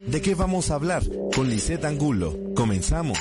¿De 0.00 0.22
qué 0.22 0.36
vamos 0.36 0.70
a 0.70 0.76
hablar? 0.76 1.02
Con 1.34 1.50
Lisette 1.50 1.84
Angulo. 1.84 2.32
Comenzamos. 2.54 3.18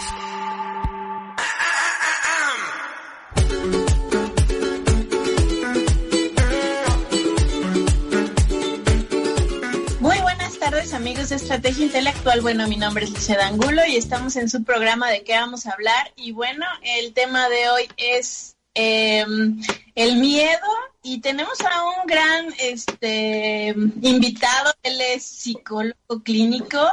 Muy 10.00 10.20
buenas 10.20 10.60
tardes 10.60 10.94
amigos 10.94 11.30
de 11.30 11.38
Estrategia 11.38 11.84
Intelectual. 11.84 12.42
Bueno, 12.42 12.68
mi 12.68 12.78
nombre 12.78 13.06
es 13.06 13.10
Lisette 13.10 13.40
Angulo 13.40 13.82
y 13.88 13.96
estamos 13.96 14.36
en 14.36 14.48
su 14.48 14.64
programa 14.64 15.10
de 15.10 15.24
qué 15.24 15.34
vamos 15.34 15.66
a 15.66 15.72
hablar. 15.72 16.14
Y 16.16 16.32
bueno, 16.32 16.68
el 16.84 17.12
tema 17.14 17.50
de 17.50 17.70
hoy 17.70 17.90
es 17.98 18.56
em, 18.76 19.60
el 19.96 20.18
miedo 20.18 20.68
y 21.08 21.20
tenemos 21.22 21.58
a 21.62 21.84
un 21.86 22.06
gran 22.06 22.54
este 22.60 23.70
invitado, 24.02 24.74
él 24.84 25.00
es 25.00 25.24
psicólogo 25.24 26.22
clínico, 26.22 26.86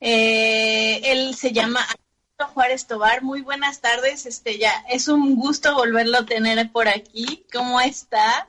eh, 0.00 1.00
él 1.04 1.36
se 1.36 1.52
llama 1.52 1.86
Juárez 2.52 2.88
Tobar. 2.88 3.22
Muy 3.22 3.42
buenas 3.42 3.80
tardes, 3.80 4.26
este 4.26 4.58
ya 4.58 4.84
es 4.90 5.06
un 5.06 5.36
gusto 5.36 5.72
volverlo 5.74 6.18
a 6.18 6.26
tener 6.26 6.72
por 6.72 6.88
aquí. 6.88 7.46
¿Cómo 7.52 7.80
está? 7.80 8.48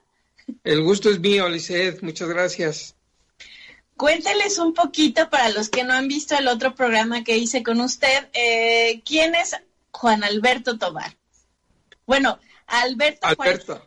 El 0.63 0.81
gusto 0.81 1.11
es 1.11 1.19
mío, 1.19 1.47
Lisset, 1.49 2.01
muchas 2.01 2.29
gracias. 2.29 2.95
Cuénteles 3.95 4.57
un 4.57 4.73
poquito 4.73 5.29
para 5.29 5.49
los 5.49 5.69
que 5.69 5.83
no 5.83 5.93
han 5.93 6.07
visto 6.07 6.35
el 6.35 6.47
otro 6.47 6.73
programa 6.73 7.23
que 7.23 7.37
hice 7.37 7.61
con 7.61 7.79
usted, 7.79 8.27
eh, 8.33 9.03
¿quién 9.05 9.35
es 9.35 9.55
Juan 9.91 10.23
Alberto 10.23 10.79
Tobar? 10.79 11.15
Bueno, 12.07 12.39
Alberto, 12.65 13.27
Alberto. 13.27 13.84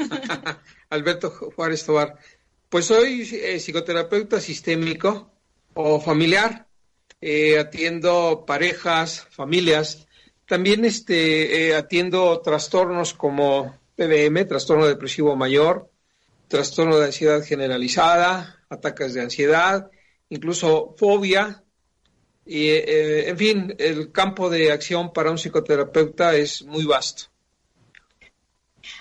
Alberto 0.90 1.30
Juárez 1.30 1.84
Tobar. 1.84 2.18
Pues 2.68 2.86
soy 2.86 3.28
eh, 3.32 3.58
psicoterapeuta 3.58 4.40
sistémico 4.40 5.30
o 5.74 6.00
familiar. 6.00 6.66
Eh, 7.20 7.58
atiendo 7.58 8.44
parejas, 8.46 9.26
familias. 9.30 10.06
También 10.46 10.84
este, 10.84 11.68
eh, 11.68 11.74
atiendo 11.74 12.40
trastornos 12.40 13.12
como 13.14 13.78
PDM, 13.94 14.46
trastorno 14.46 14.86
depresivo 14.86 15.36
mayor, 15.36 15.90
trastorno 16.48 16.98
de 16.98 17.06
ansiedad 17.06 17.44
generalizada, 17.44 18.64
ataques 18.68 19.14
de 19.14 19.20
ansiedad, 19.20 19.90
incluso 20.28 20.94
fobia. 20.96 21.62
Y, 22.46 22.68
en 22.70 23.36
fin, 23.36 23.76
el 23.78 24.10
campo 24.10 24.50
de 24.50 24.72
acción 24.72 25.12
para 25.12 25.30
un 25.30 25.38
psicoterapeuta 25.38 26.34
es 26.34 26.62
muy 26.62 26.84
vasto. 26.84 27.30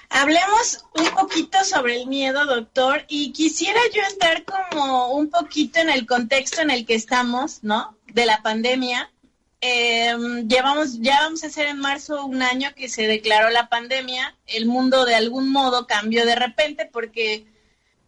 Hablemos 0.09 0.85
un 0.95 1.07
poquito 1.11 1.63
sobre 1.63 2.01
el 2.01 2.07
miedo, 2.07 2.45
doctor, 2.45 3.05
y 3.07 3.31
quisiera 3.31 3.79
yo 3.93 4.01
entrar 4.11 4.43
como 4.43 5.13
un 5.13 5.29
poquito 5.29 5.79
en 5.79 5.89
el 5.89 6.07
contexto 6.07 6.61
en 6.61 6.71
el 6.71 6.85
que 6.85 6.95
estamos, 6.95 7.63
¿no? 7.63 7.95
De 8.07 8.25
la 8.25 8.41
pandemia. 8.41 9.11
Eh, 9.61 10.15
llevamos, 10.47 10.99
ya 10.99 11.21
vamos 11.21 11.43
a 11.43 11.47
hacer 11.47 11.67
en 11.67 11.77
marzo 11.77 12.25
un 12.25 12.41
año 12.41 12.73
que 12.75 12.89
se 12.89 13.05
declaró 13.05 13.51
la 13.51 13.69
pandemia. 13.69 14.35
El 14.47 14.65
mundo 14.65 15.05
de 15.05 15.13
algún 15.13 15.51
modo 15.51 15.85
cambió 15.85 16.25
de 16.25 16.35
repente 16.35 16.89
porque 16.91 17.45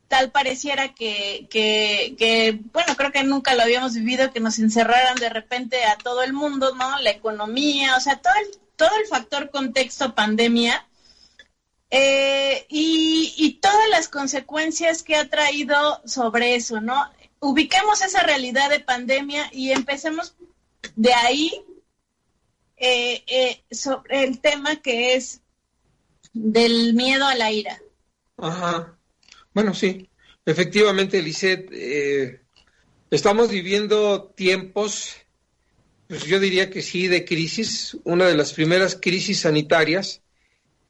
tal 0.07 0.31
pareciera 0.31 0.95
que, 0.95 1.47
que, 1.51 2.15
que, 2.17 2.59
bueno, 2.73 2.95
creo 2.97 3.11
que 3.11 3.23
nunca 3.23 3.53
lo 3.53 3.61
habíamos 3.61 3.93
vivido, 3.93 4.33
que 4.33 4.39
nos 4.39 4.57
encerraran 4.57 5.17
de 5.17 5.29
repente 5.29 5.85
a 5.85 5.97
todo 5.97 6.23
el 6.23 6.33
mundo, 6.33 6.73
¿no? 6.75 6.99
La 6.99 7.11
economía, 7.11 7.95
o 7.95 7.99
sea, 7.99 8.17
todo 8.17 8.33
el, 8.41 8.59
todo 8.75 8.89
el 8.99 9.07
factor 9.07 9.51
contexto 9.51 10.15
pandemia 10.15 10.87
eh, 11.91 12.65
y, 12.69 13.59
todas 13.61 13.89
las 13.89 14.07
consecuencias 14.07 15.03
que 15.03 15.15
ha 15.15 15.29
traído 15.29 16.01
sobre 16.05 16.55
eso, 16.55 16.81
¿no? 16.81 17.11
Ubiquemos 17.39 18.01
esa 18.01 18.23
realidad 18.23 18.69
de 18.69 18.79
pandemia 18.79 19.49
y 19.51 19.71
empecemos 19.71 20.35
de 20.95 21.13
ahí 21.13 21.51
eh, 22.77 23.23
eh, 23.27 23.61
sobre 23.69 24.23
el 24.23 24.39
tema 24.39 24.77
que 24.77 25.15
es 25.15 25.41
del 26.33 26.93
miedo 26.93 27.27
a 27.27 27.35
la 27.35 27.51
ira. 27.51 27.79
Ajá. 28.37 28.97
Bueno, 29.53 29.73
sí, 29.73 30.09
efectivamente, 30.45 31.21
Lisette, 31.21 31.69
eh, 31.73 32.41
estamos 33.11 33.49
viviendo 33.49 34.33
tiempos, 34.35 35.17
pues 36.07 36.23
yo 36.23 36.39
diría 36.39 36.69
que 36.69 36.81
sí, 36.81 37.07
de 37.07 37.25
crisis, 37.25 37.97
una 38.05 38.25
de 38.27 38.35
las 38.35 38.53
primeras 38.53 38.97
crisis 38.99 39.41
sanitarias 39.41 40.21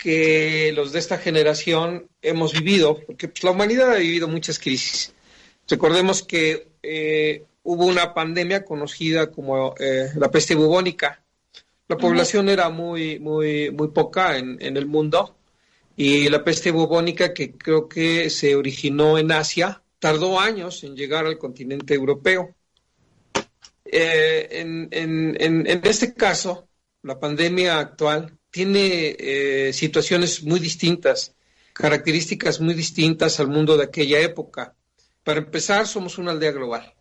que 0.02 0.72
los 0.74 0.92
de 0.92 0.98
esta 0.98 1.20
generación 1.20 2.08
hemos 2.24 2.54
vivido, 2.54 3.00
porque 3.06 3.28
pues, 3.28 3.44
la 3.44 3.52
humanidad 3.52 3.92
ha 3.92 3.98
vivido 3.98 4.28
muchas 4.28 4.58
crisis. 4.58 5.14
Recordemos 5.68 6.24
que 6.24 6.70
eh, 6.82 7.46
hubo 7.62 7.86
una 7.86 8.12
pandemia 8.12 8.66
conocida 8.66 9.30
como 9.30 9.76
eh, 9.78 10.10
la 10.16 10.32
peste 10.32 10.56
bubónica. 10.56 11.24
La 11.88 11.98
población 11.98 12.50
era 12.50 12.70
muy, 12.70 13.20
muy, 13.20 13.70
muy 13.70 13.90
poca 13.90 14.40
en, 14.40 14.58
en, 14.60 14.76
el 14.76 14.88
mundo 14.88 15.36
y 15.96 16.30
la 16.30 16.44
peste 16.44 16.72
bubónica, 16.72 17.32
que 17.32 17.52
creo 17.52 17.88
que 17.88 18.32
se 18.32 18.56
originó 18.56 19.20
en 19.20 19.32
Asia, 19.32 19.84
tardó 20.00 20.40
años 20.40 20.84
en 20.84 20.96
llegar 20.96 21.28
al 21.28 21.38
continente 21.38 21.94
europeo. 21.94 22.56
Eh, 23.86 24.48
en, 24.50 24.88
en, 24.90 25.36
en 25.40 25.82
este 25.84 26.16
caso, 26.16 26.68
la 27.04 27.20
pandemia 27.20 27.78
actual 27.78 28.40
tiene 28.52 29.16
eh, 29.18 29.74
situaciones 29.74 30.44
muy 30.44 30.60
distintas, 30.60 31.34
características 31.74 32.60
muy 32.60 32.74
distintas 32.74 33.40
al 33.40 33.48
mundo 33.48 33.78
de 33.78 33.86
aquella 33.86 34.20
época. 34.20 34.76
Para 35.24 35.40
empezar, 35.40 35.88
somos 35.88 36.18
una 36.18 36.32
aldea 36.32 36.52
global. 36.52 36.94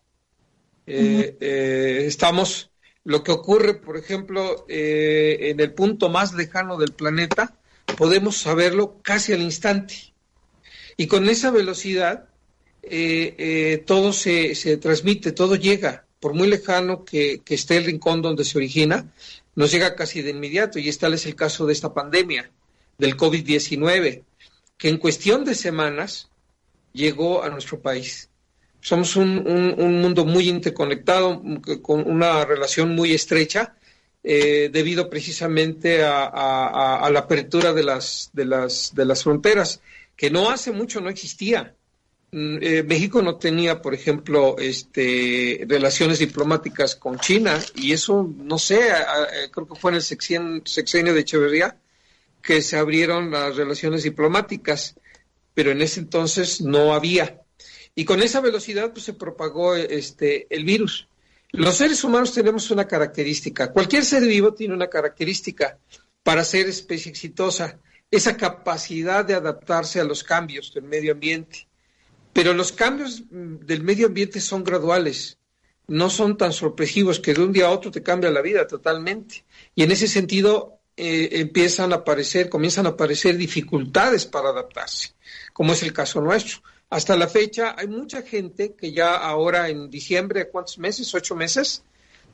Eh, 0.86 0.96
uh 0.96 1.02
-huh. 1.02 1.36
eh, 1.40 2.04
estamos, 2.06 2.70
lo 3.04 3.22
que 3.24 3.32
ocurre, 3.32 3.74
por 3.74 3.96
ejemplo, 3.96 4.64
en 4.68 5.58
el 5.58 5.72
punto 5.74 6.08
más 6.08 6.32
lejano 6.34 6.78
del 6.78 6.92
planeta, 6.92 7.58
podemos 7.96 8.36
saberlo 8.36 9.00
casi 9.02 9.32
al 9.32 9.42
instante. 9.42 10.14
Y 10.96 11.06
con 11.08 11.28
esa 11.28 11.50
velocidad, 11.50 12.28
todo 13.86 14.12
se, 14.12 14.54
se, 14.54 14.76
transmite, 14.76 15.32
todo 15.32 15.56
llega, 15.56 16.06
por 16.20 16.34
muy 16.34 16.48
lejano 16.48 17.04
que, 17.04 17.42
esté 17.48 17.78
el 17.78 17.86
rincón 17.86 18.22
donde 18.22 18.44
se 18.44 18.58
origina, 18.58 19.12
nos 19.56 19.72
llega 19.72 19.96
casi 19.96 20.22
de 20.22 20.30
inmediato 20.30 20.78
y 20.78 20.92
tal 20.92 21.14
es 21.14 21.26
el 21.26 21.34
caso 21.34 21.66
de 21.66 21.72
esta 21.72 21.92
pandemia 21.92 22.50
del 22.98 23.16
COVID-19, 23.16 24.22
que 24.76 24.88
en 24.88 24.98
cuestión 24.98 25.44
de 25.44 25.54
semanas 25.54 26.28
llegó 26.92 27.42
a 27.42 27.48
nuestro 27.48 27.80
país. 27.80 28.28
Somos 28.82 29.16
un, 29.16 29.38
un, 29.46 29.74
un 29.78 30.00
mundo 30.00 30.24
muy 30.24 30.48
interconectado, 30.48 31.42
con 31.82 32.08
una 32.08 32.44
relación 32.44 32.94
muy 32.94 33.12
estrecha, 33.12 33.74
eh, 34.22 34.68
debido 34.70 35.08
precisamente 35.08 36.04
a, 36.04 36.24
a, 36.24 37.06
a, 37.06 37.10
la 37.10 37.20
apertura 37.20 37.72
de 37.72 37.82
las, 37.82 38.28
de, 38.34 38.44
las, 38.44 38.94
de 38.94 39.06
las 39.06 39.22
fronteras, 39.22 39.80
que 40.14 40.30
no 40.30 40.50
hace 40.50 40.72
mucho 40.72 41.00
no 41.00 41.08
existía. 41.08 41.74
Eh, 42.32 42.84
México 42.86 43.22
no 43.22 43.36
tenía, 43.36 43.82
por 43.82 43.92
ejemplo, 43.92 44.56
este, 44.58 45.64
relaciones 45.68 46.20
diplomáticas 46.20 46.94
con 46.94 47.18
China 47.18 47.58
y 47.74 47.92
eso, 47.92 48.32
no 48.36 48.58
sé, 48.58 48.92
a, 48.92 49.26
creo 49.50 49.66
que 49.66 49.74
fue 49.74 49.90
en 49.90 49.96
el 49.96 50.02
sexenio 50.02 51.14
de 51.14 51.20
Echeverría 51.20 51.76
que 52.42 52.62
se 52.62 52.76
abrieron 52.76 53.30
las 53.30 53.56
relaciones 53.56 54.02
diplomáticas, 54.02 54.94
pero 55.54 55.72
en 55.72 55.82
ese 55.82 56.00
entonces 56.00 56.60
no 56.60 56.94
había. 56.94 57.42
Y 57.94 58.04
con 58.04 58.22
esa 58.22 58.40
velocidad 58.40 58.92
pues, 58.92 59.04
se 59.04 59.12
propagó 59.12 59.74
este, 59.74 60.46
el 60.54 60.64
virus. 60.64 61.08
Los 61.52 61.76
seres 61.76 62.04
humanos 62.04 62.32
tenemos 62.32 62.70
una 62.70 62.86
característica, 62.86 63.72
cualquier 63.72 64.04
ser 64.04 64.22
vivo 64.22 64.54
tiene 64.54 64.72
una 64.72 64.88
característica 64.88 65.78
para 66.22 66.44
ser 66.44 66.68
especie 66.68 67.10
exitosa, 67.10 67.80
esa 68.10 68.36
capacidad 68.36 69.24
de 69.24 69.34
adaptarse 69.34 70.00
a 70.00 70.04
los 70.04 70.22
cambios 70.22 70.72
del 70.72 70.84
medio 70.84 71.12
ambiente. 71.12 71.66
Pero 72.32 72.54
los 72.54 72.72
cambios 72.72 73.24
del 73.30 73.82
medio 73.82 74.06
ambiente 74.06 74.40
son 74.40 74.64
graduales, 74.64 75.38
no 75.86 76.08
son 76.08 76.36
tan 76.36 76.52
sorpresivos 76.52 77.18
que 77.18 77.34
de 77.34 77.42
un 77.42 77.52
día 77.52 77.66
a 77.66 77.70
otro 77.70 77.90
te 77.90 78.02
cambia 78.02 78.30
la 78.30 78.42
vida 78.42 78.66
totalmente. 78.66 79.44
Y 79.74 79.82
en 79.82 79.90
ese 79.90 80.06
sentido 80.06 80.78
eh, 80.96 81.40
empiezan 81.40 81.92
a 81.92 81.96
aparecer, 81.96 82.48
comienzan 82.48 82.86
a 82.86 82.90
aparecer 82.90 83.36
dificultades 83.36 84.26
para 84.26 84.50
adaptarse, 84.50 85.14
como 85.52 85.72
es 85.72 85.82
el 85.82 85.92
caso 85.92 86.20
nuestro. 86.20 86.62
Hasta 86.90 87.16
la 87.16 87.28
fecha 87.28 87.74
hay 87.78 87.88
mucha 87.88 88.22
gente 88.22 88.74
que 88.74 88.92
ya 88.92 89.16
ahora 89.16 89.68
en 89.68 89.90
diciembre, 89.90 90.48
¿cuántos 90.48 90.78
meses? 90.78 91.14
Ocho 91.14 91.34
meses 91.34 91.84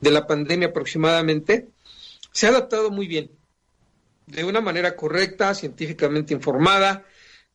de 0.01 0.11
la 0.11 0.27
pandemia 0.27 0.67
aproximadamente, 0.67 1.69
se 2.31 2.45
ha 2.45 2.49
adaptado 2.49 2.91
muy 2.91 3.07
bien, 3.07 3.31
de 4.27 4.43
una 4.43 4.61
manera 4.61 4.95
correcta, 4.95 5.55
científicamente 5.55 6.33
informada, 6.33 7.05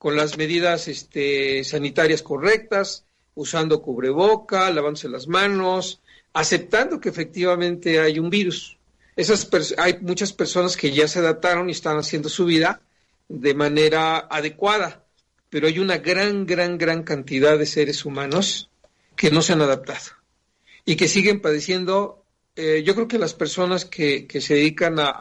con 0.02 0.16
las 0.16 0.36
medidas 0.36 0.88
este, 0.88 1.62
sanitarias 1.62 2.22
correctas, 2.22 3.04
usando 3.36 3.80
cubreboca, 3.82 4.68
lavándose 4.72 5.08
las 5.08 5.28
manos, 5.28 6.00
aceptando 6.32 6.98
que 6.98 7.08
efectivamente 7.08 8.00
hay 8.00 8.18
un 8.18 8.28
virus. 8.28 8.78
Esas 9.14 9.48
hay 9.78 10.00
muchas 10.00 10.32
personas 10.32 10.76
que 10.76 10.90
ya 10.90 11.06
se 11.06 11.20
adaptaron 11.20 11.68
y 11.68 11.72
están 11.72 11.98
haciendo 11.98 12.28
su 12.28 12.46
vida 12.46 12.80
de 13.28 13.54
manera 13.54 14.18
adecuada, 14.18 15.04
pero 15.48 15.68
hay 15.68 15.78
una 15.78 15.98
gran, 15.98 16.46
gran, 16.46 16.78
gran 16.78 17.04
cantidad 17.04 17.56
de 17.56 17.66
seres 17.66 18.04
humanos 18.04 18.70
que 19.14 19.30
no 19.30 19.40
se 19.40 19.52
han 19.52 19.62
adaptado. 19.62 20.16
y 20.84 20.96
que 20.96 21.06
siguen 21.06 21.40
padeciendo. 21.40 22.24
Eh, 22.56 22.82
yo 22.84 22.96
creo 22.96 23.06
que 23.06 23.20
las 23.20 23.34
personas 23.34 23.84
que, 23.84 24.26
se 24.40 24.54
dedican 24.54 24.98
a, 24.98 25.12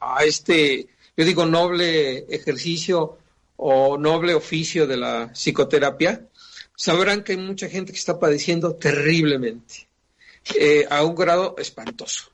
a, 0.00 0.24
este, 0.24 0.88
yo 1.16 1.24
digo, 1.24 1.46
noble 1.46 2.26
ejercicio 2.28 3.18
o 3.56 3.98
noble 3.98 4.34
oficio 4.34 4.86
de 4.86 4.96
la 4.96 5.32
psicoterapia, 5.32 6.26
sabrán 6.76 7.24
que 7.24 7.32
hay 7.32 7.38
mucha 7.38 7.68
gente 7.68 7.92
que 7.92 7.98
está 7.98 8.18
padeciendo 8.18 8.74
terriblemente, 8.74 9.88
eh, 10.54 10.86
a 10.90 11.04
un 11.04 11.14
grado 11.14 11.56
espantoso 11.58 12.30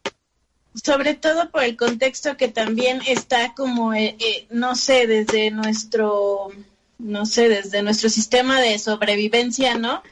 sobre 0.75 1.15
todo 1.15 1.51
por 1.51 1.65
el 1.65 1.77
contexto 1.77 2.37
que 2.37 2.49
también 2.49 3.01
está 3.07 3.55
como, 3.55 3.93
eh, 3.95 4.17
eh, 4.19 4.47
no 4.51 4.75
sé, 4.75 5.07
desde 5.07 5.51
nuestro, 5.51 6.51
no 6.99 7.27
sé, 7.27 7.49
desde 7.49 7.83
nuestro 7.83 8.09
sistema 8.09 8.61
de 8.61 8.79
sobrevivencia, 8.79 9.77
¿no? 9.77 10.03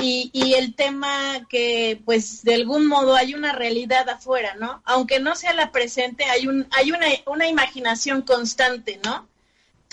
Y, 0.00 0.30
y 0.32 0.54
el 0.54 0.74
tema 0.74 1.46
que, 1.48 2.00
pues, 2.04 2.42
de 2.42 2.54
algún 2.54 2.86
modo 2.86 3.14
hay 3.14 3.34
una 3.34 3.52
realidad 3.52 4.08
afuera, 4.08 4.54
¿no? 4.58 4.82
Aunque 4.84 5.18
no 5.18 5.34
sea 5.34 5.54
la 5.54 5.72
presente, 5.72 6.24
hay, 6.24 6.46
un, 6.46 6.66
hay 6.72 6.92
una, 6.92 7.06
una 7.26 7.48
imaginación 7.48 8.22
constante, 8.22 9.00
¿no? 9.02 9.26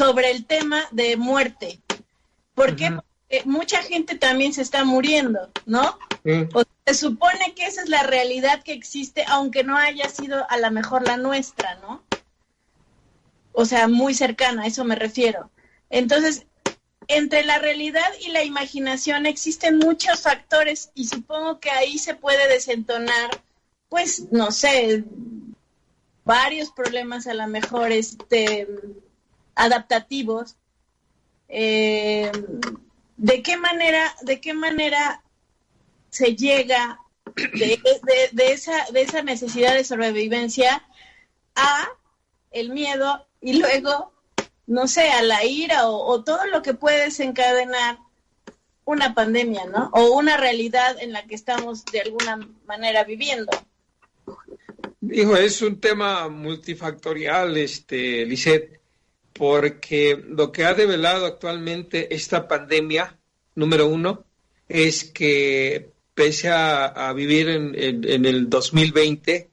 Sobre 0.02 0.32
el 0.32 0.46
tema 0.46 0.88
de 0.92 1.16
muerte. 1.16 1.80
¿Por 2.56 2.76
qué? 2.76 2.92
Porque 2.92 3.44
mucha 3.46 3.84
gente 3.84 4.16
también 4.16 4.52
se 4.52 4.64
está 4.64 4.84
muriendo, 4.84 5.52
¿no? 5.68 5.98
se 6.24 6.94
supone 6.94 7.54
que 7.56 7.66
esa 7.66 7.84
es 7.84 7.90
la 7.90 8.02
realidad 8.04 8.64
que 8.64 8.74
existe, 8.74 9.24
aunque 9.28 9.64
no 9.64 9.78
haya 9.78 10.10
sido 10.10 10.46
a 10.50 10.58
lo 10.58 10.72
mejor 10.72 11.08
la 11.08 11.18
nuestra, 11.18 11.76
¿no? 11.76 12.04
O 13.54 13.66
sea, 13.66 13.88
muy 13.88 14.16
cercana, 14.16 14.64
a 14.64 14.68
eso 14.68 14.84
me 14.86 14.96
refiero. 14.96 15.52
Entonces, 15.92 16.48
entre 17.08 17.46
la 17.46 17.60
realidad 17.60 18.08
y 18.22 18.30
la 18.30 18.44
imaginación 18.44 19.28
existen 19.28 19.78
muchos 19.78 20.22
factores 20.22 20.92
y 20.96 21.08
supongo 21.08 21.60
que 21.60 21.70
ahí 21.70 22.00
se 22.00 22.16
puede 22.16 22.48
desentonar, 22.48 23.30
pues, 23.88 24.32
no 24.32 24.52
sé, 24.52 25.04
varios 26.26 26.72
problemas 26.72 27.28
a 27.28 27.34
lo 27.36 27.48
mejor 27.48 27.92
este, 27.92 28.68
adaptativos. 29.62 30.56
Eh, 31.48 32.32
¿De 33.18 33.44
qué 33.44 33.58
manera, 33.58 34.16
de 34.22 34.42
qué 34.42 34.54
manera 34.54 35.22
se 36.10 36.36
llega 36.36 37.00
de, 37.36 38.52
esa, 38.52 38.86
de 38.92 39.02
esa 39.02 39.22
necesidad 39.22 39.76
de 39.76 39.84
sobrevivencia 39.84 40.84
a 41.56 41.88
el 42.50 42.72
miedo 42.72 43.28
y 43.40 43.60
luego, 43.60 44.12
no 44.66 44.88
sé, 44.88 45.10
a 45.10 45.22
la 45.22 45.46
ira 45.46 45.88
o, 45.88 46.24
todo 46.24 46.48
lo 46.48 46.64
que 46.64 46.74
puede 46.74 47.06
desencadenar 47.06 48.00
una 48.84 49.14
pandemia, 49.14 49.66
¿no? 49.66 49.92
O 49.94 50.14
una 50.14 50.38
realidad 50.38 50.98
en 51.00 51.14
la 51.14 51.28
que 51.28 51.36
estamos 51.36 51.86
de 51.86 52.02
alguna 52.02 52.40
manera 52.66 53.04
viviendo. 53.04 53.52
Hijo, 55.02 55.36
es 55.38 55.62
un 55.62 55.80
tema 55.80 56.28
multifactorial, 56.30 57.56
este, 57.58 58.26
Lisette, 58.26 58.81
porque 59.34 60.22
lo 60.28 60.52
que 60.52 60.66
ha 60.66 60.74
develado 60.74 61.26
actualmente 61.26 62.14
esta 62.14 62.48
pandemia, 62.48 63.18
número 63.56 63.88
uno, 63.88 64.24
es 64.68 65.04
que 65.04 65.92
pese 66.14 66.50
a, 66.50 67.12
vivir 67.14 67.50
en, 67.50 67.74
en, 67.76 68.26
el 68.26 68.50
2020, 68.50 69.50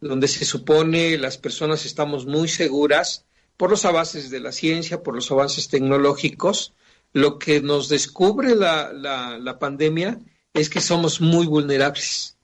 donde 0.00 0.28
se 0.28 0.44
supone 0.44 1.18
las 1.18 1.38
personas 1.38 1.86
estamos 1.86 2.26
muy 2.26 2.48
seguras 2.48 3.24
por 3.56 3.70
los 3.70 3.84
avances 3.84 4.30
de 4.30 4.40
la 4.40 4.52
ciencia, 4.52 5.02
por 5.02 5.14
los 5.14 5.30
avances 5.30 5.68
tecnológicos, 5.68 6.74
lo 7.12 7.38
que 7.38 7.60
nos 7.60 7.88
descubre 7.88 8.54
la, 8.54 8.92
la, 8.92 9.38
la 9.38 9.58
pandemia 9.58 10.18
es 10.54 10.68
que 10.68 10.80
somos 10.80 11.20
muy 11.20 11.46
vulnerables 11.46 12.36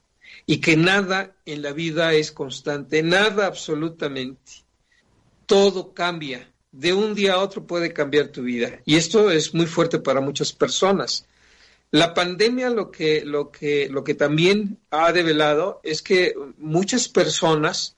y 0.47 0.61
que 0.61 0.77
nada 0.77 1.35
en 1.44 1.62
la 1.62 1.73
vida 1.73 2.15
es 2.15 2.33
constante, 2.33 3.03
nada 3.03 3.47
absolutamente. 3.47 4.65
Todo 5.47 5.93
cambia. 5.93 6.49
De 6.76 6.93
un 6.93 7.14
día 7.14 7.32
a 7.34 7.38
otro 7.38 7.67
puede 7.67 7.94
cambiar 7.94 8.28
tu 8.28 8.43
vida. 8.43 8.81
Y 8.84 8.96
esto 8.96 9.31
es 9.31 9.55
muy 9.55 9.64
fuerte 9.64 9.99
para 9.99 10.20
muchas 10.20 10.52
personas. 10.52 11.26
La 11.90 12.12
pandemia 12.12 12.69
lo 12.69 12.90
que, 12.90 13.25
lo 13.25 13.50
que, 13.50 13.88
lo 13.88 14.05
que 14.05 14.14
también 14.14 14.78
ha 14.90 15.11
develado 15.12 15.81
es 15.82 16.02
que 16.02 16.34
muchas 16.58 17.08
personas 17.08 17.96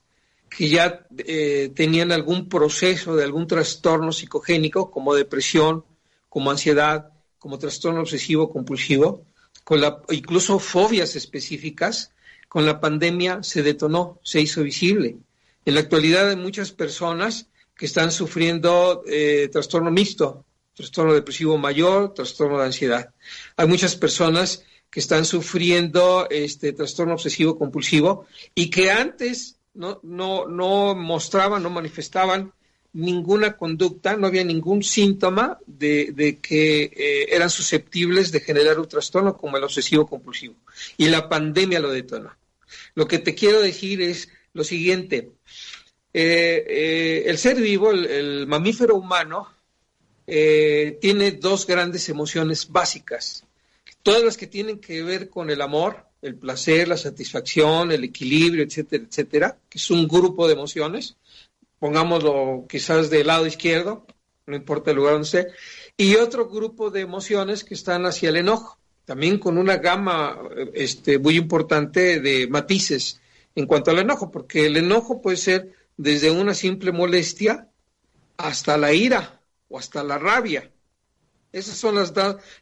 que 0.49 0.69
ya 0.69 1.05
eh, 1.17 1.73
tenían 1.75 2.13
algún 2.13 2.47
proceso 2.47 3.17
de 3.17 3.25
algún 3.25 3.47
trastorno 3.47 4.13
psicogénico, 4.13 4.91
como 4.91 5.13
depresión, 5.13 5.83
como 6.29 6.49
ansiedad, 6.49 7.11
como 7.37 7.59
trastorno 7.59 7.99
obsesivo 7.99 8.49
compulsivo, 8.49 9.25
con 9.65 9.81
la, 9.81 10.01
incluso 10.09 10.57
fobias 10.59 11.17
específicas, 11.17 12.13
con 12.47 12.65
la 12.65 12.79
pandemia 12.79 13.43
se 13.43 13.61
detonó, 13.61 14.21
se 14.23 14.39
hizo 14.39 14.63
visible. 14.63 15.17
En 15.65 15.73
la 15.73 15.81
actualidad 15.81 16.29
hay 16.29 16.37
muchas 16.37 16.71
personas 16.71 17.49
que 17.79 17.85
están 17.85 18.11
sufriendo 18.11 19.03
eh, 19.07 19.47
trastorno 19.49 19.89
mixto, 19.89 20.45
trastorno 20.73 21.13
depresivo 21.13 21.57
mayor, 21.57 22.13
trastorno 22.13 22.59
de 22.59 22.65
ansiedad. 22.65 23.13
Hay 23.55 23.67
muchas 23.69 23.95
personas 23.95 24.65
que 24.89 24.99
están 24.99 25.23
sufriendo 25.23 26.27
este 26.29 26.73
trastorno 26.73 27.13
obsesivo 27.13 27.57
compulsivo 27.57 28.25
y 28.53 28.69
que 28.69 28.91
antes 28.91 29.59
no, 29.73 30.01
no, 30.03 30.45
no 30.45 30.93
mostraban, 30.93 31.63
no 31.63 31.69
manifestaban 31.69 32.51
ninguna 32.91 33.55
conducta, 33.55 34.17
no 34.17 34.27
había 34.27 34.43
ningún 34.43 34.83
síntoma 34.83 35.57
de, 35.65 36.37
que 36.41 36.83
eh, 36.83 37.27
eran 37.29 37.49
susceptibles 37.49 38.33
de 38.33 38.41
generar 38.41 38.77
un 38.77 38.89
trastorno 38.89 39.37
como 39.37 39.55
el 39.55 39.63
obsesivo 39.63 40.05
compulsivo. 40.05 40.55
Y 40.97 41.07
la 41.07 41.29
pandemia 41.29 41.79
lo 41.79 41.91
detonó. 41.91 42.35
Lo 42.93 43.07
que 43.07 43.19
te 43.19 43.35
quiero 43.35 43.61
decir 43.61 44.01
es 44.01 44.27
lo 44.51 44.65
siguiente. 44.65 45.31
Eh, 46.13 46.65
eh, 46.67 47.23
el 47.27 47.37
ser 47.37 47.57
vivo, 47.57 47.91
el 47.91 48.47
mamífero 48.47 48.95
humano, 48.95 49.47
eh, 50.25 50.97
tiene 51.01 51.31
dos 51.31 51.65
grandes 51.65 52.07
emociones 52.09 52.69
básicas. 52.69 53.43
Todas 54.03 54.23
las 54.23 54.37
que 54.37 54.47
tienen 54.47 54.79
que 54.79 55.03
ver 55.03 55.29
con 55.29 55.49
el 55.49 55.61
amor, 55.61 56.05
el 56.21 56.35
placer, 56.35 56.87
la 56.87 56.97
satisfacción, 56.97 57.91
el 57.91 58.03
equilibrio, 58.03 58.63
etcétera, 58.63 59.05
etcétera, 59.07 59.57
que 59.67 59.77
es 59.77 59.89
un 59.89 60.07
grupo 60.07 60.47
de 60.47 60.53
emociones, 60.53 61.15
pongámoslo 61.79 62.65
quizás 62.69 63.09
del 63.09 63.27
lado 63.27 63.47
izquierdo, 63.47 64.05
no 64.45 64.55
importa 64.55 64.91
el 64.91 64.97
lugar 64.97 65.13
donde 65.13 65.25
esté, 65.25 65.47
y 65.97 66.15
otro 66.15 66.47
grupo 66.49 66.91
de 66.91 67.01
emociones 67.01 67.63
que 67.63 67.73
están 67.73 68.05
hacia 68.05 68.29
el 68.29 68.37
enojo, 68.37 68.77
también 69.05 69.39
con 69.39 69.57
una 69.57 69.77
gama 69.77 70.39
este, 70.73 71.17
muy 71.17 71.35
importante 71.35 72.19
de 72.19 72.47
matices 72.47 73.19
en 73.55 73.65
cuanto 73.65 73.91
al 73.91 73.99
enojo, 73.99 74.29
porque 74.29 74.67
el 74.67 74.77
enojo 74.77 75.21
puede 75.21 75.37
ser 75.37 75.73
desde 75.99 76.31
una 76.31 76.53
simple 76.53 76.93
molestia 76.93 77.67
hasta 78.37 78.77
la 78.77 78.93
ira, 78.93 79.41
o 79.67 79.77
hasta 79.77 80.01
la 80.01 80.17
rabia. 80.17 80.71
Esas 81.51 81.75
son 81.75 81.95
las, 81.95 82.13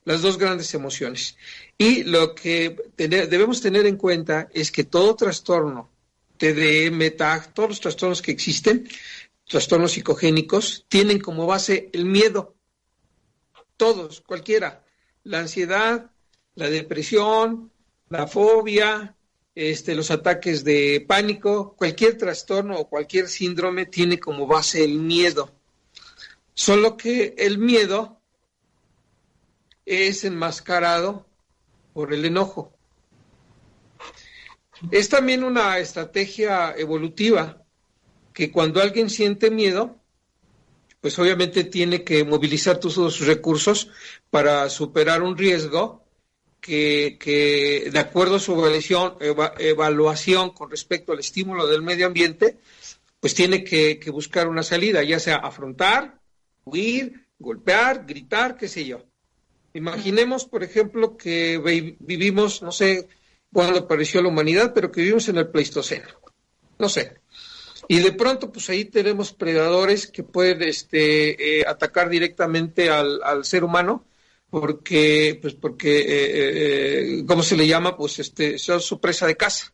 las 0.06 0.22
dos 0.24 0.40
grandes 0.40 0.74
emociones. 0.74 1.38
Y 1.78 2.04
lo 2.04 2.34
que 2.34 2.76
debemos 2.98 3.62
tener 3.62 3.86
en 3.86 3.96
cuenta 3.96 4.50
es 4.52 4.72
que 4.72 4.86
todo 4.86 5.16
trastorno, 5.16 5.92
TDM, 6.38 7.16
TAG, 7.16 7.54
todos 7.54 7.70
los 7.70 7.80
trastornos 7.80 8.24
que 8.24 8.32
existen, 8.32 8.90
trastornos 9.48 9.92
psicogénicos, 9.92 10.86
tienen 10.88 11.20
como 11.20 11.46
base 11.46 11.92
el 11.94 12.06
miedo. 12.06 12.56
Todos, 13.78 14.22
cualquiera. 14.22 14.84
La 15.24 15.42
ansiedad, 15.42 16.10
la 16.56 16.72
depresión, 16.72 17.72
la 18.10 18.26
fobia, 18.26 19.16
este, 19.60 19.96
los 19.96 20.12
ataques 20.12 20.64
de 20.64 21.04
pánico, 21.08 21.74
cualquier 21.76 22.16
trastorno 22.16 22.78
o 22.78 22.88
cualquier 22.88 23.28
síndrome 23.28 23.88
tiene 23.88 24.20
como 24.20 24.46
base 24.46 24.84
el 24.84 25.00
miedo. 25.00 25.52
Solo 26.54 26.96
que 26.96 27.34
el 27.40 27.58
miedo 27.58 28.22
es 29.84 30.24
enmascarado 30.26 31.26
por 31.94 32.14
el 32.14 32.26
enojo. 32.26 32.72
Es 34.92 35.10
también 35.10 35.44
una 35.44 35.80
estrategia 35.80 36.76
evolutiva 36.78 37.64
que 38.34 38.52
cuando 38.52 38.80
alguien 38.80 39.10
siente 39.10 39.50
miedo, 39.50 39.98
pues 41.02 41.18
obviamente 41.18 41.64
tiene 41.64 42.04
que 42.04 42.24
movilizar 42.24 42.80
todos 42.80 42.94
sus 42.94 43.26
recursos 43.26 43.90
para 44.30 44.70
superar 44.70 45.24
un 45.24 45.36
riesgo 45.36 46.07
que, 46.68 47.90
de 47.92 48.00
acuerdo 48.00 48.36
a 48.36 48.40
su 48.40 48.54
evaluación, 48.54 49.16
evaluación, 49.60 50.52
con 50.52 50.70
respecto 50.70 51.14
al 51.14 51.20
estímulo 51.20 51.68
del 51.68 51.82
medio 51.82 52.08
ambiente, 52.08 52.58
pues 53.20 53.34
tiene 53.34 53.64
que 53.64 54.10
buscar 54.12 54.48
una 54.48 54.64
salida, 54.64 55.04
ya 55.04 55.20
sea 55.20 55.38
afrontar, 55.38 56.20
huir, 56.66 57.28
golpear, 57.40 58.06
gritar, 58.06 58.58
qué 58.58 58.68
sé 58.68 58.86
yo. 58.86 59.04
Imaginemos, 59.74 60.46
por 60.46 60.64
ejemplo, 60.64 61.18
que 61.18 61.60
vivimos, 62.00 62.62
no 62.62 62.72
sé 62.72 63.08
cuándo 63.54 63.80
apareció 63.80 64.22
la 64.22 64.30
humanidad, 64.30 64.74
pero 64.74 64.92
que 64.92 65.02
vivimos 65.02 65.30
en 65.30 65.38
el 65.38 65.50
Pleistoceno. 65.50 66.08
No 66.80 66.90
sé. 66.90 67.18
Y 67.88 68.00
de 68.00 68.12
pronto, 68.12 68.52
pues 68.52 68.70
ahí 68.70 68.86
tenemos 68.86 69.34
predadores 69.34 70.08
que 70.08 70.24
pueden 70.24 70.64
este, 70.64 71.60
eh, 71.60 71.66
atacar 71.68 72.10
directamente 72.10 72.90
al, 72.90 73.46
ser 73.46 73.64
humano, 73.64 74.04
porque, 74.50 75.38
pues 75.42 75.54
porque, 75.56 76.06
eh, 76.08 77.26
¿cómo 77.28 77.44
se 77.44 77.58
le 77.58 77.68
llama? 77.68 77.98
Pues 77.98 78.20
este, 78.20 78.56
es 78.56 78.64
su 78.64 79.00
presa 79.00 79.28
de 79.28 79.36
casa. 79.36 79.74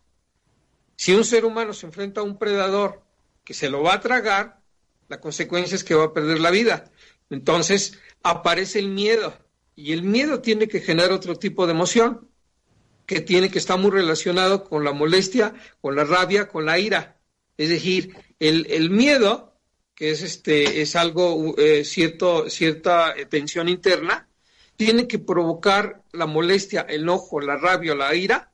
Si 0.96 1.14
un 1.14 1.26
ser 1.26 1.46
humano 1.46 1.74
se 1.74 1.86
enfrenta 1.86 2.22
a 2.22 2.24
un 2.24 2.38
predador 2.38 3.04
que 3.44 3.54
se 3.54 3.70
lo 3.70 3.84
va 3.84 3.96
a 3.96 4.02
tragar, 4.02 4.62
la 5.10 5.20
consecuencia 5.20 5.76
es 5.76 5.84
que 5.84 5.96
va 5.96 6.06
a 6.06 6.14
perder 6.14 6.40
la 6.40 6.52
vida. 6.52 6.92
Entonces 7.30 8.00
aparece 8.22 8.80
el 8.80 8.90
miedo 8.90 9.38
y 9.76 9.92
el 9.92 10.04
miedo 10.04 10.42
tiene 10.42 10.68
que 10.68 10.82
generar 10.82 11.12
otro 11.12 11.36
tipo 11.36 11.66
de 11.66 11.74
emoción 11.74 12.30
que 13.06 13.22
tiene 13.22 13.52
que 13.52 13.60
estar 13.60 13.78
muy 13.78 13.92
relacionado 13.92 14.64
con 14.64 14.84
la 14.84 14.94
molestia, 14.94 15.54
con 15.82 15.96
la 15.96 16.04
rabia, 16.04 16.48
con 16.48 16.66
la 16.66 16.80
ira. 16.80 17.20
Es 17.58 17.70
decir, 17.70 18.16
el, 18.40 18.90
miedo, 18.90 19.56
que 19.94 20.12
es 20.12 20.22
este, 20.22 20.82
es 20.82 20.96
algo 20.96 21.56
eh, 21.58 21.84
cierto, 21.84 22.50
cierta 22.50 23.14
tensión 23.30 23.68
interna, 23.68 24.30
tiene 24.76 25.08
que 25.08 25.20
provocar 25.20 26.04
la 26.12 26.26
molestia, 26.26 26.82
el 26.82 27.02
enojo, 27.02 27.40
la 27.40 27.58
rabia, 27.58 27.96
la 27.96 28.14
ira, 28.16 28.52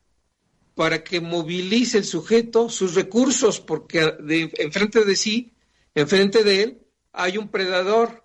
para 0.75 1.03
que 1.03 1.19
movilice 1.19 1.97
el 1.97 2.05
sujeto 2.05 2.69
sus 2.69 2.95
recursos, 2.95 3.59
porque 3.59 4.15
enfrente 4.57 5.03
de 5.03 5.15
sí, 5.15 5.53
enfrente 5.95 6.43
de 6.43 6.63
él, 6.63 6.81
hay 7.11 7.37
un 7.37 7.49
predador, 7.49 8.23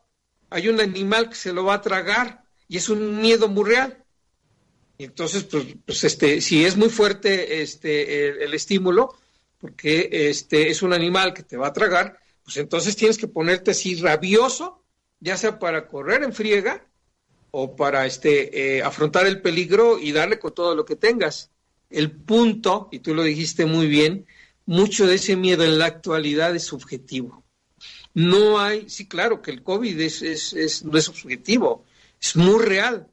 hay 0.51 0.69
un 0.69 0.81
animal 0.81 1.29
que 1.29 1.35
se 1.35 1.53
lo 1.53 1.65
va 1.65 1.75
a 1.75 1.83
tragar 1.83 2.45
y 2.69 2.77
es 2.77 2.89
un 2.89 3.21
miedo 3.21 3.49
muy 3.49 3.71
real. 3.71 4.05
entonces, 4.99 5.45
pues, 5.45 5.67
pues, 5.85 6.05
este, 6.05 6.41
si 6.41 6.65
es 6.65 6.77
muy 6.77 6.91
fuerte 6.91 7.63
este, 7.63 8.45
el, 8.45 8.55
estímulo, 8.55 9.17
porque 9.59 10.09
este, 10.11 10.71
es 10.71 10.83
un 10.83 10.93
animal 10.93 11.35
que 11.35 11.43
te 11.43 11.57
va 11.57 11.69
a 11.69 11.73
tragar, 11.73 12.19
pues 12.45 12.57
entonces 12.59 12.95
tienes 12.95 13.19
que 13.19 13.27
ponerte 13.27 13.73
así 13.73 13.97
rabioso, 13.97 14.85
ya 15.19 15.37
sea 15.37 15.59
para 15.59 15.89
correr 15.89 16.23
en 16.23 16.33
friega 16.33 16.87
o 17.57 17.77
para 17.77 18.05
este, 18.05 18.79
eh, 18.79 18.83
afrontar 18.83 19.27
el 19.27 19.41
peligro 19.41 20.01
y 20.01 20.11
darle 20.11 20.41
con 20.41 20.53
todo 20.53 20.75
lo 20.75 20.85
que 20.85 20.97
tengas. 20.97 21.53
El 21.89 22.11
punto, 22.11 22.89
y 22.91 22.99
tú 22.99 23.15
lo 23.15 23.23
dijiste 23.23 23.65
muy 23.65 23.87
bien, 23.87 24.27
mucho 24.67 25.07
de 25.07 25.15
ese 25.15 25.37
miedo 25.37 25.63
en 25.63 25.79
la 25.79 25.87
actualidad 25.87 26.57
es 26.57 26.65
subjetivo. 26.65 27.45
No 28.13 28.59
hay, 28.59 28.91
sí, 28.91 29.07
claro 29.07 29.41
que 29.41 29.53
el 29.53 29.63
COVID 29.63 30.01
es, 30.01 30.23
es, 30.23 30.85
no 30.85 30.99
es 30.99 31.05
subjetivo, 31.05 31.85
es 32.21 32.35
muy 32.35 32.61
real, 32.61 33.07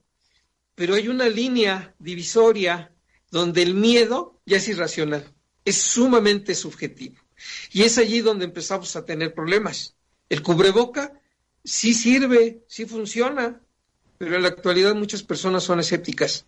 pero 0.73 0.95
hay 0.95 1.07
una 1.07 1.29
línea 1.29 1.93
divisoria 1.99 2.91
donde 3.29 3.61
el 3.61 3.75
miedo 3.75 4.41
ya 4.47 4.57
es 4.57 4.67
irracional, 4.67 5.23
es 5.63 5.77
sumamente 5.77 6.55
subjetivo. 6.55 7.17
Y 7.71 7.83
es 7.83 7.99
allí 7.99 8.21
donde 8.21 8.45
empezamos 8.45 8.95
a 8.95 9.05
tener 9.05 9.35
problemas. 9.35 9.95
El 10.29 10.41
cubreboca 10.41 11.13
sí 11.63 11.93
sirve, 11.93 12.63
sí 12.67 12.85
funciona, 12.85 13.60
pero 14.21 14.35
en 14.35 14.43
la 14.43 14.49
actualidad 14.49 14.93
muchas 14.93 15.23
personas 15.23 15.63
son 15.63 15.79
escépticas. 15.79 16.45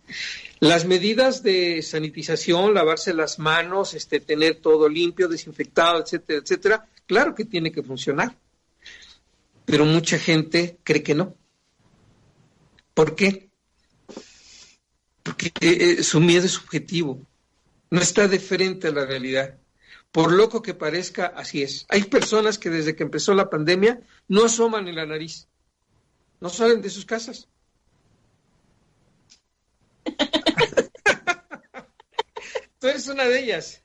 Las 0.60 0.84
medidas 0.84 1.42
de 1.42 1.82
sanitización, 1.82 2.72
lavarse 2.72 3.12
las 3.12 3.40
manos, 3.40 3.94
este, 3.94 4.20
tener 4.20 4.60
todo 4.60 4.88
limpio, 4.88 5.26
desinfectado, 5.26 6.00
etcétera, 6.00 6.38
etcétera, 6.38 6.88
claro 7.04 7.34
que 7.34 7.44
tiene 7.44 7.72
que 7.72 7.82
funcionar. 7.82 8.38
Pero 9.64 9.86
mucha 9.86 10.20
gente 10.20 10.78
cree 10.84 11.02
que 11.02 11.16
no. 11.16 11.34
¿Por 12.94 13.16
qué? 13.16 13.50
Porque 15.24 15.48
eh, 15.60 15.96
eh, 15.98 16.02
su 16.04 16.20
miedo 16.20 16.46
es 16.46 16.52
subjetivo, 16.52 17.26
no 17.90 18.00
está 18.00 18.28
de 18.28 18.38
frente 18.38 18.86
a 18.86 18.92
la 18.92 19.04
realidad. 19.04 19.58
Por 20.12 20.30
loco 20.30 20.62
que 20.62 20.74
parezca, 20.74 21.26
así 21.26 21.64
es. 21.64 21.86
Hay 21.88 22.04
personas 22.04 22.56
que 22.56 22.70
desde 22.70 22.94
que 22.94 23.02
empezó 23.02 23.34
la 23.34 23.50
pandemia 23.50 24.00
no 24.28 24.44
asoman 24.44 24.86
en 24.86 24.94
la 24.94 25.06
nariz, 25.06 25.48
no 26.40 26.50
salen 26.50 26.80
de 26.80 26.90
sus 26.90 27.04
casas 27.04 27.48
Tú 32.78 32.88
eres 32.88 33.08
una 33.08 33.24
de 33.24 33.40
ellas. 33.40 33.84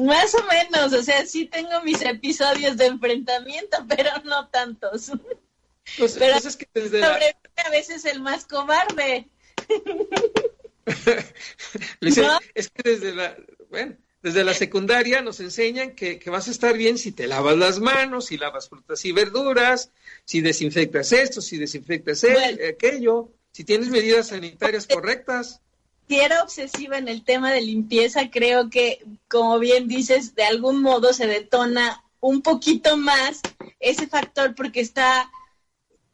Más 0.00 0.34
o 0.34 0.44
menos, 0.46 0.92
o 0.92 1.02
sea, 1.02 1.26
sí 1.26 1.46
tengo 1.46 1.82
mis 1.82 2.00
episodios 2.02 2.76
de 2.76 2.86
enfrentamiento, 2.86 3.78
pero 3.88 4.10
no 4.24 4.48
tantos. 4.48 5.12
Pues, 5.96 6.16
pero 6.18 6.32
pues 6.32 6.44
es 6.44 6.56
que 6.56 6.68
desde 6.74 7.04
a 7.04 7.70
veces 7.70 8.04
el 8.04 8.20
más 8.20 8.44
cobarde. 8.44 9.28
Es 12.54 12.70
que 12.70 12.82
desde 12.82 13.14
la, 13.14 13.36
bueno, 13.68 13.94
desde 14.22 14.42
la 14.42 14.54
secundaria 14.54 15.20
nos 15.20 15.38
enseñan 15.40 15.94
que, 15.94 16.18
vas 16.26 16.48
a 16.48 16.50
estar 16.50 16.76
bien 16.76 16.96
si 16.96 17.12
te 17.12 17.26
lavas 17.26 17.58
las 17.58 17.78
manos, 17.78 18.26
si 18.26 18.38
lavas 18.38 18.70
frutas 18.70 19.04
y 19.04 19.12
verduras, 19.12 19.92
si 20.24 20.40
desinfectas 20.40 21.12
esto, 21.12 21.42
si 21.42 21.58
desinfectas 21.58 22.24
aquello 22.24 23.34
si 23.58 23.64
tienes 23.64 23.88
medidas 23.88 24.28
sanitarias 24.28 24.86
correctas. 24.86 25.60
Si 26.06 26.20
era 26.20 26.44
obsesiva 26.44 26.96
en 26.96 27.08
el 27.08 27.24
tema 27.24 27.50
de 27.50 27.60
limpieza, 27.60 28.30
creo 28.30 28.70
que, 28.70 29.04
como 29.26 29.58
bien 29.58 29.88
dices, 29.88 30.36
de 30.36 30.44
algún 30.44 30.80
modo 30.80 31.12
se 31.12 31.26
detona 31.26 32.04
un 32.20 32.40
poquito 32.42 32.96
más 32.96 33.40
ese 33.80 34.06
factor 34.06 34.54
porque 34.54 34.80
está, 34.80 35.28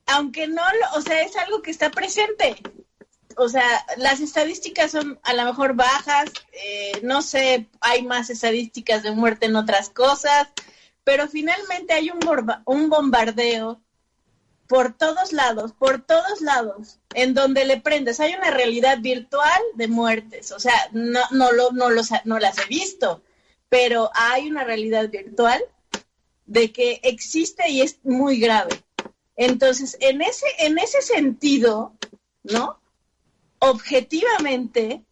aunque 0.07 0.49
no, 0.49 0.63
o 0.97 1.03
sea, 1.03 1.21
es 1.21 1.37
algo 1.37 1.61
que 1.61 1.71
está 1.71 1.91
presente. 1.91 2.57
O 3.37 3.51
sea, 3.51 3.85
las 3.99 4.21
estadísticas 4.21 4.93
son 4.93 5.21
a 5.23 5.35
lo 5.35 5.45
mejor 5.45 5.75
bajas, 5.75 6.31
eh, 6.53 6.99
no 7.03 7.21
sé, 7.21 7.67
hay 7.83 8.05
más 8.05 8.31
estadísticas 8.31 9.03
de 9.03 9.11
muerte 9.11 9.45
en 9.45 9.57
otras 9.57 9.91
cosas, 9.91 10.49
pero 11.05 11.29
finalmente 11.29 11.93
hay 11.93 12.09
un, 12.09 12.21
un 12.65 12.89
bombardeo 12.89 13.84
por 14.67 14.97
todos 14.97 15.33
lados, 15.33 15.73
por 15.73 16.03
todos 16.03 16.41
lados, 16.41 16.99
en 17.15 17.35
donde 17.35 17.65
le 17.65 17.81
prendes. 17.81 18.21
Hay 18.21 18.35
una 18.35 18.51
realidad 18.51 18.99
virtual 19.01 19.61
de 19.75 19.89
muertes, 19.89 20.53
o 20.53 20.61
sea, 20.61 20.75
no, 20.93 21.21
no, 21.31 21.53
lo, 21.53 21.73
no, 21.73 21.91
los, 21.91 22.11
no 22.25 22.39
las 22.39 22.59
he 22.59 22.67
visto, 22.67 23.23
pero 23.69 24.11
hay 24.15 24.49
una 24.49 24.65
realidad 24.65 25.11
virtual 25.11 25.63
de 26.47 26.73
que 26.73 27.01
existe 27.03 27.69
y 27.71 27.83
es 27.83 27.99
muy 28.05 28.39
grave. 28.39 28.83
Entonces, 29.37 29.97
en 30.01 30.23
ese, 30.23 30.47
en 30.59 30.79
ese 30.79 31.03
sentido, 31.03 31.95
¿no? 32.43 32.79
Objetivamente, 33.59 35.03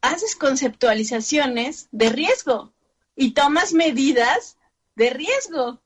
haces 0.00 0.36
conceptualizaciones 0.36 1.88
de 1.90 2.10
riesgo 2.10 2.72
y 3.16 3.32
tomas 3.32 3.72
medidas 3.72 4.56
de 4.94 5.10
riesgo 5.10 5.80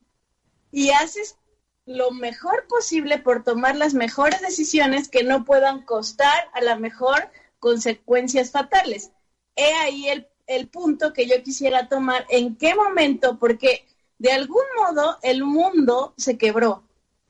y 0.71 0.89
haces 0.91 1.37
lo 1.85 2.11
mejor 2.11 2.65
posible 2.67 3.19
por 3.19 3.43
tomar 3.43 3.75
las 3.75 3.93
mejores 3.93 4.41
decisiones 4.41 5.07
que 5.07 5.23
no 5.23 5.45
puedan 5.45 5.83
costar 5.83 6.49
a 6.53 6.61
la 6.61 6.75
mejor 6.75 7.29
consecuencias 7.59 8.51
fatales. 8.51 9.11
He 9.55 9.73
ahí 9.75 10.07
el, 10.09 10.27
el 10.47 10.67
punto 10.67 11.13
que 11.13 11.27
yo 11.27 11.41
quisiera 11.43 11.87
tomar, 11.87 12.25
en 12.29 12.55
qué 12.55 12.75
momento, 12.75 13.37
porque 13.37 13.85
de 14.17 14.31
algún 14.31 14.63
modo 14.77 15.19
el 15.21 15.43
mundo 15.43 16.13
se 16.17 16.37
quebró. 16.37 16.83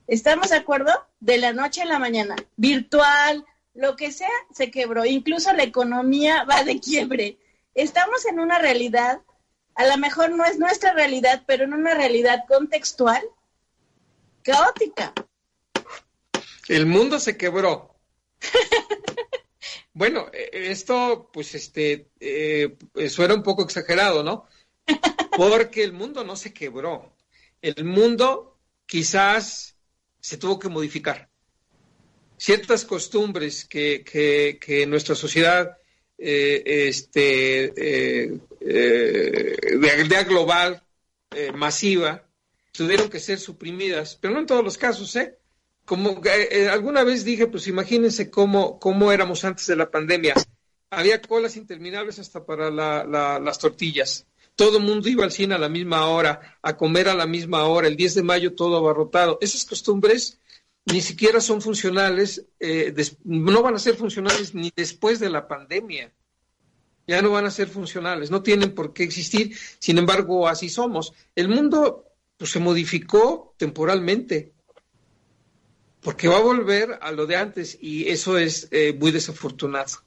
¿Estamos 0.07 0.49
de 0.49 0.57
acuerdo? 0.57 0.91
De 1.19 1.37
la 1.37 1.51
noche 1.51 1.81
a 1.81 1.85
la 1.85 1.99
mañana, 1.99 2.35
virtual, 2.55 3.45
lo 3.73 3.95
que 3.95 4.11
sea, 4.11 4.29
se 4.51 4.71
quebró. 4.71 5.05
Incluso 5.05 5.51
la 5.53 5.63
economía 5.63 6.43
va 6.49 6.63
de 6.63 6.79
quiebre. 6.79 7.37
Estamos 7.73 8.25
en 8.25 8.39
una 8.39 8.59
realidad, 8.59 9.21
a 9.75 9.85
lo 9.85 9.97
mejor 9.97 10.31
no 10.31 10.45
es 10.45 10.57
nuestra 10.59 10.93
realidad, 10.93 11.43
pero 11.45 11.65
en 11.65 11.73
una 11.73 11.93
realidad 11.93 12.45
contextual 12.47 13.21
caótica. 14.45 15.13
El 16.67 16.85
mundo 16.85 17.19
se 17.19 17.35
quebró. 17.35 17.95
bueno, 19.93 20.29
e, 20.31 20.71
esto, 20.71 21.29
pues, 21.33 21.55
este, 21.55 22.09
eh, 22.19 22.77
suena 23.09 23.33
un 23.33 23.43
poco 23.43 23.63
exagerado, 23.63 24.23
¿no? 24.23 24.47
Porque 25.35 25.83
el 25.83 25.93
mundo 25.93 26.23
no 26.23 26.35
se 26.35 26.53
quebró. 26.53 27.15
El 27.61 27.83
mundo 27.83 28.57
quizás 28.85 29.75
se 30.19 30.37
tuvo 30.37 30.59
que 30.59 30.69
modificar. 30.69 31.29
Ciertas 32.37 32.85
costumbres 32.85 33.65
que, 33.65 34.03
que, 34.03 34.85
nuestra 34.85 35.15
sociedad 35.15 35.77
eh, 36.17 36.61
este, 36.65 37.73
eh, 37.75 38.39
de 38.59 39.91
aldea 39.91 40.23
global 40.23 40.83
masiva 41.53 42.24
tuvieron 42.75 43.09
que 43.09 43.19
ser 43.19 43.39
suprimidas, 43.39 44.17
pero 44.19 44.33
no 44.33 44.41
en 44.41 44.45
todos 44.45 44.63
los 44.63 44.77
casos, 44.77 45.15
¿eh? 45.15 45.37
Como 45.85 46.21
eh, 46.25 46.67
alguna 46.69 47.03
vez 47.03 47.23
dije, 47.23 47.47
pues 47.47 47.67
imagínense 47.67 48.29
cómo, 48.31 48.79
cómo 48.79 49.11
éramos 49.11 49.45
antes 49.45 49.67
de 49.67 49.75
la 49.75 49.89
pandemia. 49.91 50.33
Había 50.89 51.21
colas 51.21 51.57
interminables 51.57 52.19
hasta 52.19 52.45
para 52.45 52.71
las 52.71 53.59
tortillas. 53.59 54.25
Todo 54.55 54.77
el 54.77 54.83
mundo 54.83 55.09
iba 55.09 55.23
al 55.23 55.31
cine 55.31 55.55
a 55.55 55.59
la 55.59 55.69
misma 55.69 56.07
hora, 56.07 56.57
a 56.61 56.77
comer 56.77 57.09
a 57.09 57.13
la 57.13 57.27
misma 57.27 57.65
hora, 57.65 57.87
el 57.87 57.97
10 57.97 58.15
de 58.15 58.23
mayo 58.23 58.55
todo 58.55 58.77
abarrotado. 58.77 59.37
Esas 59.41 59.65
costumbres 59.65 60.39
ni 60.85 61.01
siquiera 61.01 61.41
son 61.41 61.61
funcionales, 61.61 62.45
eh, 62.59 62.93
no 63.23 63.61
van 63.61 63.75
a 63.75 63.79
ser 63.79 63.95
funcionales 63.95 64.53
ni 64.55 64.71
después 64.75 65.19
de 65.19 65.29
la 65.29 65.47
pandemia. 65.47 66.13
Ya 67.07 67.21
no 67.21 67.31
van 67.31 67.45
a 67.45 67.51
ser 67.51 67.67
funcionales, 67.67 68.31
no 68.31 68.41
tienen 68.41 68.73
por 68.73 68.93
qué 68.93 69.03
existir, 69.03 69.55
sin 69.77 69.97
embargo, 69.97 70.47
así 70.47 70.69
somos. 70.69 71.13
El 71.35 71.49
mundo 71.49 72.05
pues 72.37 72.51
se 72.51 72.59
modificó 72.59 73.53
temporalmente. 73.57 74.53
porque 76.01 76.27
va 76.27 76.37
a 76.37 76.41
volver 76.41 76.99
a 77.01 77.11
lo 77.11 77.25
de 77.25 77.35
antes 77.35 77.79
y 77.81 78.09
eso 78.09 78.37
es 78.37 78.67
eh, 78.69 78.93
muy 78.93 79.11
desafortunado. 79.11 80.03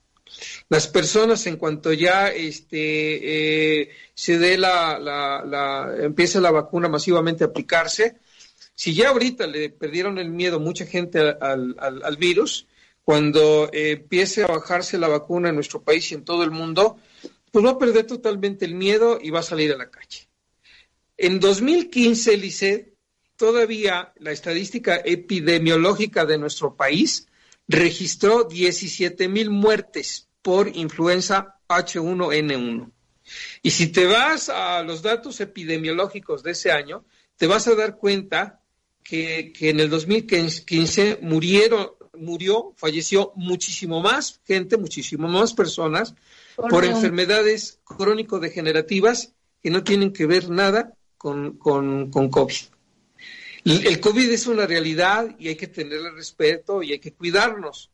Las 0.68 0.86
personas, 0.86 1.44
en 1.48 1.56
cuanto 1.56 1.92
ya 1.92 2.28
este, 2.28 3.80
eh, 3.80 3.90
se 4.14 4.38
dé 4.38 4.56
la, 4.58 4.98
la, 4.98 5.42
la, 5.44 6.50
vacuna 6.52 6.88
masivamente 6.88 7.42
a 7.42 7.48
aplicarse, 7.48 8.18
si 8.76 8.94
ya 8.94 9.08
ahorita 9.08 9.48
le 9.48 9.70
perdieron 9.70 10.18
el 10.18 10.30
miedo 10.30 10.60
mucha 10.60 10.86
gente 10.86 11.18
al 11.18 12.16
virus, 12.16 12.68
cuando 13.08 13.70
eh, 13.72 13.92
empiece 13.92 14.44
a 14.44 14.48
bajarse 14.48 14.98
la 14.98 15.08
vacuna 15.08 15.48
en 15.48 15.54
nuestro 15.54 15.82
país 15.82 16.12
y 16.12 16.14
en 16.14 16.26
todo 16.26 16.44
el 16.44 16.50
mundo, 16.50 16.98
pues 17.50 17.64
va 17.64 17.70
a 17.70 17.78
perder 17.78 18.06
totalmente 18.06 18.66
el 18.66 18.74
miedo 18.74 19.18
y 19.18 19.30
va 19.30 19.40
a 19.40 19.42
salir 19.42 19.72
a 19.72 19.78
la 19.78 19.90
calle. 19.90 20.27
En 21.20 21.40
2015, 21.40 22.36
Lisset, 22.36 22.94
todavía 23.36 24.12
la 24.20 24.30
estadística 24.30 25.02
epidemiológica 25.04 26.24
de 26.24 26.38
nuestro 26.38 26.76
país 26.76 27.26
registró 27.66 28.44
17 28.44 29.28
mil 29.28 29.50
muertes 29.50 30.28
por 30.42 30.68
influenza 30.76 31.56
H1N1. 31.68 32.92
Y 33.62 33.70
si 33.72 33.88
te 33.88 34.06
vas 34.06 34.48
a 34.48 34.84
los 34.84 35.02
datos 35.02 35.40
epidemiológicos 35.40 36.44
de 36.44 36.52
ese 36.52 36.70
año, 36.70 37.04
te 37.36 37.48
vas 37.48 37.66
a 37.66 37.74
dar 37.74 37.96
cuenta 37.96 38.62
que, 39.02 39.52
que 39.52 39.70
en 39.70 39.80
el 39.80 39.90
2015 39.90 41.18
murieron, 41.22 41.90
murió, 42.16 42.74
falleció 42.76 43.32
muchísimo 43.34 44.00
más 44.00 44.40
gente, 44.46 44.76
muchísimo 44.76 45.26
más 45.26 45.52
personas 45.52 46.14
por, 46.54 46.70
por 46.70 46.84
enfermedades 46.84 47.80
crónico-degenerativas 47.82 49.34
que 49.60 49.70
no 49.70 49.82
tienen 49.82 50.12
que 50.12 50.26
ver 50.26 50.48
nada 50.48 50.94
con, 51.18 51.58
con, 51.58 52.10
con 52.10 52.30
COVID. 52.30 52.54
El 53.64 54.00
COVID 54.00 54.30
es 54.30 54.46
una 54.46 54.66
realidad 54.66 55.36
y 55.38 55.48
hay 55.48 55.56
que 55.56 55.66
tenerle 55.66 56.10
respeto 56.12 56.82
y 56.82 56.92
hay 56.92 57.00
que 57.00 57.12
cuidarnos, 57.12 57.90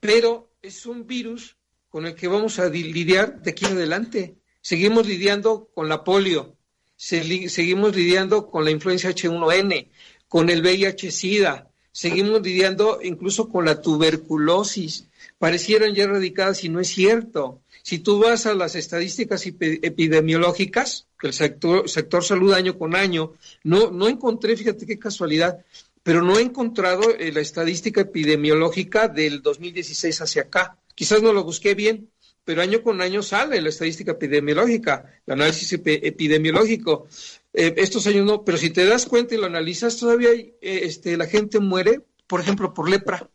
pero 0.00 0.50
es 0.60 0.84
un 0.84 1.06
virus 1.06 1.56
con 1.88 2.04
el 2.04 2.14
que 2.14 2.28
vamos 2.28 2.58
a 2.58 2.68
lidiar 2.68 3.40
de 3.40 3.52
aquí 3.52 3.64
en 3.64 3.72
adelante. 3.72 4.36
Seguimos 4.60 5.06
lidiando 5.06 5.70
con 5.74 5.88
la 5.88 6.04
polio, 6.04 6.56
seguimos 6.96 7.96
lidiando 7.96 8.50
con 8.50 8.64
la 8.64 8.70
influencia 8.70 9.10
H1N, 9.10 9.88
con 10.28 10.50
el 10.50 10.62
VIH-Sida, 10.62 11.70
seguimos 11.90 12.42
lidiando 12.42 13.00
incluso 13.02 13.48
con 13.48 13.64
la 13.64 13.80
tuberculosis. 13.80 15.08
Parecieran 15.38 15.94
ya 15.94 16.04
erradicadas 16.04 16.64
y 16.64 16.68
no 16.68 16.80
es 16.80 16.88
cierto. 16.88 17.62
Si 17.82 17.98
tú 18.00 18.18
vas 18.18 18.44
a 18.46 18.54
las 18.54 18.74
estadísticas 18.74 19.46
epidemiológicas, 19.46 21.07
el 21.22 21.32
sector, 21.32 21.88
sector 21.88 22.24
salud 22.24 22.52
año 22.52 22.78
con 22.78 22.94
año, 22.94 23.32
no, 23.64 23.90
no 23.90 24.08
encontré, 24.08 24.56
fíjate 24.56 24.86
qué 24.86 24.98
casualidad, 24.98 25.64
pero 26.02 26.22
no 26.22 26.38
he 26.38 26.42
encontrado 26.42 27.02
eh, 27.18 27.32
la 27.32 27.40
estadística 27.40 28.02
epidemiológica 28.02 29.08
del 29.08 29.42
2016 29.42 30.22
hacia 30.22 30.42
acá. 30.42 30.78
Quizás 30.94 31.22
no 31.22 31.32
lo 31.32 31.44
busqué 31.44 31.74
bien, 31.74 32.08
pero 32.44 32.62
año 32.62 32.82
con 32.82 33.02
año 33.02 33.22
sale 33.22 33.60
la 33.60 33.68
estadística 33.68 34.12
epidemiológica, 34.12 35.20
el 35.26 35.34
análisis 35.34 35.70
epidemiológico. 35.72 37.06
Eh, 37.52 37.74
estos 37.76 38.06
años 38.06 38.24
no, 38.24 38.42
pero 38.42 38.56
si 38.56 38.70
te 38.70 38.86
das 38.86 39.04
cuenta 39.04 39.34
y 39.34 39.38
lo 39.38 39.46
analizas, 39.46 39.98
todavía 39.98 40.30
eh, 40.32 40.54
este, 40.60 41.16
la 41.16 41.26
gente 41.26 41.60
muere, 41.60 42.00
por 42.26 42.40
ejemplo, 42.40 42.72
por 42.72 42.88
lepra. 42.88 43.28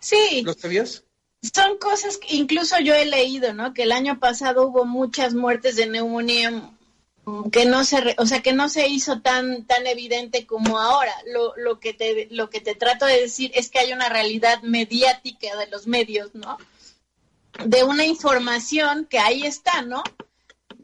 Sí. 0.00 0.42
¿Lo 0.44 0.52
sabías? 0.52 1.04
Son 1.42 1.78
cosas 1.78 2.18
que 2.18 2.34
incluso 2.34 2.78
yo 2.80 2.94
he 2.94 3.06
leído, 3.06 3.54
¿no? 3.54 3.72
Que 3.72 3.84
el 3.84 3.92
año 3.92 4.18
pasado 4.18 4.66
hubo 4.66 4.84
muchas 4.84 5.34
muertes 5.34 5.76
de 5.76 5.86
neumonía 5.86 6.72
que 7.52 7.66
no 7.66 7.84
se, 7.84 8.14
o 8.18 8.26
sea, 8.26 8.42
que 8.42 8.52
no 8.52 8.68
se 8.68 8.88
hizo 8.88 9.20
tan 9.20 9.64
tan 9.66 9.86
evidente 9.86 10.46
como 10.46 10.78
ahora. 10.78 11.12
Lo, 11.26 11.54
lo 11.56 11.78
que 11.80 11.92
te 11.92 12.28
lo 12.30 12.50
que 12.50 12.60
te 12.60 12.74
trato 12.74 13.06
de 13.06 13.20
decir 13.20 13.50
es 13.54 13.70
que 13.70 13.78
hay 13.78 13.92
una 13.92 14.08
realidad 14.08 14.62
mediática 14.62 15.56
de 15.56 15.66
los 15.68 15.86
medios, 15.86 16.34
¿no? 16.34 16.58
De 17.64 17.84
una 17.84 18.04
información 18.04 19.06
que 19.06 19.18
ahí 19.18 19.42
está, 19.42 19.82
¿no? 19.82 20.02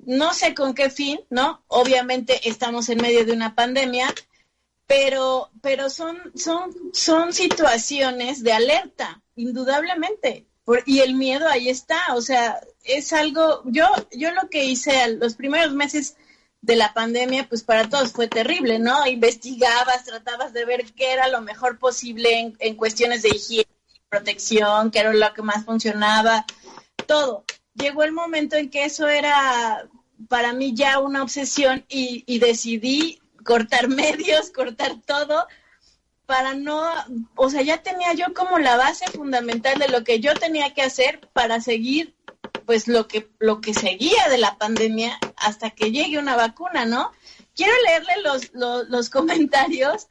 No 0.07 0.35
sé 0.35 0.55
con 0.55 0.75
qué 0.75 0.91
fin, 0.91 1.21
¿no? 1.31 1.63
Obviamente 1.69 2.49
estamos 2.49 2.89
en 2.89 3.01
medio 3.01 3.25
de 3.25 3.33
una 3.33 3.55
pandemia, 3.55 4.15
pero 4.87 5.51
pero 5.63 5.89
son 5.89 6.19
son 6.35 6.73
son 6.93 7.33
situaciones 7.33 8.43
de 8.43 8.53
alerta, 8.53 9.23
indudablemente. 9.37 10.47
Por, 10.65 10.83
y 10.87 11.01
el 11.01 11.15
miedo 11.15 11.49
ahí 11.49 11.69
está, 11.69 12.15
o 12.15 12.23
sea, 12.23 12.61
es 12.85 13.13
algo, 13.13 13.63
yo, 13.67 13.87
yo 14.13 14.33
lo 14.33 14.49
que 14.49 14.65
hice 14.65 15.09
los 15.17 15.35
primeros 15.35 15.75
meses 15.75 16.17
de 16.63 16.77
la 16.77 16.95
pandemia, 16.95 17.47
pues 17.49 17.63
para 17.63 17.91
todos 17.91 18.13
fue 18.13 18.29
terrible, 18.29 18.79
¿no? 18.79 19.07
Investigabas, 19.07 20.05
tratabas 20.05 20.55
de 20.55 20.65
ver 20.65 20.85
qué 20.95 21.13
era 21.13 21.29
lo 21.29 21.43
mejor 21.43 21.79
posible 21.79 22.39
en, 22.39 22.57
en 22.59 22.77
cuestiones 22.77 23.23
de 23.23 23.29
higiene, 23.29 23.69
protección, 24.09 24.91
qué 24.91 25.01
era 25.01 25.13
lo 25.13 25.35
que 25.35 25.43
más 25.43 25.67
funcionaba, 25.67 26.47
todo. 27.07 27.45
Llegó 27.75 28.03
el 28.03 28.13
momento 28.13 28.57
en 28.57 28.71
que 28.71 28.85
eso 28.85 29.09
era 29.09 29.87
para 30.29 30.53
mí 30.53 30.75
ya 30.75 31.01
una 31.01 31.23
obsesión 31.23 31.85
y, 31.89 32.25
y 32.27 32.39
decidí 32.39 33.21
cortar 33.45 33.89
medios, 33.89 34.51
cortar 34.51 34.97
todo, 35.05 35.47
para 36.27 36.55
no, 36.55 36.83
o 37.37 37.51
sea, 37.51 37.63
ya 37.63 37.83
tenía 37.83 38.15
yo 38.15 38.33
como 38.35 38.59
la 38.59 38.77
base 38.77 39.07
fundamental 39.11 39.79
de 39.79 39.89
lo 39.89 40.05
que 40.05 40.21
yo 40.21 40.35
tenía 40.35 40.73
que 40.73 40.83
hacer 40.83 41.21
para 41.33 41.61
seguir 41.61 42.15
pues 42.67 42.89
lo 42.89 43.09
que 43.09 43.29
lo 43.39 43.61
que 43.61 43.75
seguía 43.75 44.29
de 44.29 44.39
la 44.39 44.57
pandemia 44.57 45.19
hasta 45.37 45.71
que 45.71 45.91
llegue 45.91 46.19
una 46.19 46.37
vacuna, 46.37 46.87
¿no? 46.87 47.13
Quiero 47.55 47.73
leerle 47.87 48.15
los, 48.23 48.89
los, 48.89 49.11
comentarios. 49.19 50.09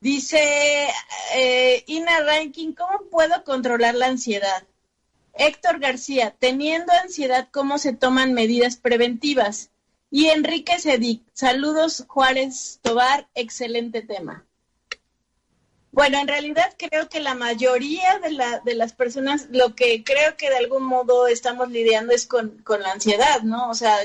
Dice 0.00 0.88
eh, 1.34 1.84
Ina 1.86 2.20
Ranking, 2.20 2.72
¿cómo 2.72 3.02
puedo 3.10 3.44
controlar 3.44 3.94
la 3.94 4.06
ansiedad? 4.06 4.64
Héctor 5.34 5.78
García, 5.78 6.34
teniendo 6.38 6.92
ansiedad, 6.92 7.48
¿cómo 7.50 7.78
se 7.78 7.92
toman 7.92 8.32
medidas 8.32 8.76
preventivas? 8.76 9.70
Y 10.10 10.28
Enrique 10.28 10.78
Sedic, 10.78 11.22
saludos 11.34 12.04
Juárez 12.08 12.80
Tobar, 12.82 13.28
excelente 13.34 14.02
tema. 14.02 14.44
Bueno, 15.92 16.18
en 16.18 16.28
realidad 16.28 16.74
creo 16.78 17.08
que 17.08 17.20
la 17.20 17.34
mayoría 17.34 18.18
de, 18.20 18.30
la, 18.30 18.60
de 18.60 18.74
las 18.74 18.92
personas, 18.92 19.48
lo 19.50 19.74
que 19.74 20.04
creo 20.04 20.36
que 20.36 20.48
de 20.48 20.56
algún 20.56 20.84
modo 20.84 21.26
estamos 21.26 21.70
lidiando 21.70 22.12
es 22.12 22.26
con, 22.26 22.58
con 22.62 22.80
la 22.80 22.92
ansiedad, 22.92 23.42
¿no? 23.42 23.68
O 23.68 23.74
sea, 23.74 23.96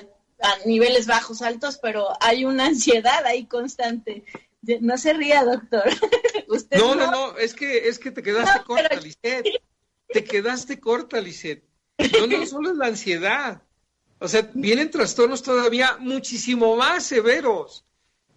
a 0.42 0.58
niveles 0.66 1.06
bajos, 1.06 1.42
altos, 1.42 1.78
pero 1.78 2.10
hay 2.22 2.46
una 2.46 2.66
ansiedad 2.68 3.26
ahí 3.26 3.46
constante. 3.46 4.24
No 4.82 4.98
se 4.98 5.14
ría, 5.14 5.44
doctor. 5.44 5.84
¿Usted 6.48 6.78
no, 6.78 6.96
no, 6.96 7.12
no, 7.12 7.38
es 7.38 7.54
que, 7.54 7.88
es 7.88 8.00
que 8.00 8.12
te 8.12 8.24
quedaste 8.24 8.60
no, 8.60 8.66
corta, 8.66 8.88
pero... 8.90 9.02
Lisette. 9.02 9.62
Te 10.08 10.24
quedaste 10.24 10.80
corta, 10.80 11.22
Lisette. 11.22 11.64
No, 12.20 12.28
no 12.28 12.46
solo 12.48 12.72
es 12.72 12.78
la 12.78 12.88
ansiedad. 12.88 13.62
O 14.20 14.28
sea, 14.28 14.50
vienen 14.54 14.90
trastornos 14.90 15.44
todavía 15.44 15.98
muchísimo 16.00 16.76
más 16.76 17.06
severos. 17.06 17.86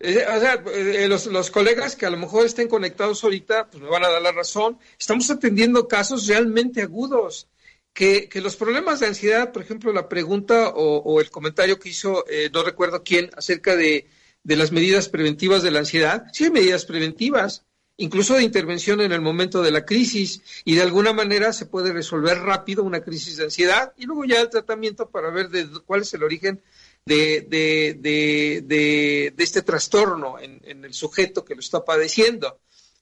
Eh, 0.00 0.24
o 0.28 0.40
sea, 0.40 0.62
eh, 0.72 1.08
los, 1.08 1.26
los, 1.26 1.50
colegas 1.50 1.96
que 1.96 2.06
a 2.06 2.10
lo 2.10 2.16
mejor 2.16 2.46
estén 2.46 2.68
conectados 2.68 3.24
ahorita, 3.24 3.68
pues 3.68 3.82
me 3.82 3.88
van 3.88 4.04
a 4.04 4.08
dar 4.08 4.22
la 4.22 4.32
razón. 4.32 4.78
Estamos 4.98 5.30
atendiendo 5.30 5.88
casos 5.88 6.26
realmente 6.26 6.82
agudos. 6.82 7.48
Que, 7.94 8.28
que 8.28 8.40
los 8.40 8.54
problemas 8.54 9.00
de 9.00 9.08
ansiedad, 9.08 9.50
por 9.50 9.60
ejemplo, 9.62 9.92
la 9.92 10.08
pregunta 10.08 10.68
o, 10.68 10.98
o 10.98 11.20
el 11.20 11.30
comentario 11.30 11.80
que 11.80 11.88
hizo, 11.88 12.24
eh, 12.28 12.48
no 12.52 12.62
recuerdo 12.62 13.02
quién, 13.02 13.30
acerca 13.36 13.74
de, 13.74 14.06
de, 14.44 14.56
las 14.56 14.70
medidas 14.70 15.08
preventivas 15.08 15.64
de 15.64 15.72
la 15.72 15.80
ansiedad, 15.80 16.26
sí 16.32 16.44
hay 16.44 16.50
medidas 16.50 16.84
preventivas, 16.84 17.64
incluso 17.96 18.34
de 18.34 18.44
intervención 18.44 19.00
en 19.00 19.10
el 19.10 19.20
momento 19.20 19.62
de 19.62 19.72
la 19.72 19.84
crisis, 19.84 20.42
y 20.64 20.76
de 20.76 20.82
alguna 20.82 21.12
manera 21.12 21.52
se 21.52 21.66
puede 21.66 21.92
resolver 21.92 22.38
rápido 22.38 22.84
una 22.84 23.00
crisis 23.00 23.36
de 23.36 23.44
ansiedad 23.44 23.92
y 23.96 24.06
luego 24.06 24.24
ya 24.24 24.42
el 24.42 24.50
tratamiento 24.50 25.10
para 25.10 25.30
ver 25.30 25.48
de 25.48 25.66
cuál 25.84 26.02
es 26.02 26.14
el 26.14 26.22
origen 26.22 26.62
de, 27.08 27.40
de, 27.40 27.96
de, 27.98 29.32
de, 29.34 29.42
este 29.42 29.62
trastorno 29.62 30.38
en, 30.38 30.84
el 30.84 30.92
sujeto 30.92 31.44
que 31.44 31.54
lo 31.54 31.60
está 31.60 31.84
padeciendo. 31.84 32.60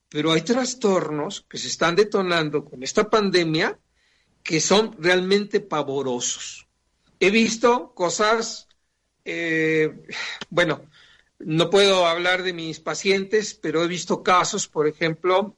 Pero 0.09 0.33
hay 0.33 0.43
trastornos 0.43 1.45
que 1.49 1.59
se 1.59 1.67
están 1.67 1.97
detonando 1.97 2.65
con 2.65 2.83
esta 2.83 3.11
pandemia 3.11 3.79
que 4.43 4.61
son 4.61 4.95
realmente 4.99 5.61
pavorosos. 5.61 6.69
He 7.19 7.31
visto 7.31 7.93
cosas, 7.95 8.69
eh, 9.25 9.93
bueno, 10.49 10.89
no 11.41 11.69
puedo 11.69 12.07
hablar 12.07 12.45
de 12.45 12.53
mis 12.53 12.79
pacientes, 12.79 13.55
pero 13.55 13.83
he 13.83 13.89
visto 13.89 14.23
casos, 14.23 14.69
por 14.69 14.87
ejemplo, 14.87 15.57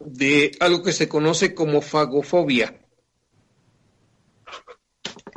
de 0.00 0.56
algo 0.60 0.82
que 0.82 0.92
se 0.92 1.08
conoce 1.08 1.54
como 1.54 1.82
fagofobia. 1.82 2.80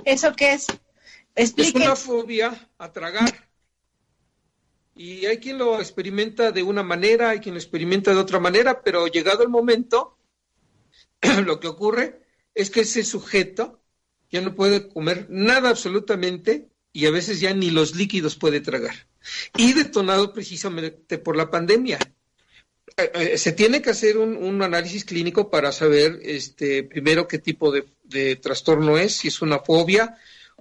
¿Eso 0.06 0.34
qué 0.36 0.54
es? 0.54 0.68
Explique. 1.36 1.78
Es 1.80 1.86
una 1.86 1.96
fobia 1.96 2.70
a 2.78 2.92
tragar. 2.92 3.50
Y 4.96 5.26
hay 5.26 5.38
quien 5.38 5.58
lo 5.58 5.80
experimenta 5.80 6.52
de 6.52 6.64
una 6.64 6.84
manera, 6.84 7.30
hay 7.30 7.40
quien 7.40 7.56
lo 7.56 7.60
experimenta 7.60 8.14
de 8.14 8.20
otra 8.20 8.40
manera, 8.40 8.84
pero 8.84 9.08
llegado 9.08 9.44
el 9.44 9.50
momento, 9.50 10.18
lo 11.46 11.60
que 11.60 11.68
ocurre 11.68 12.22
es 12.54 12.70
que 12.70 12.82
ese 12.82 13.04
sujeto 13.04 13.82
ya 14.30 14.42
no 14.42 14.56
puede 14.56 14.90
comer 14.90 15.28
nada 15.30 15.70
absolutamente 15.70 16.70
y 16.94 17.06
a 17.06 17.12
veces 17.12 17.40
ya 17.40 17.54
ni 17.54 17.70
los 17.70 17.96
líquidos 17.96 18.36
puede 18.36 18.60
tragar. 18.60 19.08
Y 19.58 19.74
detonado 19.74 20.34
precisamente 20.34 21.18
por 21.18 21.36
la 21.36 21.50
pandemia. 21.50 22.00
eh, 22.98 23.12
eh, 23.14 23.38
se 23.38 23.52
tiene 23.54 23.82
que 23.82 23.92
hacer 23.92 24.18
un, 24.18 24.62
análisis 24.62 25.06
clínico 25.06 25.50
para 25.50 25.72
saber, 25.72 26.20
este, 26.24 26.84
primero 26.84 27.28
qué 27.28 27.40
tipo 27.40 27.72
de, 27.72 28.36
trastorno 28.36 28.98
es, 28.98 29.16
si 29.16 29.30
es 29.30 29.42
una 29.42 29.60
fobia 29.60 30.18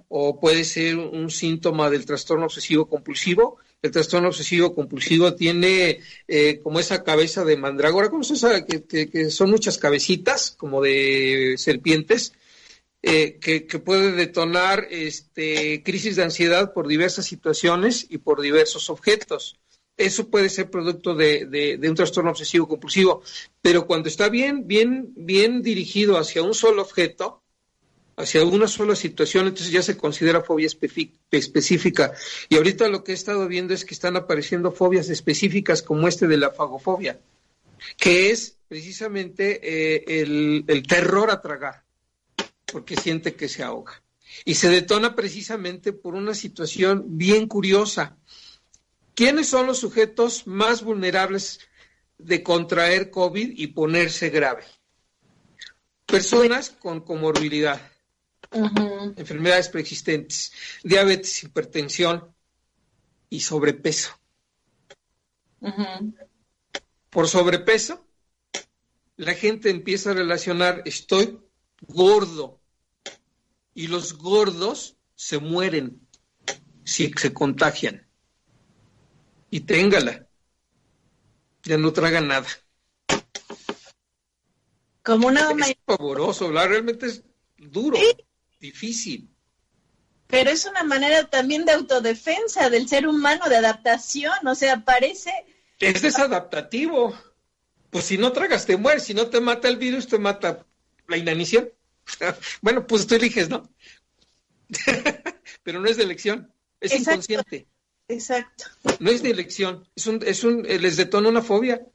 o 0.09 0.39
puede 0.39 0.63
ser 0.63 0.97
un 0.97 1.29
síntoma 1.29 1.89
del 1.89 2.05
trastorno 2.05 2.45
obsesivo 2.45 2.87
compulsivo. 2.87 3.57
El 3.81 3.91
trastorno 3.91 4.27
obsesivo 4.27 4.75
compulsivo 4.75 5.33
tiene 5.33 5.99
eh, 6.27 6.59
como 6.61 6.79
esa 6.79 7.03
cabeza 7.03 7.43
de 7.43 7.57
mandrágora, 7.57 8.09
como 8.09 8.23
se 8.23 8.35
sabe 8.35 8.65
que, 8.65 9.29
son 9.31 9.49
muchas 9.49 9.77
cabecitas, 9.77 10.51
como 10.51 10.81
de 10.81 11.55
serpientes, 11.57 12.33
que, 13.01 13.81
puede 13.83 14.11
detonar 14.11 14.87
este, 14.91 15.81
crisis 15.83 16.15
de 16.15 16.23
ansiedad 16.23 16.73
por 16.73 16.87
diversas 16.87 17.25
situaciones 17.25 18.05
y 18.09 18.19
por 18.19 18.41
diversos 18.41 18.91
objetos. 18.91 19.57
Eso 19.97 20.29
puede 20.29 20.49
ser 20.49 20.69
producto 20.69 21.13
de, 21.13 21.79
un 21.87 21.95
trastorno 21.95 22.31
obsesivo 22.31 22.67
compulsivo, 22.67 23.21
pero 23.61 23.85
cuando 23.85 24.09
está 24.09 24.29
bien, 24.29 24.67
bien, 24.67 25.13
bien 25.15 25.61
dirigido 25.61 26.17
hacia 26.17 26.41
un 26.41 26.55
solo 26.55 26.81
objeto, 26.81 27.40
hacia 28.21 28.43
una 28.45 28.67
sola 28.67 28.95
situación, 28.95 29.47
entonces 29.47 29.71
ya 29.71 29.81
se 29.81 29.97
considera 29.97 30.41
fobia 30.41 30.67
específica. 31.31 32.13
Y 32.49 32.55
ahorita 32.55 32.87
lo 32.87 33.03
que 33.03 33.11
he 33.11 33.15
estado 33.15 33.47
viendo 33.47 33.73
es 33.73 33.85
que 33.85 33.93
están 33.93 34.15
apareciendo 34.15 34.71
fobias 34.71 35.09
específicas 35.09 35.81
como 35.81 36.07
este 36.07 36.27
de 36.27 36.37
la 36.37 36.51
fagofobia, 36.51 37.19
que 37.97 38.31
es 38.31 38.57
precisamente 38.67 39.59
eh, 39.61 40.21
el, 40.21 40.63
el 40.67 40.87
terror 40.87 41.31
a 41.31 41.41
tragar, 41.41 41.83
porque 42.65 42.95
siente 42.95 43.35
que 43.35 43.49
se 43.49 43.63
ahoga. 43.63 44.01
Y 44.45 44.55
se 44.55 44.69
detona 44.69 45.15
precisamente 45.15 45.91
por 45.91 46.15
una 46.15 46.33
situación 46.33 47.03
bien 47.17 47.47
curiosa 47.47 48.17
¿Quiénes 49.13 49.47
son 49.49 49.67
los 49.67 49.79
sujetos 49.79 50.47
más 50.47 50.83
vulnerables 50.83 51.59
de 52.17 52.43
contraer 52.43 53.11
COVID 53.11 53.53
y 53.55 53.67
ponerse 53.67 54.29
grave? 54.29 54.63
Personas 56.05 56.69
con 56.69 57.01
comorbilidad, 57.01 57.90
enfermedades 58.51 59.69
preexistentes, 59.69 60.51
diabetes, 60.83 61.43
hipertensión 61.43 62.33
y 63.29 63.39
sobrepeso. 63.39 64.11
Por 67.09 67.27
sobrepeso, 67.27 68.05
la 69.17 69.33
gente 69.33 69.69
empieza 69.69 70.11
a 70.11 70.15
relacionar 70.15 70.81
estoy 70.85 71.39
gordo 71.81 72.59
y 73.73 73.87
los 73.87 74.17
gordos 74.17 74.97
se 75.15 75.37
mueren 75.37 76.07
si 76.83 77.11
se 77.13 77.33
contagian 77.33 78.07
y 79.49 79.61
téngala. 79.61 80.27
Ya 81.63 81.77
no 81.77 81.93
traga 81.93 82.21
nada. 82.21 82.47
Como 85.03 85.27
una 85.27 85.51
Es 85.51 85.75
pavoroso, 85.85 86.51
realmente 86.51 87.07
es 87.07 87.23
duro, 87.57 87.97
difícil. 88.61 89.29
Pero 90.27 90.49
es 90.49 90.65
una 90.65 90.83
manera 90.83 91.29
también 91.29 91.65
de 91.65 91.73
autodefensa 91.73 92.69
del 92.69 92.87
ser 92.87 93.05
humano, 93.05 93.49
de 93.49 93.57
adaptación, 93.57 94.47
o 94.47 94.55
sea, 94.55 94.85
parece... 94.85 95.31
Es 95.79 96.01
desadaptativo. 96.01 97.13
Pues 97.89 98.05
si 98.05 98.17
no 98.17 98.31
tragas, 98.31 98.65
te 98.65 98.77
mueres. 98.77 99.03
Si 99.03 99.13
no 99.13 99.27
te 99.27 99.41
mata 99.41 99.67
el 99.67 99.75
virus, 99.75 100.07
te 100.07 100.17
mata 100.17 100.65
la 101.07 101.17
inanición. 101.17 101.69
bueno, 102.61 102.87
pues 102.87 103.05
tú 103.07 103.15
eliges, 103.15 103.49
¿no? 103.49 103.69
Pero 105.63 105.81
no 105.81 105.89
es 105.89 105.97
de 105.97 106.03
elección, 106.03 106.53
es 106.79 106.93
inconsciente. 106.93 107.67
Exacto. 108.07 108.65
No 108.99 109.11
es 109.11 109.21
de 109.23 109.31
elección, 109.31 109.87
es 109.95 110.07
un, 110.07 110.21
es 110.25 110.43
un, 110.43 110.65
eh, 110.65 110.79
les 110.79 110.97
detona 110.97 111.29
una 111.29 111.41
fobia. 111.41 111.85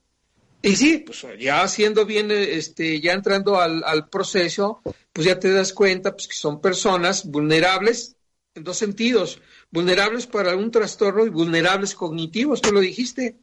Y 0.67 0.75
sí, 0.75 0.99
pues 0.99 1.25
ya 1.39 1.63
haciendo 1.63 2.05
bien, 2.05 2.29
este, 2.33 3.01
ya 3.01 3.13
entrando 3.13 3.61
al, 3.61 3.85
al 3.85 4.09
proceso, 4.09 4.83
pues 5.13 5.25
ya 5.25 5.39
te 5.39 5.53
das 5.53 5.73
cuenta 5.73 6.11
pues, 6.11 6.27
que 6.27 6.35
son 6.35 6.61
personas 6.61 7.25
vulnerables 7.25 8.17
en 8.53 8.65
dos 8.65 8.77
sentidos, 8.77 9.41
vulnerables 9.71 10.27
para 10.27 10.57
un 10.57 10.73
trastorno 10.73 11.25
y 11.25 11.29
vulnerables 11.29 11.95
cognitivos, 11.95 12.61
tú 12.61 12.73
lo 12.73 12.81
dijiste. 12.81 13.37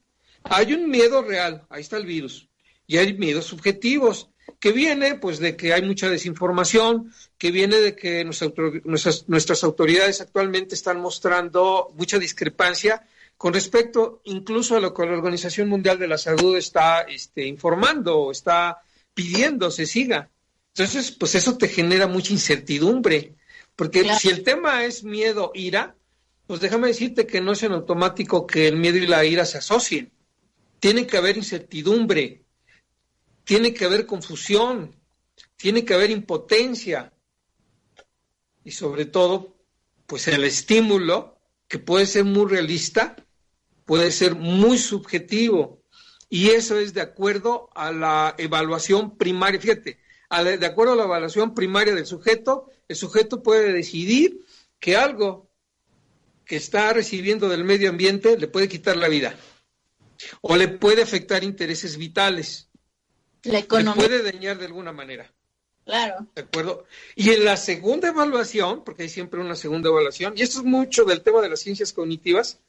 Hay 0.44 0.74
un 0.74 0.90
miedo 0.90 1.22
real, 1.22 1.66
ahí 1.70 1.80
está 1.80 1.96
el 1.96 2.06
virus, 2.06 2.50
y 2.88 2.98
hay 2.98 3.14
miedos 3.14 3.46
subjetivos 3.46 4.30
que 4.60 4.74
viene 4.74 5.16
pues 5.16 5.40
de 5.40 5.56
que 5.56 5.74
hay 5.74 5.82
mucha 5.82 6.10
desinformación, 6.10 7.14
que 7.38 7.52
viene 7.52 7.78
de 7.78 7.96
que 7.96 8.26
nuestras, 8.26 9.30
nuestras, 9.30 9.64
autoridades 9.64 10.20
actualmente 10.20 10.76
están 10.76 11.00
mostrando 11.00 11.94
mucha 11.96 12.20
discrepancia 12.20 13.08
con 13.38 13.54
respecto 13.54 14.22
incluso 14.26 14.76
a 14.76 14.80
lo 14.80 14.94
que 14.94 15.06
la 15.06 15.14
Organización 15.14 15.70
Mundial 15.70 16.00
de 16.00 16.08
la 16.08 16.18
Salud 16.18 16.56
está 16.56 17.02
este, 17.02 17.46
informando 17.46 18.18
o 18.18 18.32
está 18.32 18.82
pidiendo 19.14 19.72
se 19.72 19.86
siga. 19.86 20.30
Entonces, 20.70 21.12
pues 21.12 21.36
eso 21.36 21.58
te 21.58 21.68
genera 21.68 22.08
mucha 22.08 22.34
incertidumbre, 22.34 23.36
porque 23.76 24.12
si 24.16 24.30
el 24.30 24.44
tema 24.44 24.86
es 24.86 25.04
miedo, 25.04 25.52
ira, 25.54 25.96
pues 26.48 26.62
déjame 26.62 26.88
decirte 26.88 27.28
que 27.28 27.42
no 27.42 27.52
es 27.52 27.64
en 27.64 27.74
automático 27.74 28.48
que 28.48 28.68
el 28.68 28.78
miedo 28.78 28.98
y 28.98 29.08
la 29.08 29.24
ira 29.24 29.46
se 29.46 29.60
asocien. 29.60 30.12
Tiene 30.80 31.06
que 31.06 31.18
haber 31.18 31.38
incertidumbre, 31.38 32.44
tiene 33.44 33.74
que 33.74 33.86
haber 33.86 34.06
confusión, 34.06 34.96
tiene 35.56 35.86
que 35.86 35.94
haber 35.94 36.10
impotencia 36.10 37.14
y 38.64 38.72
sobre 38.72 39.06
todo, 39.06 39.56
pues 40.08 40.28
el 40.28 40.44
estímulo, 40.44 41.33
que 41.74 41.80
puede 41.80 42.06
ser 42.06 42.24
muy 42.24 42.46
realista, 42.46 43.16
puede 43.86 44.12
ser 44.12 44.36
muy 44.36 44.78
subjetivo 44.78 45.82
y 46.30 46.52
eso 46.52 46.78
es 46.78 46.94
de 46.94 47.02
acuerdo 47.02 47.72
a 47.74 47.92
la 47.92 48.36
evaluación 48.38 49.18
primaria. 49.18 49.60
Fíjate, 49.60 49.98
de 50.30 50.66
acuerdo 50.68 50.94
a 50.94 50.98
la 50.98 51.06
evaluación 51.06 51.56
primaria 51.56 51.96
del 51.96 52.06
sujeto, 52.06 52.70
el 52.88 52.96
sujeto 52.96 53.42
puede 53.42 53.74
decidir 53.74 54.46
que 54.80 54.96
algo 54.96 55.50
que 56.46 56.58
está 56.58 56.94
recibiendo 56.94 57.50
del 57.50 57.64
medio 57.64 57.90
ambiente 57.90 58.38
le 58.38 58.48
puede 58.48 58.70
quitar 58.70 58.96
la 58.96 59.08
vida 59.08 59.36
o 60.42 60.56
le 60.56 60.68
puede 60.68 61.02
afectar 61.02 61.44
intereses 61.44 61.98
vitales 61.98 62.70
la 63.42 63.58
economía. 63.58 63.96
puede 63.96 64.22
dañar 64.22 64.60
de 64.60 64.68
alguna 64.68 64.92
manera. 64.92 65.34
Claro. 65.86 66.28
¿De 66.36 66.44
acuerdo? 66.44 66.86
Y 67.16 67.32
en 67.32 67.44
la 67.44 67.58
segunda 67.58 68.10
evaluación, 68.10 68.84
porque 68.84 69.04
hay 69.04 69.10
siempre 69.10 69.42
una 69.42 69.56
segunda 69.56 69.90
evaluación, 69.90 70.34
y 70.36 70.42
esto 70.42 70.60
es 70.60 70.66
mucho 70.66 71.04
del 71.04 71.22
tema 71.22 71.42
de 71.42 71.50
las 71.50 71.60
ciencias 71.60 71.92
cognitivas, 71.92 72.60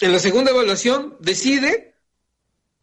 en 0.00 0.12
la 0.12 0.18
segunda 0.18 0.50
evaluación 0.50 1.16
decide 1.20 1.94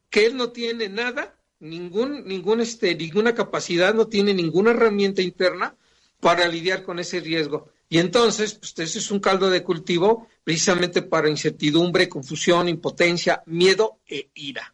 que 0.10 0.26
él 0.26 0.38
no 0.38 0.52
tiene 0.52 0.90
nada, 0.90 1.36
ningún, 1.60 2.28
ningún 2.28 2.62
este, 2.62 2.96
ninguna 2.96 3.34
capacidad, 3.34 3.94
no 3.94 4.08
tiene 4.08 4.34
ninguna 4.34 4.72
herramienta 4.72 5.22
interna 5.22 5.76
para 6.20 6.48
lidiar 6.48 6.84
con 6.84 7.00
ese 7.00 7.20
riesgo. 7.20 7.70
Y 7.88 8.00
entonces, 8.00 8.56
pues 8.56 8.78
eso 8.80 9.00
es 9.00 9.12
un 9.12 9.20
caldo 9.20 9.50
de 9.50 9.64
cultivo 9.64 10.28
precisamente 10.44 11.02
para 11.02 11.30
incertidumbre, 11.30 12.10
confusión, 12.10 12.68
impotencia, 12.68 13.44
miedo 13.46 14.00
e 14.08 14.30
ira. 14.34 14.74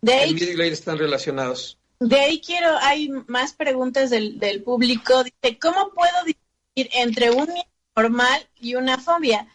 De 0.00 0.12
ahí, 0.12 0.36
están 0.70 0.98
relacionados. 0.98 1.78
De 2.00 2.20
ahí 2.20 2.40
quiero, 2.40 2.76
hay 2.82 3.08
más 3.26 3.52
preguntas 3.52 4.10
del, 4.10 4.38
del 4.38 4.62
público. 4.62 5.24
Dice, 5.24 5.58
¿cómo 5.58 5.90
puedo 5.90 6.24
distinguir 6.24 6.90
entre 6.94 7.30
un 7.30 7.52
miedo 7.52 7.68
normal 7.96 8.48
y 8.60 8.74
una 8.74 8.98
fobia? 8.98 9.46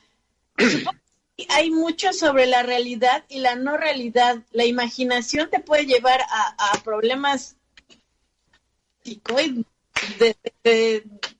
hay 1.47 1.71
mucho 1.71 2.12
sobre 2.12 2.45
la 2.45 2.63
realidad 2.63 3.23
y 3.30 3.39
la 3.39 3.56
no 3.56 3.78
realidad. 3.78 4.39
La 4.52 4.65
imaginación 4.65 5.49
te 5.49 5.60
puede 5.60 5.86
llevar 5.86 6.21
a, 6.21 6.78
problemas 6.84 7.56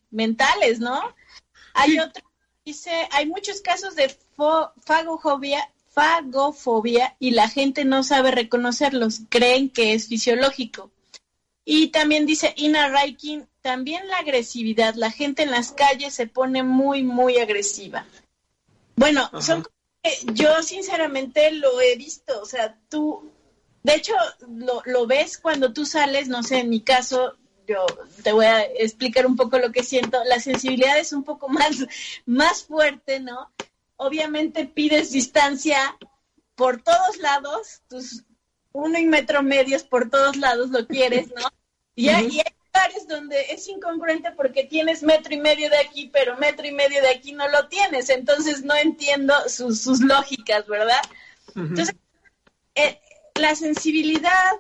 mentales, 0.10 0.80
¿no? 0.80 1.16
Hay 1.74 2.00
otro, 2.00 2.24
dice, 2.66 3.08
hay 3.12 3.26
muchos 3.26 3.62
casos 3.62 3.96
de 3.96 4.16
fagofobia 4.86 5.70
fagofobia 6.00 7.18
y 7.20 7.32
la 7.32 7.50
gente 7.50 7.84
no 7.84 8.04
sabe 8.04 8.32
reconocerlos, 8.32 9.22
creen 9.28 9.70
que 9.70 9.94
es 9.94 10.08
fisiológico. 10.08 10.92
Y 11.66 11.88
también 11.88 12.26
dice 12.26 12.54
Ina 12.56 12.88
Raikin, 12.88 13.48
también 13.62 14.08
la 14.08 14.18
agresividad, 14.18 14.96
la 14.96 15.12
gente 15.12 15.44
en 15.44 15.52
las 15.52 15.74
calles 15.74 16.14
se 16.14 16.26
pone 16.26 16.64
muy, 16.64 17.04
muy 17.04 17.38
agresiva. 17.38 18.06
Bueno, 18.96 19.30
son 19.42 19.66
yo 20.34 20.64
sinceramente 20.64 21.52
lo 21.52 21.82
he 21.82 21.98
visto, 21.98 22.42
o 22.42 22.46
sea, 22.46 22.78
tú, 22.88 23.30
de 23.84 23.96
hecho, 23.96 24.14
lo, 24.48 24.82
lo 24.86 25.06
ves 25.06 25.38
cuando 25.38 25.74
tú 25.74 25.86
sales, 25.86 26.30
no 26.30 26.42
sé, 26.44 26.60
en 26.60 26.70
mi 26.70 26.80
caso, 26.80 27.36
yo 27.68 27.86
te 28.24 28.32
voy 28.32 28.46
a 28.46 28.62
explicar 28.64 29.28
un 29.28 29.36
poco 29.36 29.60
lo 29.60 29.74
que 29.74 29.84
siento, 29.84 30.24
la 30.24 30.40
sensibilidad 30.40 30.98
es 30.98 31.12
un 31.12 31.26
poco 31.26 31.50
más, 31.50 31.86
más 32.26 32.64
fuerte, 32.64 33.20
¿no? 33.20 33.52
Obviamente 34.00 34.66
pides 34.66 35.12
distancia 35.12 35.78
por 36.56 36.82
todos 36.82 37.18
lados, 37.18 37.82
tus 37.90 38.24
uno 38.72 38.98
y 38.98 39.06
metro 39.06 39.44
medios 39.44 39.84
por 39.84 40.10
todos 40.10 40.38
lados 40.38 40.70
lo 40.70 40.88
quieres, 40.88 41.28
¿no? 41.30 41.44
Y 41.96 42.08
hay, 42.08 42.28
lugares 42.28 43.08
donde 43.10 43.42
es 43.50 43.68
incongruente 43.68 44.32
porque 44.32 44.64
tienes 44.64 45.04
metro 45.04 45.34
y 45.34 45.40
medio 45.40 45.70
de 45.70 45.80
aquí, 45.80 46.10
pero 46.14 46.38
metro 46.38 46.66
y 46.66 46.72
medio 46.72 47.02
de 47.02 47.10
aquí 47.10 47.34
no 47.34 47.48
lo 47.50 47.68
tienes, 47.68 48.10
entonces 48.10 48.64
no 48.64 48.76
entiendo 48.76 49.34
sus, 49.50 49.82
sus 49.82 50.00
lógicas, 50.00 50.66
¿verdad? 50.68 51.02
Entonces, 51.56 51.96
eh, 52.76 53.02
la 53.36 53.54
sensibilidad, 53.56 54.54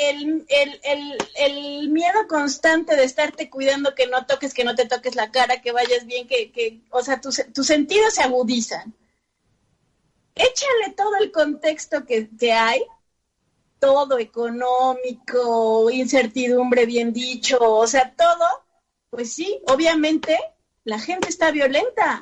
el, 0.00 0.46
el, 0.48 0.80
el, 0.82 1.18
el, 1.34 1.88
miedo 1.90 2.26
constante 2.28 2.96
de 2.96 3.04
estarte 3.04 3.50
cuidando 3.50 3.94
que 3.94 4.06
no 4.06 4.24
toques, 4.26 4.54
que 4.54 4.64
no 4.64 4.74
te 4.74 4.86
toques 4.86 5.14
la 5.14 5.30
cara, 5.30 5.60
que 5.60 5.72
vayas 5.72 6.06
bien, 6.06 6.26
que, 6.26 6.50
que 6.52 6.80
o 6.90 7.02
sea, 7.02 7.20
tus, 7.20 7.42
tus 7.52 7.66
sentidos 7.66 8.14
se 8.14 8.22
agudizan. 8.22 8.94
Échale 10.34 10.94
todo 10.96 11.16
el 11.16 11.30
contexto 11.30 12.06
que, 12.06 12.30
que 12.38 12.52
hay, 12.52 12.82
todo 13.78 14.18
económico, 14.18 15.90
incertidumbre, 15.90 16.86
bien 16.86 17.12
dicho, 17.12 17.58
o 17.60 17.86
sea, 17.86 18.14
todo, 18.16 18.46
pues 19.10 19.34
sí, 19.34 19.60
obviamente 19.66 20.38
la 20.84 20.98
gente 20.98 21.28
está 21.28 21.50
violenta. 21.50 22.18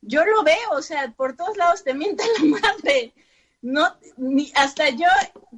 Yo 0.00 0.24
lo 0.24 0.42
veo, 0.42 0.70
o 0.72 0.82
sea, 0.82 1.12
por 1.16 1.36
todos 1.36 1.56
lados 1.56 1.84
te 1.84 1.94
mienta 1.94 2.24
la 2.38 2.44
madre 2.60 3.14
no, 3.62 3.96
ni, 4.16 4.52
hasta 4.56 4.90
yo, 4.90 5.06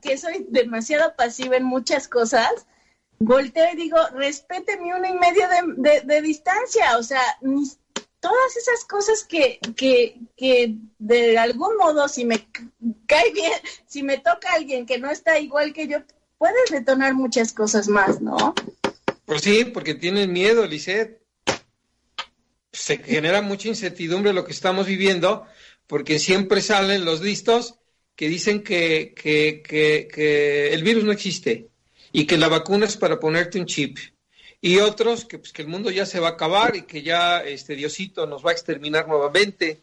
que 0.02 0.16
soy 0.18 0.46
demasiado 0.48 1.14
pasiva 1.16 1.56
en 1.56 1.64
muchas 1.64 2.06
cosas, 2.06 2.66
volteo 3.18 3.66
y 3.72 3.76
digo, 3.76 3.96
respéteme 4.14 4.94
una 4.94 5.08
y 5.08 5.14
media 5.14 5.48
de, 6.04 6.22
distancia, 6.22 6.98
o 6.98 7.02
sea, 7.02 7.22
todas 8.20 8.56
esas 8.56 8.84
cosas 8.84 9.24
que, 9.24 9.58
que, 9.74 10.20
que 10.36 10.76
de 10.98 11.38
algún 11.38 11.76
modo, 11.78 12.08
si 12.08 12.24
me 12.24 12.46
cae 13.06 13.32
bien, 13.32 13.52
si 13.86 14.02
me 14.02 14.18
toca 14.18 14.52
alguien 14.52 14.86
que 14.86 14.98
no 14.98 15.10
está 15.10 15.38
igual 15.38 15.72
que 15.72 15.88
yo, 15.88 15.98
puedes 16.38 16.70
detonar 16.70 17.14
muchas 17.14 17.52
cosas 17.52 17.88
más, 17.88 18.20
¿no? 18.20 18.54
Pues 19.24 19.40
sí, 19.40 19.64
porque 19.64 19.94
tienen 19.94 20.32
miedo, 20.32 20.66
Lisette. 20.66 21.22
Se 22.70 22.98
genera 22.98 23.40
mucha 23.40 23.68
incertidumbre 23.68 24.32
lo 24.32 24.44
que 24.44 24.52
estamos 24.52 24.86
viviendo, 24.86 25.46
porque 25.86 26.18
siempre 26.18 26.60
salen 26.60 27.04
los 27.04 27.22
listos 27.22 27.78
que 28.16 28.28
dicen 28.28 28.62
que, 28.62 29.12
que, 29.16 29.62
que, 29.62 30.72
el 30.72 30.82
virus 30.82 31.04
no 31.04 31.12
existe 31.12 31.68
y 32.12 32.26
que 32.26 32.38
la 32.38 32.48
vacuna 32.48 32.86
es 32.86 32.96
para 32.96 33.18
ponerte 33.18 33.58
un 33.58 33.66
chip. 33.66 33.98
Y 34.60 34.78
otros 34.78 35.24
que, 35.24 35.38
pues, 35.38 35.52
que 35.52 35.62
el 35.62 35.68
mundo 35.68 35.90
ya 35.90 36.06
se 36.06 36.20
va 36.20 36.28
a 36.28 36.32
acabar 36.32 36.76
y 36.76 36.82
que 36.82 37.02
ya 37.02 37.40
este 37.40 37.74
Diosito 37.74 38.26
nos 38.26 38.44
va 38.44 38.50
a 38.50 38.54
exterminar 38.54 39.08
nuevamente 39.08 39.82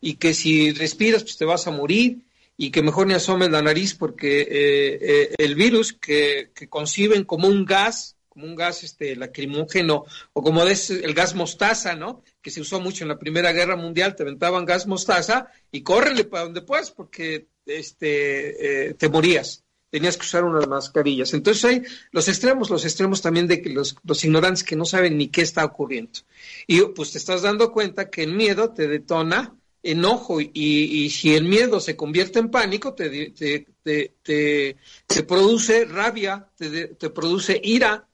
y 0.00 0.14
que 0.14 0.34
si 0.34 0.72
respiras 0.72 1.22
pues 1.22 1.38
te 1.38 1.44
vas 1.44 1.66
a 1.66 1.70
morir 1.70 2.18
y 2.56 2.70
que 2.70 2.82
mejor 2.82 3.06
ni 3.06 3.14
asomes 3.14 3.50
la 3.50 3.62
nariz 3.62 3.94
porque 3.94 4.42
eh, 4.42 4.98
eh, 5.00 5.34
el 5.38 5.54
virus 5.54 5.94
que, 5.94 6.50
que, 6.54 6.68
conciben 6.68 7.24
como 7.24 7.48
un 7.48 7.64
gas, 7.64 8.16
como 8.28 8.46
un 8.46 8.54
gas 8.54 8.84
este 8.84 9.16
lacrimógeno 9.16 10.04
o 10.32 10.42
como 10.42 10.62
es 10.64 10.90
el 10.90 11.14
gas 11.14 11.34
mostaza, 11.34 11.96
¿no? 11.96 12.22
Que 12.42 12.50
se 12.50 12.60
usó 12.60 12.80
mucho 12.80 13.04
en 13.04 13.08
la 13.08 13.18
Primera 13.18 13.52
Guerra 13.52 13.76
Mundial, 13.76 14.14
te 14.14 14.22
aventaban 14.22 14.66
gas 14.66 14.86
mostaza 14.86 15.48
y 15.70 15.82
córrele 15.82 16.24
para 16.24 16.44
donde 16.44 16.62
puedas 16.62 16.90
porque 16.90 17.46
este, 17.66 18.88
eh, 18.88 18.94
te 18.94 19.08
morías, 19.08 19.64
tenías 19.90 20.16
que 20.16 20.26
usar 20.26 20.44
unas 20.44 20.66
mascarillas. 20.66 21.34
Entonces 21.34 21.64
hay 21.64 21.82
los 22.10 22.28
extremos, 22.28 22.70
los 22.70 22.84
extremos 22.84 23.20
también 23.22 23.46
de 23.46 23.60
que 23.60 23.70
los, 23.70 23.96
los 24.04 24.24
ignorantes 24.24 24.64
que 24.64 24.76
no 24.76 24.84
saben 24.84 25.18
ni 25.18 25.28
qué 25.28 25.42
está 25.42 25.64
ocurriendo. 25.64 26.20
Y 26.66 26.80
pues 26.80 27.12
te 27.12 27.18
estás 27.18 27.42
dando 27.42 27.72
cuenta 27.72 28.10
que 28.10 28.22
el 28.22 28.32
miedo 28.34 28.70
te 28.70 28.88
detona 28.88 29.54
enojo 29.82 30.40
y, 30.40 30.50
y 30.54 31.10
si 31.10 31.34
el 31.34 31.44
miedo 31.44 31.80
se 31.80 31.96
convierte 31.96 32.38
en 32.38 32.50
pánico, 32.50 32.94
te, 32.94 33.30
te, 33.30 33.66
te, 33.82 34.76
te 35.06 35.22
produce 35.24 35.84
rabia, 35.84 36.48
te, 36.56 37.10
produce 37.10 37.60
ira. 37.62 38.08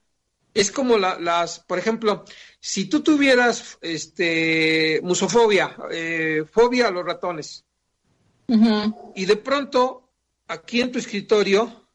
Es 0.53 0.71
como 0.71 0.97
la, 0.97 1.19
las, 1.19 1.59
por 1.59 1.77
ejemplo, 1.77 2.25
si 2.59 2.85
tú 2.85 3.01
tuvieras 3.01 3.77
este, 3.81 4.99
musofobia, 5.03 5.77
eh, 5.91 6.43
fobia 6.51 6.87
a 6.87 6.91
los 6.91 7.05
ratones, 7.05 7.65
y 9.15 9.25
de 9.25 9.35
pronto, 9.35 10.09
aquí 10.47 10.81
en 10.81 10.91
tu 10.91 10.99
escritorio, 10.99 11.87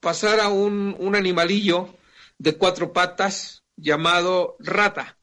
pasara 0.00 0.48
un, 0.48 0.96
un 0.98 1.14
animalillo 1.14 1.94
de 2.38 2.56
cuatro 2.56 2.92
patas 2.92 3.62
llamado 3.76 4.56
rata. 4.58 5.16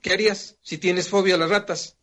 ¿Qué 0.00 0.12
harías 0.12 0.56
si 0.62 0.78
tienes 0.78 1.08
fobia 1.08 1.34
a 1.34 1.38
las 1.38 1.50
ratas? 1.50 1.96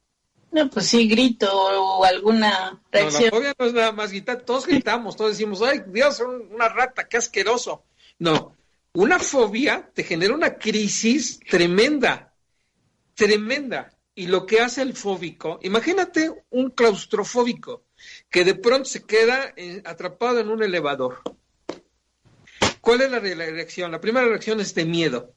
No, 0.52 0.70
pues 0.70 0.88
sí, 0.88 1.08
grito 1.08 1.48
o 1.54 2.04
alguna 2.04 2.82
reacción. 2.92 3.24
No, 3.24 3.30
la 3.30 3.32
fobia 3.32 3.54
no 3.58 3.66
es 3.66 3.74
nada 3.74 3.92
más 3.92 4.12
gritar, 4.12 4.42
todos 4.42 4.66
gritamos, 4.66 5.16
todos 5.16 5.32
decimos, 5.32 5.62
ay, 5.62 5.84
Dios, 5.88 6.22
una 6.52 6.70
rata, 6.70 7.08
qué 7.08 7.18
asqueroso. 7.18 7.84
No, 8.18 8.56
una 8.94 9.20
fobia 9.20 9.92
te 9.94 10.04
genera 10.04 10.34
una 10.34 10.58
crisis 10.58 11.40
tremenda, 11.40 12.34
tremenda. 13.14 13.94
Y 14.20 14.28
lo 14.28 14.46
que 14.46 14.60
hace 14.60 14.82
el 14.82 14.98
fóbico, 14.98 15.60
imagínate 15.62 16.30
un 16.50 16.72
claustrofóbico 16.72 17.86
que 18.30 18.44
de 18.44 18.54
pronto 18.54 18.84
se 18.84 19.06
queda 19.06 19.56
atrapado 19.86 20.42
en 20.42 20.50
un 20.50 20.62
elevador. 20.62 21.22
¿Cuál 22.82 23.00
es 23.00 23.12
la, 23.12 23.20
reacción? 23.20 23.94
La 23.94 24.02
primera 24.02 24.28
reacción 24.28 24.60
es 24.60 24.76
de 24.76 24.84
miedo. 24.84 25.34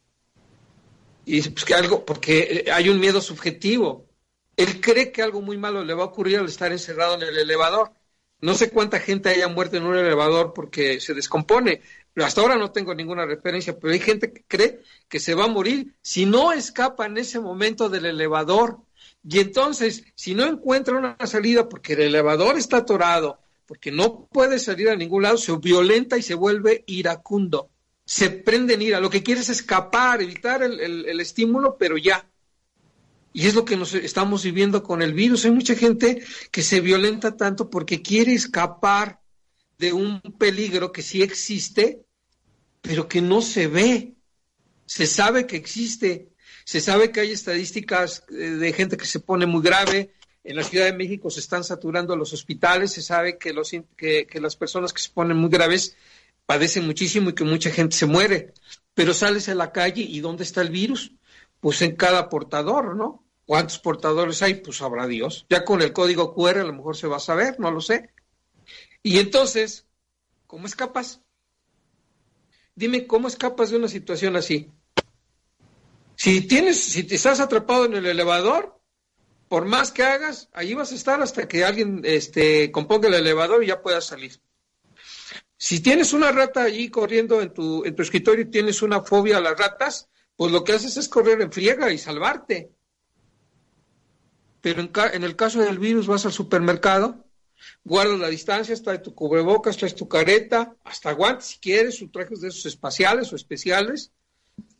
Y 1.25 1.49
pues 1.51 1.64
que 1.64 1.75
algo, 1.75 2.05
porque 2.05 2.64
hay 2.75 2.88
un 2.88 2.99
miedo 2.99 3.21
subjetivo. 3.21 4.09
Él 4.57 4.81
cree 4.81 5.12
que 5.12 5.23
algo 5.23 5.40
muy 5.40 5.59
malo 5.59 5.85
le 5.85 5.95
va 5.95 6.03
a 6.03 6.07
ocurrir 6.07 6.38
al 6.38 6.47
estar 6.47 6.73
encerrado 6.73 7.14
en 7.14 7.23
el 7.23 7.38
elevador. 7.38 7.92
No 8.40 8.55
sé 8.55 8.71
cuánta 8.71 8.99
gente 8.99 9.29
haya 9.29 9.47
muerto 9.47 9.77
en 9.77 9.85
un 9.85 9.97
elevador 9.97 10.55
porque 10.55 10.99
se 10.99 11.14
descompone. 11.14 11.83
Hasta 12.16 12.42
ahora 12.42 12.57
no 12.57 12.70
tengo 12.70 12.94
ninguna 12.94 13.25
referencia, 13.25 13.79
pero 13.79 13.92
hay 13.92 14.01
gente 14.01 14.33
que 14.33 14.44
cree 14.46 14.81
que 15.09 15.18
se 15.18 15.35
va 15.35 15.44
a 15.44 15.48
morir 15.48 15.94
si 16.03 16.27
no 16.27 16.53
escapa 16.53 17.07
en 17.07 17.16
ese 17.16 17.40
momento 17.40 17.88
del 17.88 18.05
elevador. 18.05 18.81
Y 19.27 19.38
entonces, 19.38 20.05
si 20.14 20.35
no 20.35 20.44
encuentra 20.44 20.98
una 20.98 21.16
salida 21.27 21.68
porque 21.68 21.94
el 21.94 22.03
elevador 22.03 22.59
está 22.59 22.79
atorado, 22.79 23.38
porque 23.66 23.90
no 23.90 24.27
puede 24.27 24.59
salir 24.59 24.90
a 24.90 24.96
ningún 24.96 25.22
lado, 25.22 25.38
se 25.38 25.57
violenta 25.57 26.18
y 26.18 26.22
se 26.22 26.35
vuelve 26.35 26.85
iracundo. 26.87 27.70
Se 28.05 28.29
prende 28.29 28.75
en 28.75 28.83
ira. 28.83 29.01
Lo 29.01 29.09
que 29.09 29.22
quiere 29.22 29.40
es 29.40 29.48
escapar, 29.48 30.20
evitar 30.20 30.62
el, 30.62 30.81
el 30.81 31.20
estímulo, 31.20 31.77
pero 31.79 31.96
ya. 31.96 32.29
Y 33.33 33.46
es 33.46 33.55
lo 33.55 33.64
que 33.64 33.77
nos 33.77 33.94
estamos 33.94 34.42
viviendo 34.42 34.83
con 34.83 35.01
el 35.01 35.14
virus. 35.14 35.46
Hay 35.46 35.53
mucha 35.53 35.75
gente 35.75 36.22
que 36.51 36.62
se 36.62 36.81
violenta 36.81 37.37
tanto 37.37 37.70
porque 37.70 38.03
quiere 38.03 38.35
escapar 38.35 39.22
de 39.83 39.92
un 39.92 40.21
peligro 40.38 40.92
que 40.92 41.03
sí 41.03 41.23
existe, 41.23 42.05
pero 42.81 43.09
que 43.09 43.21
no 43.21 43.42
se 43.42 43.66
ve. 43.66 44.14
Se 44.87 45.07
sabe 45.09 45.45
que 45.45 45.57
existe. 45.57 46.29
Se 46.64 46.81
sabe 46.81 47.11
que 47.11 47.18
hay 47.18 47.33
estadísticas 47.33 48.23
eh, 48.31 48.35
de 48.62 48.73
gente 48.73 48.97
que 48.97 49.07
se 49.07 49.18
pone 49.18 49.45
muy 49.45 49.61
grave. 49.61 50.12
En 50.45 50.55
la 50.55 50.62
Ciudad 50.62 50.85
de 50.85 50.92
México 50.92 51.31
se 51.31 51.40
están 51.40 51.64
saturando 51.64 52.14
los 52.14 52.33
hospitales. 52.33 52.92
Se 52.92 53.03
sabe 53.03 53.38
que, 53.38 53.53
los, 53.53 53.73
que, 53.97 54.29
las 54.35 54.55
personas 54.55 54.92
que 54.92 55.03
se 55.03 55.11
ponen 55.11 55.37
muy 55.37 55.51
graves 55.51 55.97
padecen 56.47 56.87
muchísimo 56.87 57.31
y 57.31 57.35
que 57.35 57.42
mucha 57.42 57.71
gente 57.71 57.97
se 57.97 58.07
muere. 58.07 58.55
Pero 58.95 59.14
sales 59.14 59.49
a 59.49 59.57
la 59.57 59.73
calle 59.73 60.03
y 60.03 60.21
¿dónde 60.21 60.45
está 60.45 60.61
el 60.61 60.71
virus? 60.71 61.11
Pues 61.59 61.83
en 61.83 61.97
cada 61.97 62.29
portador, 62.29 62.95
¿no? 62.95 63.25
¿Cuántos 63.47 63.81
portadores 63.81 64.42
hay? 64.42 64.55
Pues 64.55 64.77
sabrá 64.77 65.09
Dios. 65.09 65.45
Ya 65.51 65.64
con 65.64 65.83
el 65.83 65.92
código 65.92 66.35
QR 66.35 66.59
a 66.59 66.64
lo 66.64 66.73
mejor 66.73 66.97
se 66.97 67.09
va 67.09 67.16
a 67.16 67.21
saber, 67.21 67.59
no 67.59 67.73
lo 67.73 67.81
sé. 67.81 68.11
Y 69.03 69.19
entonces, 69.19 69.87
¿cómo 70.47 70.67
escapas? 70.67 71.21
Dime, 72.75 73.07
¿cómo 73.07 73.29
escapas 73.29 73.71
de 73.71 73.77
una 73.77 73.88
situación 73.88 74.37
así? 74.37 74.71
Si 76.17 76.43
tienes, 76.43 76.83
si 76.83 77.05
te 77.05 77.17
estás 77.17 77.41
atrapado 77.41 77.85
en 77.85 77.95
el 77.95 78.07
elevador, 78.07 78.81
por 79.49 79.65
más 79.67 79.93
que 79.93 80.03
hagas, 80.03 80.49
allí 80.53 80.75
vas 80.75 80.93
a 80.93 80.95
estar 80.95 81.21
hasta 81.21 81.49
que 81.49 81.65
alguien 81.65 82.03
este, 82.05 82.71
componga 82.71 83.09
el 83.09 83.15
elevador 83.15 83.62
y 83.62 83.69
ya 83.69 83.83
puedas 83.83 84.07
salir. 84.07 84.41
Si 85.57 85.81
tienes 85.81 86.12
una 86.12 86.33
rata 86.33 86.62
allí 86.62 86.88
corriendo 86.88 87.43
en 87.43 87.53
tu, 87.53 87.85
en 87.85 87.95
tu 87.95 88.03
escritorio 88.03 88.45
y 88.45 88.51
tienes 88.51 88.83
una 88.83 89.03
fobia 89.03 89.38
a 89.38 89.41
las 89.41 89.59
ratas, 89.59 90.09
pues 90.37 90.51
lo 90.53 90.65
que 90.65 90.73
haces 90.73 90.97
es 90.97 91.09
correr 91.09 91.41
en 91.41 91.53
friega 91.53 91.93
y 91.93 91.99
salvarte 91.99 92.73
pero 94.62 94.81
en, 94.81 95.25
el 95.25 95.37
caso 95.37 95.61
del 95.61 95.79
virus 95.79 96.07
vas 96.07 96.25
al 96.25 96.33
supermercado, 96.33 97.27
guardas 97.85 98.18
la 98.18 98.29
distancia, 98.29 98.77
traes 98.77 99.03
tu 99.03 99.14
cubrebocas, 99.14 99.77
traes 99.77 99.94
tu 99.94 100.09
careta, 100.09 100.77
hasta 100.85 101.12
guantes 101.12 101.46
si 101.46 101.59
quieres, 101.59 102.03
o 102.03 102.11
trajes 102.11 102.40
de 102.40 102.48
esos 102.48 102.66
espaciales 102.66 103.33
o 103.33 103.37
especiales, 103.37 104.12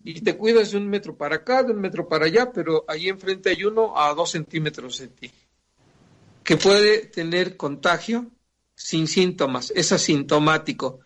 y 0.05 0.21
te 0.21 0.37
cuidas 0.37 0.73
de 0.73 0.79
un 0.79 0.89
metro 0.89 1.17
para 1.17 1.37
acá, 1.37 1.63
de 1.63 1.73
un 1.73 1.81
metro 1.81 2.09
para 2.09 2.27
allá, 2.27 2.53
pero 2.53 2.85
allí 2.89 3.09
enfrente 3.09 3.51
hay 3.51 3.65
uno 3.65 3.99
a 3.99 4.13
dos 4.15 4.31
centímetros 4.31 4.99
de 4.99 5.09
ti, 5.09 5.31
que 6.43 6.57
puede 6.57 7.07
tener 7.07 7.57
contagio 7.57 8.31
sin 8.75 9.07
síntomas, 9.07 9.73
es 9.75 9.93
asintomático. 9.93 11.01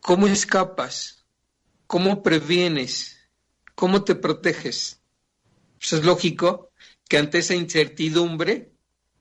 ¿Cómo 0.00 0.26
escapas? 0.26 1.26
¿Cómo 1.86 2.22
previenes? 2.22 3.18
¿Cómo 3.74 4.04
te 4.04 4.14
proteges? 4.14 5.00
Pues 5.78 5.94
es 5.94 6.04
lógico 6.04 6.70
que 7.08 7.18
ante 7.18 7.38
esa 7.38 7.54
incertidumbre 7.54 8.69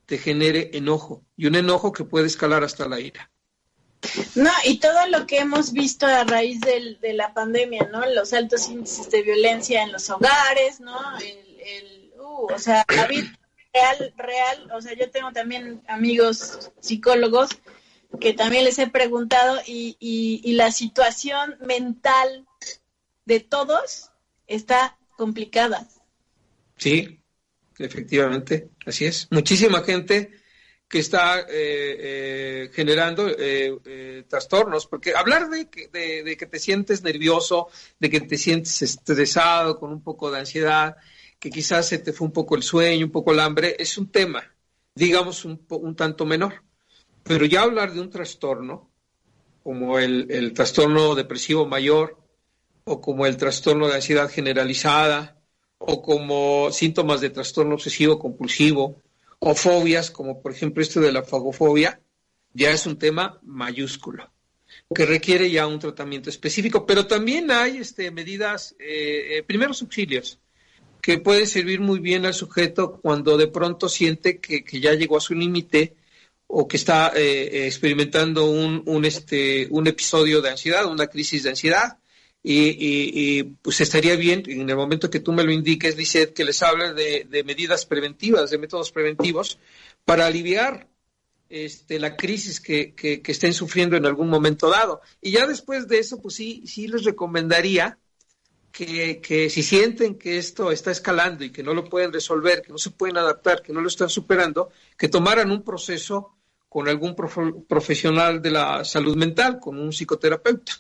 te 0.10 0.18
genere 0.18 0.72
enojo 0.74 1.24
y 1.38 1.46
un 1.46 1.54
enojo 1.54 1.92
que 1.92 2.04
puede 2.04 2.26
escalar 2.26 2.64
hasta 2.64 2.88
la 2.88 3.00
ira. 3.00 3.32
No, 4.34 4.50
y 4.66 4.80
todo 4.80 5.06
lo 5.08 5.28
que 5.28 5.38
hemos 5.38 5.72
visto 5.72 6.08
a 6.08 6.24
raíz 6.24 6.60
del, 6.62 7.00
de 7.00 7.14
la 7.14 7.34
pandemia, 7.36 7.88
¿no? 7.92 8.04
Los 8.08 8.34
altos 8.34 8.68
índices 8.70 9.12
de 9.12 9.22
violencia 9.22 9.84
en 9.84 9.92
los 9.92 10.10
hogares, 10.10 10.80
¿no? 10.80 10.98
El, 11.20 12.12
uh, 12.18 12.52
o 12.52 12.58
sea, 12.58 12.86
David, 12.88 13.26
real, 13.72 14.14
real, 14.18 14.72
o 14.74 14.82
sea, 14.82 14.94
yo 14.96 15.12
tengo 15.12 15.32
también 15.32 15.84
amigos 15.88 16.72
psicólogos 16.80 17.50
que 18.20 18.34
también 18.34 18.64
les 18.64 18.80
he 18.80 18.88
preguntado, 18.88 19.62
y, 19.68 19.96
y 20.00 20.54
la 20.54 20.72
situación 20.72 21.56
mental 21.62 22.48
de 23.26 23.42
todos 23.42 24.10
está 24.48 24.98
complicada. 25.18 25.88
Sí, 26.78 27.19
efectivamente, 27.80 28.70
así 28.86 29.06
es. 29.06 29.28
Muchísima 29.32 29.82
gente 29.82 30.32
que 30.88 31.00
está 31.00 31.42
eh, 31.42 31.46
eh, 31.50 32.70
generando 32.74 33.30
eh, 33.38 34.26
trastornos, 34.28 34.88
porque 34.88 35.14
hablar 35.16 35.50
de 35.50 35.70
que, 35.70 35.88
de, 35.88 36.36
que 36.36 36.46
te 36.48 36.60
sientes 36.60 37.04
nervioso, 37.04 37.68
de 38.00 38.10
que 38.10 38.22
te 38.22 38.38
sientes 38.38 38.82
estresado, 38.82 39.80
con 39.80 39.92
un 39.92 40.02
poco 40.02 40.32
de 40.32 40.40
ansiedad, 40.40 40.98
que 41.38 41.52
quizás 41.52 41.88
se 41.88 42.00
te 42.00 42.12
fue 42.12 42.28
un 42.28 42.34
poco 42.34 42.56
el 42.56 42.64
sueño, 42.64 43.06
un 43.06 43.12
poco 43.12 43.32
el 43.32 43.40
hambre, 43.40 43.76
es 43.78 43.98
un 43.98 44.12
tema, 44.12 44.44
digamos, 44.96 45.46
un, 45.46 45.64
un 45.70 45.96
tanto 45.96 46.26
menor. 46.26 46.64
Pero 47.24 47.46
ya 47.46 47.62
hablar 47.62 47.94
de 47.94 48.02
un 48.02 48.10
trastorno, 48.10 48.92
como 49.62 50.00
el 50.00 50.54
trastorno 50.54 51.14
depresivo 51.14 51.68
mayor, 51.68 52.18
o 52.84 53.00
como 53.02 53.28
el 53.28 53.38
trastorno 53.38 53.88
de 53.88 53.96
ansiedad 53.96 54.30
generalizada, 54.32 55.39
o 55.80 56.02
como 56.02 56.72
síntomas 56.72 57.22
de 57.22 57.32
trastorno 57.32 57.76
obsesivo 57.76 58.20
compulsivo, 58.20 59.02
o 59.40 59.56
fobias, 59.56 60.12
como 60.12 60.42
por 60.42 60.52
ejemplo 60.52 60.84
este 60.84 61.00
de 61.00 61.12
la 61.12 61.24
fagofobia, 61.24 62.02
ya 62.54 62.72
es 62.72 62.86
un 62.86 62.98
tema 62.98 63.40
mayúsculo 63.42 64.30
que 64.94 65.06
requiere 65.06 65.50
ya 65.50 65.68
un 65.68 65.80
tratamiento 65.80 66.30
específico, 66.30 66.86
pero 66.86 67.08
también 67.08 67.52
hay 67.52 67.78
este, 67.78 68.12
medidas, 68.12 68.76
eh, 68.80 69.38
eh, 69.38 69.44
primeros 69.44 69.82
auxilios, 69.82 70.40
que 71.02 71.18
pueden 71.18 71.48
servir 71.48 71.80
muy 71.80 72.00
bien 72.00 72.26
al 72.26 72.34
sujeto 72.34 73.00
cuando 73.02 73.38
de 73.38 73.48
pronto 73.48 73.88
siente 73.88 74.40
que, 74.40 74.64
ya 74.80 74.94
llegó 74.94 75.18
a 75.18 75.22
su 75.22 75.34
límite 75.34 75.96
o 76.48 76.68
que 76.68 76.78
está 76.78 77.14
eh, 77.16 77.68
experimentando 77.68 78.50
un, 78.50 78.84
un, 78.86 79.06
este, 79.06 79.68
un 79.70 79.88
episodio 79.88 80.42
de 80.42 80.50
ansiedad, 80.50 80.86
una 80.86 81.08
crisis 81.08 81.44
de 81.44 81.52
ansiedad, 81.52 82.00
y, 82.42 83.44
pues 83.44 83.82
estaría 83.82 84.16
bien, 84.16 84.44
en 84.48 84.70
el 84.70 84.76
momento 84.76 85.10
que 85.10 85.20
tú 85.20 85.34
me 85.34 85.44
lo 85.44 85.52
indiques, 85.52 85.98
Lisette, 85.98 86.34
que 86.34 86.46
les 86.46 86.62
hable 86.64 86.94
de, 86.94 87.44
medidas 87.44 87.86
preventivas, 87.86 88.50
de 88.50 88.58
métodos 88.58 88.92
preventivos, 88.92 89.60
para 90.06 90.26
aliviar 90.26 90.88
este, 91.50 92.00
la 92.00 92.16
crisis 92.16 92.62
que, 92.62 92.94
que, 92.94 93.22
estén 93.26 93.54
sufriendo 93.54 93.98
en 93.98 94.06
algún 94.06 94.30
momento 94.30 94.70
dado. 94.70 95.02
Y 95.22 95.32
ya 95.32 95.48
después 95.48 95.88
de 95.88 96.00
eso, 96.00 96.22
pues 96.22 96.36
sí, 96.36 96.64
sí 96.66 96.88
les 96.88 97.04
recomendaría 97.04 97.98
que, 98.72 99.20
que, 99.20 99.50
si 99.50 99.64
sienten 99.64 100.16
que 100.16 100.38
esto 100.38 100.72
está 100.72 100.92
escalando 100.92 101.44
y 101.44 101.52
que 101.52 101.64
no 101.64 101.74
lo 101.74 101.86
pueden 101.86 102.14
resolver, 102.14 102.62
que 102.62 102.72
no 102.72 102.78
se 102.78 102.92
pueden 102.92 103.18
adaptar, 103.18 103.62
que 103.62 103.74
no 103.74 103.82
lo 103.82 103.88
están 103.88 104.10
superando, 104.10 104.70
que 104.98 105.10
tomaran 105.10 105.52
un 105.52 105.64
proceso 105.64 106.38
con 106.70 106.88
algún 106.88 107.16
profesional 107.68 108.42
de 108.42 108.52
la 108.52 108.86
salud 108.86 109.18
mental, 109.18 109.60
con 109.60 109.78
un 109.80 109.92
psicoterapeuta. 109.92 110.74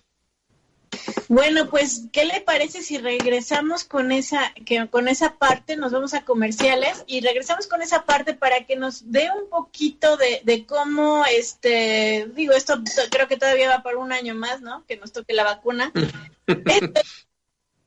Bueno, 1.27 1.69
pues, 1.69 2.03
¿qué 2.11 2.25
le 2.25 2.41
parece 2.41 2.81
si 2.81 2.97
regresamos 2.97 3.83
con 3.83 4.11
esa, 4.11 4.53
que, 4.65 4.87
con 4.87 5.07
esa 5.07 5.35
parte, 5.35 5.77
nos 5.77 5.91
vamos 5.91 6.13
a 6.13 6.25
comerciales 6.25 7.03
y 7.07 7.21
regresamos 7.21 7.67
con 7.67 7.81
esa 7.81 8.05
parte 8.05 8.33
para 8.33 8.65
que 8.65 8.75
nos 8.75 9.11
dé 9.11 9.29
un 9.31 9.49
poquito 9.49 10.17
de, 10.17 10.41
de 10.43 10.65
cómo, 10.65 11.23
este, 11.25 12.29
digo, 12.35 12.53
esto 12.53 12.81
creo 13.11 13.27
que 13.27 13.37
todavía 13.37 13.69
va 13.69 13.83
por 13.83 13.97
un 13.97 14.11
año 14.11 14.33
más, 14.35 14.61
¿no? 14.61 14.85
Que 14.87 14.97
nos 14.97 15.11
toque 15.11 15.33
la 15.33 15.43
vacuna. 15.43 15.91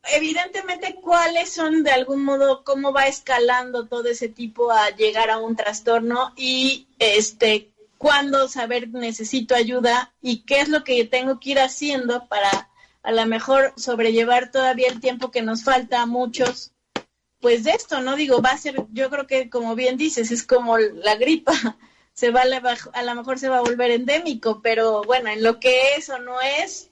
evidentemente, 0.05 0.97
¿cuáles 1.01 1.53
son 1.53 1.83
de 1.83 1.91
algún 1.91 2.25
modo, 2.25 2.65
cómo 2.65 2.93
va 2.93 3.07
escalando 3.07 3.87
todo 3.87 4.09
ese 4.09 4.29
tipo 4.29 4.71
a 4.71 4.91
llegar 4.91 5.31
a 5.31 5.39
un 5.39 5.57
trastorno 5.57 6.33
y, 6.37 6.87
este, 6.99 7.71
cuándo 7.99 8.49
saber 8.49 8.89
necesito 8.89 9.55
ayuda 9.55 10.13
y 10.21 10.39
qué 10.39 10.61
es 10.61 10.69
lo 10.69 10.83
que 10.83 11.05
tengo 11.05 11.39
que 11.39 11.51
ir 11.51 11.61
haciendo 11.61 12.27
para 12.27 12.69
a 13.03 13.13
lo 13.13 13.27
mejor 13.27 13.73
sobrellevar 13.77 14.51
todavía 14.51 14.89
el 14.89 15.01
tiempo 15.01 15.31
que 15.31 15.43
nos 15.43 15.65
falta 15.65 16.03
a 16.03 16.07
muchos, 16.07 16.73
pues 17.41 17.65
de 17.65 17.73
esto, 17.73 18.01
¿no? 18.01 18.15
Digo, 18.15 18.41
va 18.41 18.51
a 18.51 18.59
ser, 18.59 18.77
yo 18.93 19.11
creo 19.11 19.27
que 19.27 19.51
como 19.51 19.75
bien 19.75 19.97
dices, 19.97 20.31
es 20.31 20.45
como 20.45 20.79
la 20.79 21.17
gripa, 21.17 21.53
se 22.13 22.31
va 22.31 22.43
a, 22.43 22.99
a 22.99 23.03
lo 23.03 23.15
mejor 23.15 23.39
se 23.39 23.49
va 23.49 23.59
a 23.59 23.63
volver 23.63 23.91
endémico, 23.91 24.63
pero 24.63 25.03
bueno, 25.03 25.31
en 25.31 25.43
lo 25.43 25.59
que 25.59 25.95
es 25.97 26.09
o 26.11 26.19
no 26.19 26.41
es, 26.41 26.91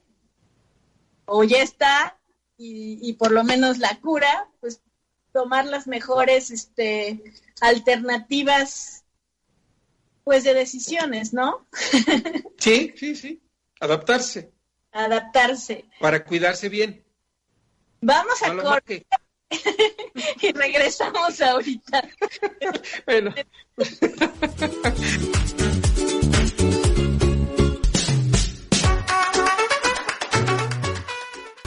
o 1.27 1.45
ya 1.45 1.63
está, 1.63 2.19
y, 2.57 2.99
y 3.01 3.13
por 3.15 3.31
lo 3.31 3.45
menos 3.45 3.79
la 3.79 4.01
cura, 4.01 4.49
pues 4.61 4.83
tomar 5.33 5.67
las 5.67 5.87
mejores 5.87 6.51
este, 6.51 7.23
alternativas 7.61 9.05
pues 10.25 10.43
de 10.45 10.55
decisiones, 10.55 11.33
¿no? 11.33 11.67
Sí, 12.59 12.93
sí, 12.95 13.15
sí, 13.17 13.43
adaptarse 13.81 14.53
adaptarse. 14.93 15.85
Para 16.01 16.25
cuidarse 16.25 16.69
bien. 16.69 17.05
Vamos 18.01 18.43
a 18.43 18.57
corte 18.57 19.07
y 20.41 20.53
regresamos 20.53 21.41
ahorita. 21.41 22.09
bueno. 23.07 23.35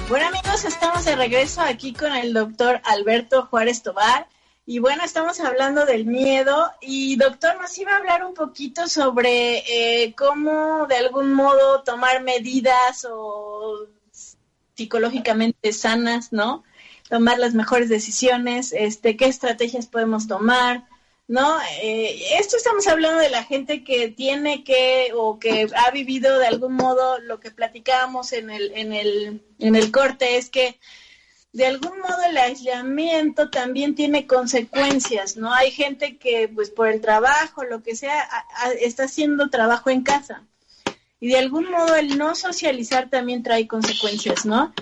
Bueno 0.09 0.27
amigos, 0.27 0.65
estamos 0.65 1.05
de 1.05 1.15
regreso 1.15 1.62
aquí 1.62 1.93
con 1.93 2.13
el 2.15 2.33
doctor 2.33 2.81
Alberto 2.83 3.47
Juárez 3.47 3.83
Tobar. 3.83 4.27
Y 4.65 4.80
bueno, 4.80 5.04
estamos 5.04 5.41
hablando 5.41 5.86
del 5.86 6.06
miedo 6.06 6.71
y 6.80 7.17
doctor 7.17 7.60
nos 7.60 7.78
iba 7.78 7.91
a 7.91 7.97
hablar 7.97 8.23
un 8.23 8.34
poquito 8.34 8.88
sobre 8.88 9.58
eh, 9.67 10.13
cómo 10.15 10.88
de 10.88 10.95
algún 10.95 11.34
modo 11.34 11.84
tomar 11.84 12.23
medidas 12.23 13.06
o 13.10 13.88
psicológicamente 14.73 15.73
sanas, 15.73 16.32
¿no? 16.32 16.63
Tomar 17.10 17.39
las 17.39 17.54
mejores 17.54 17.89
decisiones, 17.89 18.71
este, 18.71 19.17
qué 19.17 19.26
estrategias 19.26 19.88
podemos 19.88 20.28
tomar, 20.30 20.88
¿no? 21.28 21.58
Eh, 21.82 22.38
esto 22.39 22.56
estamos 22.56 22.88
hablando 22.88 23.19
de 23.19 23.30
la 23.30 23.43
gente 23.43 23.84
que 23.84 24.08
tiene 24.08 24.63
que 24.63 25.12
o 25.13 25.39
que 25.39 25.67
ha 25.76 25.91
vivido 25.91 26.39
de 26.39 26.47
algún 26.47 26.76
modo 26.76 27.19
lo 27.19 27.41
que 27.41 27.52
platicábamos 27.52 28.32
en 28.32 28.49
el, 28.49 28.71
en 28.76 28.93
el, 28.93 29.43
en 29.60 29.76
el 29.76 29.91
corte, 29.91 30.38
es 30.38 30.49
que 30.49 30.80
de 31.54 31.68
algún 31.68 32.00
modo 32.00 32.18
el 32.28 32.36
aislamiento 32.36 33.52
también 33.52 33.94
tiene 33.94 34.26
consecuencias, 34.26 35.38
¿no? 35.38 35.54
Hay 35.54 35.70
gente 35.70 36.18
que, 36.18 36.50
pues 36.50 36.72
por 36.72 36.88
el 36.88 37.00
trabajo, 37.00 37.63
lo 37.63 37.84
que 37.84 37.96
sea, 37.96 38.28
está 38.82 39.04
haciendo 39.04 39.50
trabajo 39.52 39.92
en 39.92 40.02
casa. 40.02 40.48
Y 41.20 41.30
de 41.30 41.38
algún 41.38 41.70
modo 41.70 41.96
el 41.96 42.18
no 42.18 42.34
socializar 42.34 43.10
también 43.10 43.44
trae 43.44 43.68
consecuencias, 43.68 44.48
¿no? 44.48 44.74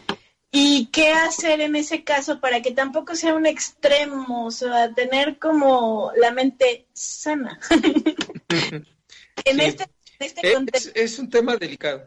¿Y 0.50 0.88
qué 0.88 1.12
hacer 1.12 1.60
en 1.60 1.76
ese 1.76 2.06
caso 2.06 2.40
para 2.40 2.62
que 2.62 2.72
tampoco 2.72 3.16
sea 3.16 3.36
un 3.36 3.46
extremo, 3.46 4.46
o 4.46 4.52
sea, 4.52 4.94
tener 4.94 5.40
como 5.40 6.14
la 6.16 6.32
mente 6.32 6.88
sana? 6.94 7.60
en, 8.50 9.60
este, 9.60 9.86
este 10.20 10.54
contexto. 10.54 10.92
Es, 10.96 11.14
es, 11.14 11.20
un 11.20 11.30
tema 11.30 11.58
delicado. 11.58 12.06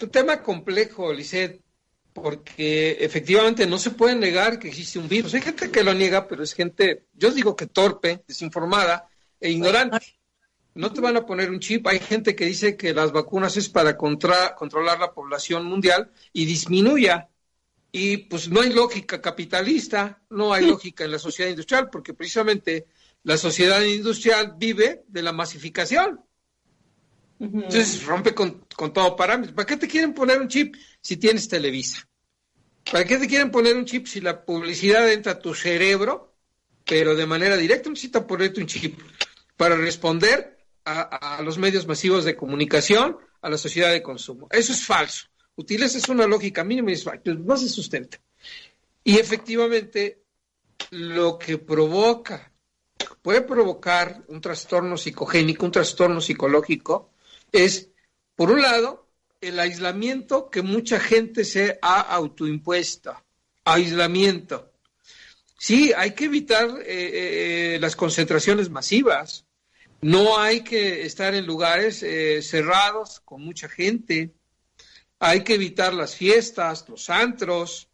Un 0.00 0.10
tema 0.10 0.42
complejo, 0.42 1.12
Lisette 1.12 1.62
porque 2.22 2.98
efectivamente 3.00 3.66
no 3.66 3.78
se 3.78 3.90
puede 3.90 4.14
negar 4.14 4.58
que 4.58 4.68
existe 4.68 4.98
un 4.98 5.08
virus. 5.08 5.34
Hay 5.34 5.42
gente 5.42 5.70
que 5.70 5.82
lo 5.82 5.94
niega, 5.94 6.28
pero 6.28 6.42
es 6.42 6.54
gente, 6.54 7.06
yo 7.14 7.30
digo 7.30 7.56
que 7.56 7.66
torpe, 7.66 8.22
desinformada 8.26 9.08
e 9.40 9.50
ignorante. 9.50 10.18
No 10.74 10.92
te 10.92 11.00
van 11.00 11.16
a 11.16 11.26
poner 11.26 11.50
un 11.50 11.60
chip. 11.60 11.86
Hay 11.86 11.98
gente 11.98 12.36
que 12.36 12.44
dice 12.44 12.76
que 12.76 12.94
las 12.94 13.12
vacunas 13.12 13.56
es 13.56 13.68
para 13.68 13.96
controlar 13.96 15.00
la 15.00 15.12
población 15.12 15.64
mundial 15.64 16.10
y 16.32 16.44
disminuya. 16.44 17.28
Y 17.90 18.18
pues 18.18 18.48
no 18.48 18.60
hay 18.60 18.72
lógica 18.72 19.20
capitalista, 19.20 20.22
no 20.30 20.52
hay 20.52 20.66
lógica 20.66 21.04
en 21.04 21.12
la 21.12 21.18
sociedad 21.18 21.50
industrial, 21.50 21.88
porque 21.90 22.14
precisamente 22.14 22.86
la 23.22 23.36
sociedad 23.36 23.82
industrial 23.82 24.54
vive 24.56 25.04
de 25.08 25.22
la 25.22 25.32
masificación. 25.32 26.20
Entonces 27.40 28.04
rompe 28.04 28.34
con, 28.34 28.64
con 28.74 28.92
todo 28.92 29.14
parámetro. 29.14 29.54
¿Para 29.54 29.66
qué 29.66 29.76
te 29.76 29.88
quieren 29.88 30.12
poner 30.12 30.40
un 30.40 30.48
chip 30.48 30.74
si 31.00 31.16
tienes 31.16 31.48
Televisa? 31.48 32.07
¿Para 32.90 33.04
qué 33.04 33.18
te 33.18 33.28
quieren 33.28 33.50
poner 33.50 33.76
un 33.76 33.84
chip 33.84 34.06
si 34.06 34.20
la 34.20 34.44
publicidad 34.44 35.10
entra 35.12 35.32
a 35.32 35.38
tu 35.38 35.54
cerebro, 35.54 36.34
pero 36.86 37.14
de 37.14 37.26
manera 37.26 37.56
directa? 37.56 37.90
Necesitan 37.90 38.26
ponerte 38.26 38.60
un 38.60 38.66
chip 38.66 38.98
para 39.56 39.76
responder 39.76 40.56
a, 40.84 41.42
los 41.42 41.58
medios 41.58 41.86
masivos 41.86 42.24
de 42.24 42.34
comunicación, 42.34 43.18
a 43.42 43.50
la 43.50 43.58
sociedad 43.58 43.92
de 43.92 44.02
consumo. 44.02 44.48
Eso 44.50 44.72
es 44.72 44.86
falso. 44.86 45.26
Utilizas 45.56 46.08
una 46.08 46.26
lógica 46.26 46.64
mínima 46.64 46.90
y 46.90 46.94
es 46.94 47.04
falso. 47.04 47.34
No 47.34 47.58
se 47.58 47.68
sustenta. 47.68 48.18
Y 49.04 49.18
efectivamente, 49.18 50.22
lo 50.90 51.38
que 51.38 51.58
provoca, 51.58 52.52
puede 53.20 53.42
provocar 53.42 54.22
un 54.28 54.40
trastorno 54.40 54.96
psicogénico, 54.96 55.66
un 55.66 55.72
trastorno 55.72 56.22
psicológico, 56.22 57.12
es, 57.52 57.90
por 58.34 58.50
un 58.50 58.62
lado, 58.62 59.07
el 59.40 59.60
aislamiento 59.60 60.50
que 60.50 60.62
mucha 60.62 60.98
gente 61.00 61.44
se 61.44 61.78
ha 61.82 62.00
autoimpuesto. 62.00 63.14
Aislamiento. 63.64 64.72
Sí, 65.58 65.92
hay 65.96 66.12
que 66.12 66.26
evitar 66.26 66.68
eh, 66.86 67.74
eh, 67.74 67.78
las 67.80 67.96
concentraciones 67.96 68.70
masivas, 68.70 69.44
No 70.00 70.38
hay 70.38 70.60
que 70.60 71.02
estar 71.02 71.34
en 71.34 71.44
lugares 71.44 72.04
eh, 72.04 72.40
cerrados 72.40 73.20
con 73.24 73.42
mucha 73.42 73.68
gente. 73.68 74.32
Hay 75.18 75.42
que 75.42 75.54
evitar 75.54 75.92
las 75.92 76.14
fiestas, 76.14 76.88
los 76.88 77.10
antros. 77.10 77.88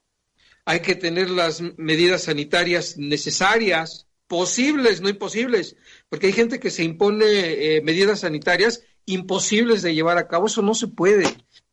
Hay 0.66 0.80
que 0.80 0.96
tener 0.96 1.30
las 1.30 1.62
medidas 1.78 2.24
sanitarias 2.24 2.98
necesarias, 2.98 4.06
posibles, 4.26 5.00
no 5.00 5.08
imposibles, 5.08 5.76
porque 6.08 6.28
hay 6.28 6.32
gente 6.32 6.58
que 6.58 6.70
se 6.70 6.84
impone 6.84 7.24
eh, 7.26 7.82
medidas 7.82 8.20
sanitarias 8.20 8.82
imposibles 9.06 9.82
de 9.82 9.94
llevar 9.94 10.18
a 10.18 10.28
cabo. 10.28 10.46
Eso 10.46 10.62
no 10.62 10.74
se 10.74 10.88
puede. 10.88 11.26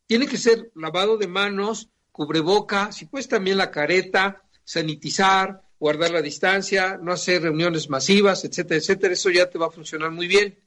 Tiene 0.06 0.26
que 0.26 0.36
ser 0.36 0.70
lavado 0.74 1.16
de 1.16 1.26
manos, 1.26 1.88
cubreboca, 2.10 2.92
si 2.92 3.06
puedes 3.06 3.28
también 3.28 3.56
la 3.56 3.70
careta, 3.70 4.42
sanitizar, 4.64 5.62
guardar 5.78 6.10
la 6.10 6.22
distancia, 6.22 6.98
no 7.02 7.12
hacer 7.12 7.42
reuniones 7.42 7.90
masivas, 7.90 8.44
etcétera, 8.44 8.78
etcétera. 8.78 9.14
Eso 9.14 9.30
ya 9.30 9.48
te 9.50 9.58
va 9.58 9.66
a 9.66 9.70
funcionar 9.70 10.10
muy 10.10 10.28
bien. 10.28 10.58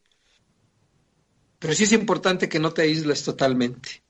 Pero 1.59 1.73
sí 1.73 1.85
es 1.85 1.93
importante 1.93 2.49
que 2.49 2.59
no 2.59 2.73
te 2.73 2.83
aísles 2.83 3.23
totalmente. 3.23 4.03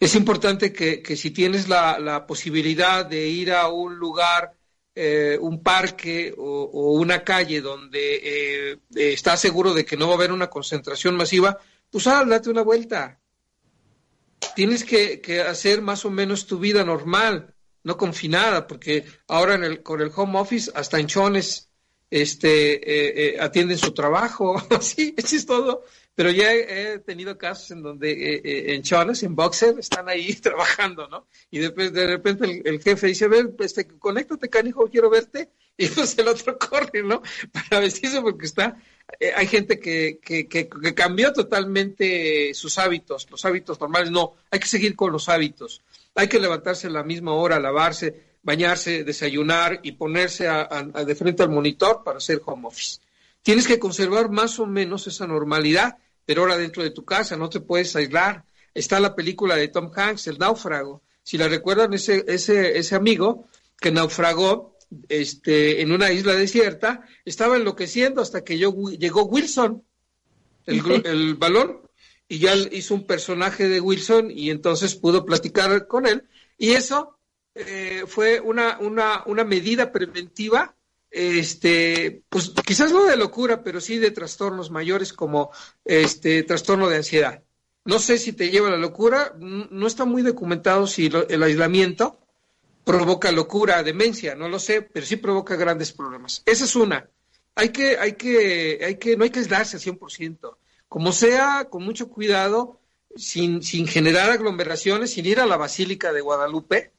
Es 0.00 0.14
importante 0.16 0.72
que, 0.72 1.16
si 1.16 1.30
tienes 1.30 1.68
la, 1.68 2.24
posibilidad 2.26 3.06
de 3.06 3.28
ir 3.28 3.52
a 3.52 3.68
un 3.68 3.96
lugar, 3.96 4.54
eh, 4.94 5.38
un 5.40 5.62
parque 5.62 6.34
o, 6.36 6.92
una 6.92 7.24
calle 7.24 7.60
donde 7.60 8.72
eh, 8.72 8.78
estás 8.94 9.40
seguro 9.40 9.74
de 9.74 9.84
que 9.84 9.96
no 9.96 10.06
va 10.06 10.14
a 10.14 10.16
haber 10.16 10.32
una 10.32 10.50
concentración 10.50 11.16
masiva, 11.16 11.58
pues 11.90 12.06
ah, 12.06 12.24
date 12.24 12.50
una 12.50 12.62
vuelta. 12.62 13.20
Tienes 14.54 14.84
que, 14.84 15.20
que 15.20 15.40
hacer 15.40 15.82
más 15.82 16.04
o 16.04 16.10
menos 16.10 16.46
tu 16.46 16.58
vida 16.58 16.84
normal 16.84 17.54
no 17.84 17.96
confinada, 17.96 18.66
porque 18.66 19.04
ahora 19.28 19.54
en 19.54 19.64
el, 19.64 19.82
con 19.82 20.00
el 20.00 20.10
home 20.14 20.40
office 20.40 20.72
hasta 20.74 20.98
enchones 20.98 21.68
este, 22.10 22.74
eh, 22.74 23.34
eh, 23.34 23.40
atienden 23.40 23.78
su 23.78 23.92
trabajo, 23.92 24.56
sí, 24.80 25.14
eso 25.16 25.36
es 25.36 25.46
todo. 25.46 25.84
Pero 26.14 26.30
ya 26.30 26.52
he, 26.52 26.98
tenido 27.00 27.36
casos 27.36 27.70
en 27.72 27.82
donde 27.82 28.12
eh, 28.12 28.74
enchones, 28.74 29.22
en 29.22 29.34
boxer, 29.34 29.78
están 29.78 30.08
ahí 30.08 30.32
trabajando, 30.42 31.08
¿no? 31.08 31.26
Y 31.50 31.58
después 31.58 31.92
de 31.92 32.06
repente 32.06 32.62
el, 32.64 32.80
jefe 32.80 33.08
dice, 33.08 33.24
a 33.24 33.28
ver, 33.28 33.52
este, 33.58 33.86
conéctate, 33.86 34.48
canijo, 34.48 34.88
quiero 34.88 35.10
verte. 35.10 35.50
Y 35.76 35.88
pues 35.88 36.16
el 36.18 36.28
otro 36.28 36.56
corre, 36.56 37.02
¿no? 37.02 37.20
Para 37.52 37.80
vestirse 37.80 38.20
porque 38.20 38.46
está 38.46 38.76
hay 39.36 39.46
gente 39.46 39.78
que, 39.78 40.18
que, 40.22 40.48
que, 40.48 40.68
cambió 40.94 41.32
totalmente 41.32 42.52
sus 42.54 42.78
hábitos, 42.78 43.28
los 43.30 43.44
hábitos 43.44 43.78
normales, 43.80 44.10
no, 44.10 44.34
hay 44.50 44.60
que 44.60 44.66
seguir 44.66 44.96
con 44.96 45.12
los 45.12 45.28
hábitos. 45.28 45.82
Hay 46.14 46.28
que 46.28 46.40
levantarse 46.40 46.86
a 46.86 46.90
la 46.90 47.02
misma 47.02 47.32
hora, 47.34 47.60
lavarse, 47.60 48.36
bañarse, 48.42 49.04
desayunar 49.04 49.80
y 49.82 49.92
ponerse 49.92 50.46
de 50.46 51.14
frente 51.14 51.42
al 51.42 51.50
monitor 51.50 52.02
para 52.04 52.18
hacer 52.18 52.40
home 52.44 52.68
office. 52.68 53.00
Tienes 53.42 53.66
que 53.66 53.78
conservar 53.78 54.30
más 54.30 54.58
o 54.58 54.66
menos 54.66 55.06
esa 55.06 55.26
normalidad, 55.26 55.98
pero 56.24 56.42
ahora 56.42 56.56
dentro 56.56 56.82
de 56.82 56.90
tu 56.90 57.04
casa, 57.04 57.36
no 57.36 57.48
te 57.48 57.60
puedes 57.60 57.94
aislar. 57.96 58.44
Está 58.72 59.00
la 59.00 59.14
película 59.14 59.56
de 59.56 59.68
Tom 59.68 59.90
Hanks, 59.94 60.26
El 60.26 60.38
náufrago. 60.38 61.02
Si 61.22 61.38
la 61.38 61.48
recuerdan, 61.48 61.94
ese, 61.94 62.24
ese, 62.28 62.78
ese 62.78 62.94
amigo 62.94 63.48
que 63.80 63.90
naufragó 63.90 64.76
este, 65.08 65.80
en 65.80 65.92
una 65.92 66.12
isla 66.12 66.34
desierta, 66.34 67.06
estaba 67.24 67.56
enloqueciendo 67.56 68.20
hasta 68.20 68.44
que 68.44 68.58
yo, 68.58 68.74
llegó 68.98 69.24
Wilson, 69.24 69.82
el, 70.66 71.02
el 71.04 71.34
balón, 71.34 71.80
y 72.28 72.38
ya 72.38 72.54
hizo 72.54 72.94
un 72.94 73.06
personaje 73.06 73.68
de 73.68 73.80
Wilson 73.80 74.30
y 74.30 74.50
entonces 74.50 74.94
pudo 74.94 75.24
platicar 75.24 75.86
con 75.86 76.06
él. 76.06 76.24
Y 76.56 76.70
eso 76.70 77.18
eh, 77.54 78.04
fue 78.06 78.40
una, 78.40 78.78
una, 78.80 79.22
una 79.26 79.44
medida 79.44 79.92
preventiva, 79.92 80.74
este, 81.14 82.22
pues 82.28 82.52
quizás 82.66 82.92
no 82.92 83.04
de 83.04 83.16
locura, 83.16 83.62
pero 83.62 83.80
sí 83.80 83.98
de 83.98 84.10
trastornos 84.10 84.70
mayores 84.70 85.12
como 85.12 85.50
este 85.84 86.42
trastorno 86.42 86.88
de 86.88 86.96
ansiedad. 86.96 87.42
No 87.84 87.98
sé 87.98 88.18
si 88.18 88.32
te 88.32 88.50
lleva 88.50 88.68
a 88.68 88.72
la 88.72 88.76
locura, 88.78 89.34
no 89.38 89.86
está 89.86 90.04
muy 90.04 90.22
documentado 90.22 90.86
si 90.86 91.10
el 91.28 91.42
aislamiento 91.42 92.18
provoca 92.84 93.30
locura, 93.30 93.82
demencia, 93.82 94.34
no 94.34 94.48
lo 94.48 94.58
sé, 94.58 94.82
pero 94.82 95.04
sí 95.04 95.16
provoca 95.16 95.56
grandes 95.56 95.92
problemas. 95.92 96.42
Esa 96.46 96.64
es 96.64 96.76
una. 96.76 97.08
Hay 97.54 97.68
que, 97.68 97.98
hay 97.98 98.14
que, 98.14 98.80
hay 98.84 98.96
que, 98.96 99.16
no 99.16 99.24
hay 99.24 99.30
que 99.30 99.38
aislarse 99.40 99.76
al 99.76 99.82
100% 99.82 100.56
como 100.94 101.10
sea, 101.10 101.66
con 101.70 101.82
mucho 101.82 102.08
cuidado, 102.08 102.78
sin, 103.16 103.64
sin 103.64 103.88
generar 103.88 104.30
aglomeraciones, 104.30 105.10
sin 105.10 105.26
ir 105.26 105.40
a 105.40 105.46
la 105.46 105.56
Basílica 105.56 106.12
de 106.12 106.20
Guadalupe, 106.20 106.92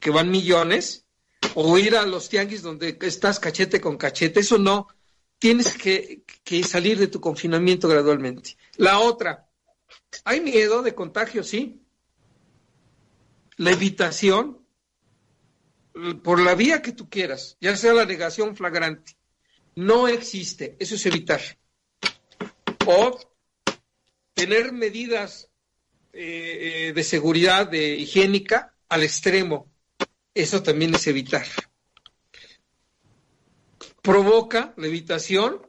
que 0.00 0.10
van 0.10 0.32
millones, 0.32 1.06
o 1.54 1.78
ir 1.78 1.96
a 1.96 2.06
los 2.06 2.28
tianguis 2.28 2.62
donde 2.62 2.98
estás 3.02 3.40
cachete 3.40 3.80
con 3.80 3.96
cachete, 3.96 4.40
eso 4.40 4.58
no. 4.58 4.88
Tienes 5.38 5.74
que, 5.74 6.22
que 6.44 6.62
salir 6.64 6.98
de 6.98 7.06
tu 7.06 7.20
confinamiento 7.20 7.88
gradualmente. 7.88 8.56
La 8.76 8.98
otra, 8.98 9.48
hay 10.24 10.40
miedo 10.40 10.82
de 10.82 10.94
contagio, 10.94 11.42
sí. 11.42 11.82
La 13.56 13.70
evitación, 13.70 14.64
por 16.22 16.40
la 16.40 16.54
vía 16.54 16.82
que 16.82 16.92
tú 16.92 17.08
quieras, 17.08 17.56
ya 17.60 17.76
sea 17.76 17.94
la 17.94 18.04
negación 18.04 18.54
flagrante, 18.54 19.16
no 19.76 20.08
existe. 20.08 20.76
Eso 20.78 20.94
es 20.94 21.06
evitar 21.06 21.40
o 22.86 23.18
tener 24.34 24.72
medidas 24.72 25.48
eh, 26.12 26.88
eh, 26.88 26.92
de 26.92 27.04
seguridad 27.04 27.68
de 27.68 27.94
higiénica 27.94 28.74
al 28.88 29.02
extremo. 29.02 29.69
Eso 30.34 30.62
también 30.62 30.94
es 30.94 31.06
evitar. 31.06 31.46
Provoca 34.02 34.72
la 34.76 34.86
evitación 34.86 35.60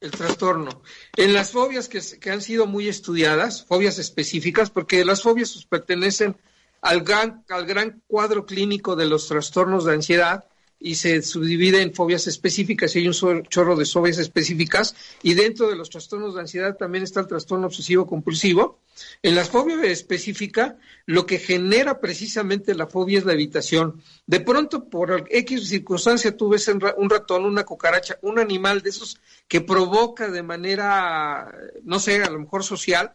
el 0.00 0.10
trastorno. 0.10 0.82
En 1.16 1.34
las 1.34 1.52
fobias 1.52 1.88
que, 1.88 2.00
que, 2.18 2.30
han 2.30 2.40
sido 2.40 2.66
muy 2.66 2.88
estudiadas, 2.88 3.64
fobias 3.66 3.98
específicas, 3.98 4.70
porque 4.70 5.04
las 5.04 5.22
fobias 5.22 5.52
pues, 5.52 5.66
pertenecen 5.66 6.36
al 6.80 7.02
gran, 7.02 7.44
al 7.48 7.66
gran 7.66 8.02
cuadro 8.06 8.46
clínico 8.46 8.96
de 8.96 9.06
los 9.06 9.28
trastornos 9.28 9.84
de 9.84 9.92
ansiedad, 9.94 10.48
y 10.82 10.94
se 10.94 11.20
subdivide 11.20 11.82
en 11.82 11.94
fobias 11.94 12.26
específicas 12.26 12.96
y 12.96 13.00
hay 13.00 13.08
un 13.08 13.42
chorro 13.44 13.76
de 13.76 13.84
fobias 13.84 14.16
específicas 14.16 14.96
y 15.22 15.34
dentro 15.34 15.68
de 15.68 15.76
los 15.76 15.90
trastornos 15.90 16.34
de 16.34 16.40
ansiedad 16.40 16.76
también 16.76 17.04
está 17.04 17.20
el 17.20 17.26
trastorno 17.26 17.66
obsesivo 17.66 18.06
compulsivo. 18.06 18.78
En 19.22 19.34
la 19.34 19.44
fobia 19.44 19.82
específica 19.84 20.78
lo 21.04 21.26
que 21.26 21.38
genera 21.38 22.00
precisamente 22.00 22.74
la 22.74 22.86
fobia 22.86 23.18
es 23.18 23.26
la 23.26 23.34
evitación. 23.34 24.02
De 24.26 24.40
pronto 24.40 24.88
por 24.88 25.26
X 25.30 25.68
circunstancia 25.68 26.34
tú 26.34 26.48
ves 26.48 26.66
un 26.68 27.10
ratón, 27.10 27.44
una 27.44 27.64
cucaracha, 27.64 28.18
un 28.22 28.38
animal 28.38 28.80
de 28.80 28.88
esos 28.88 29.20
que 29.48 29.60
provoca 29.60 30.30
de 30.30 30.42
manera, 30.42 31.54
no 31.82 32.00
sé, 32.00 32.22
a 32.22 32.30
lo 32.30 32.38
mejor 32.38 32.64
social, 32.64 33.14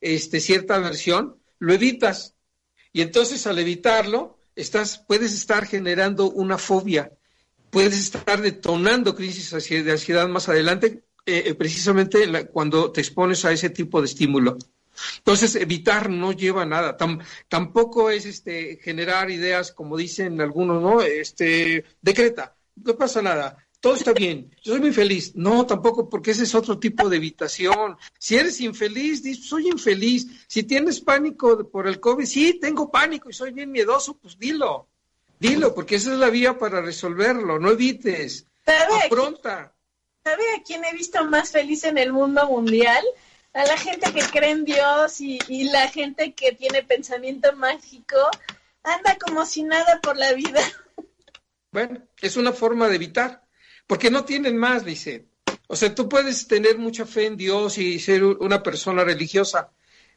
este, 0.00 0.40
cierta 0.40 0.76
aversión, 0.76 1.36
lo 1.58 1.74
evitas. 1.74 2.34
Y 2.94 3.02
entonces 3.02 3.46
al 3.46 3.58
evitarlo, 3.58 4.38
estás, 4.56 4.98
puedes 5.06 5.32
estar 5.32 5.66
generando 5.66 6.30
una 6.30 6.58
fobia, 6.58 7.12
puedes 7.70 7.98
estar 7.98 8.40
detonando 8.40 9.14
crisis 9.14 9.50
de 9.68 9.92
ansiedad 9.92 10.28
más 10.28 10.48
adelante, 10.48 11.04
eh, 11.24 11.44
eh, 11.46 11.54
precisamente 11.54 12.26
cuando 12.46 12.90
te 12.92 13.00
expones 13.00 13.44
a 13.44 13.52
ese 13.52 13.70
tipo 13.70 14.00
de 14.00 14.06
estímulo. 14.06 14.58
Entonces, 15.18 15.56
evitar 15.56 16.10
no 16.10 16.32
lleva 16.32 16.62
a 16.62 16.66
nada. 16.66 16.96
tampoco 17.48 18.10
es 18.10 18.26
este, 18.26 18.78
generar 18.82 19.30
ideas, 19.30 19.72
como 19.72 19.96
dicen 19.96 20.40
algunos, 20.40 20.82
¿no? 20.82 21.00
Este, 21.00 21.84
decreta, 22.00 22.54
no 22.76 22.94
pasa 22.96 23.22
nada 23.22 23.61
todo 23.82 23.96
está 23.96 24.12
bien, 24.12 24.48
yo 24.62 24.74
soy 24.74 24.80
muy 24.80 24.92
feliz. 24.92 25.34
No, 25.34 25.66
tampoco, 25.66 26.08
porque 26.08 26.30
ese 26.30 26.44
es 26.44 26.54
otro 26.54 26.78
tipo 26.78 27.08
de 27.08 27.16
evitación. 27.16 27.98
Si 28.16 28.36
eres 28.36 28.60
infeliz, 28.60 29.24
dices, 29.24 29.48
soy 29.48 29.66
infeliz. 29.66 30.28
Si 30.46 30.62
tienes 30.62 31.00
pánico 31.00 31.68
por 31.68 31.88
el 31.88 31.98
COVID, 31.98 32.24
sí, 32.24 32.60
tengo 32.60 32.92
pánico 32.92 33.28
y 33.28 33.32
soy 33.32 33.50
bien 33.50 33.72
miedoso, 33.72 34.16
pues 34.16 34.38
dilo. 34.38 34.88
Dilo, 35.40 35.74
porque 35.74 35.96
esa 35.96 36.12
es 36.12 36.20
la 36.20 36.30
vía 36.30 36.56
para 36.56 36.80
resolverlo, 36.80 37.58
no 37.58 37.72
evites. 37.72 38.46
¿Sabe 38.64 39.08
pronta. 39.10 39.74
¿Sabe 40.22 40.44
a 40.56 40.62
quién 40.62 40.84
he 40.84 40.92
visto 40.92 41.24
más 41.24 41.50
feliz 41.50 41.82
en 41.82 41.98
el 41.98 42.12
mundo 42.12 42.46
mundial? 42.46 43.04
A 43.52 43.64
la 43.64 43.76
gente 43.76 44.12
que 44.12 44.22
cree 44.22 44.50
en 44.50 44.64
Dios 44.64 45.20
y, 45.20 45.40
y 45.48 45.64
la 45.70 45.88
gente 45.88 46.34
que 46.34 46.52
tiene 46.52 46.84
pensamiento 46.84 47.52
mágico. 47.56 48.16
Anda 48.84 49.18
como 49.18 49.44
si 49.44 49.64
nada 49.64 50.00
por 50.00 50.16
la 50.16 50.34
vida. 50.34 50.60
Bueno, 51.72 52.00
es 52.20 52.36
una 52.36 52.52
forma 52.52 52.88
de 52.88 52.94
evitar 52.94 53.41
porque 53.92 54.10
no 54.10 54.24
tienen 54.24 54.56
más, 54.56 54.86
dice. 54.86 55.26
O 55.66 55.76
sea, 55.76 55.94
tú 55.94 56.08
puedes 56.08 56.48
tener 56.48 56.78
mucha 56.78 57.04
fe 57.04 57.26
en 57.26 57.36
Dios 57.36 57.76
y 57.76 57.98
ser 57.98 58.24
una 58.24 58.62
persona 58.62 59.04
religiosa, 59.04 59.70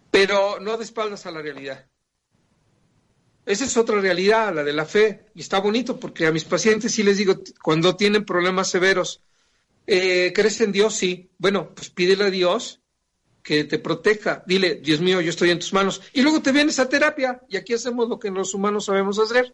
pero 0.10 0.62
no 0.62 0.78
de 0.78 0.86
espaldas 0.86 1.26
a 1.26 1.32
la 1.32 1.42
realidad. 1.42 1.86
Esa 3.46 3.66
es 3.66 3.76
otra 3.76 4.00
realidad, 4.00 4.56
la 4.56 4.64
de 4.64 4.72
la 4.72 4.86
fe. 4.86 5.26
Y 5.36 5.42
está 5.42 5.60
bonito 5.60 6.00
porque 6.00 6.26
a 6.26 6.32
mis 6.32 6.46
pacientes 6.46 6.94
sí 6.94 7.04
les 7.04 7.18
digo, 7.18 7.42
cuando 7.62 7.98
tienen 7.98 8.24
problemas 8.24 8.70
severos, 8.70 9.22
eh, 9.86 10.32
¿crees 10.34 10.62
en 10.62 10.72
Dios? 10.72 10.96
Sí. 10.96 11.30
Bueno, 11.38 11.76
pues 11.76 11.90
pídele 11.90 12.24
a 12.24 12.30
Dios 12.30 12.80
que 13.44 13.66
te 13.66 13.78
proteja. 13.78 14.42
Dile, 14.48 14.76
Dios 14.76 15.02
mío, 15.02 15.20
yo 15.20 15.32
estoy 15.32 15.50
en 15.50 15.60
tus 15.60 15.74
manos. 15.74 16.02
Y 16.14 16.22
luego 16.22 16.42
te 16.42 16.54
vienes 16.54 16.80
a 16.80 16.88
terapia 16.88 17.42
y 17.50 17.58
aquí 17.58 17.74
hacemos 17.74 18.08
lo 18.08 18.20
que 18.20 18.32
los 18.32 18.54
humanos 18.54 18.86
sabemos 18.86 19.20
hacer. 19.20 19.54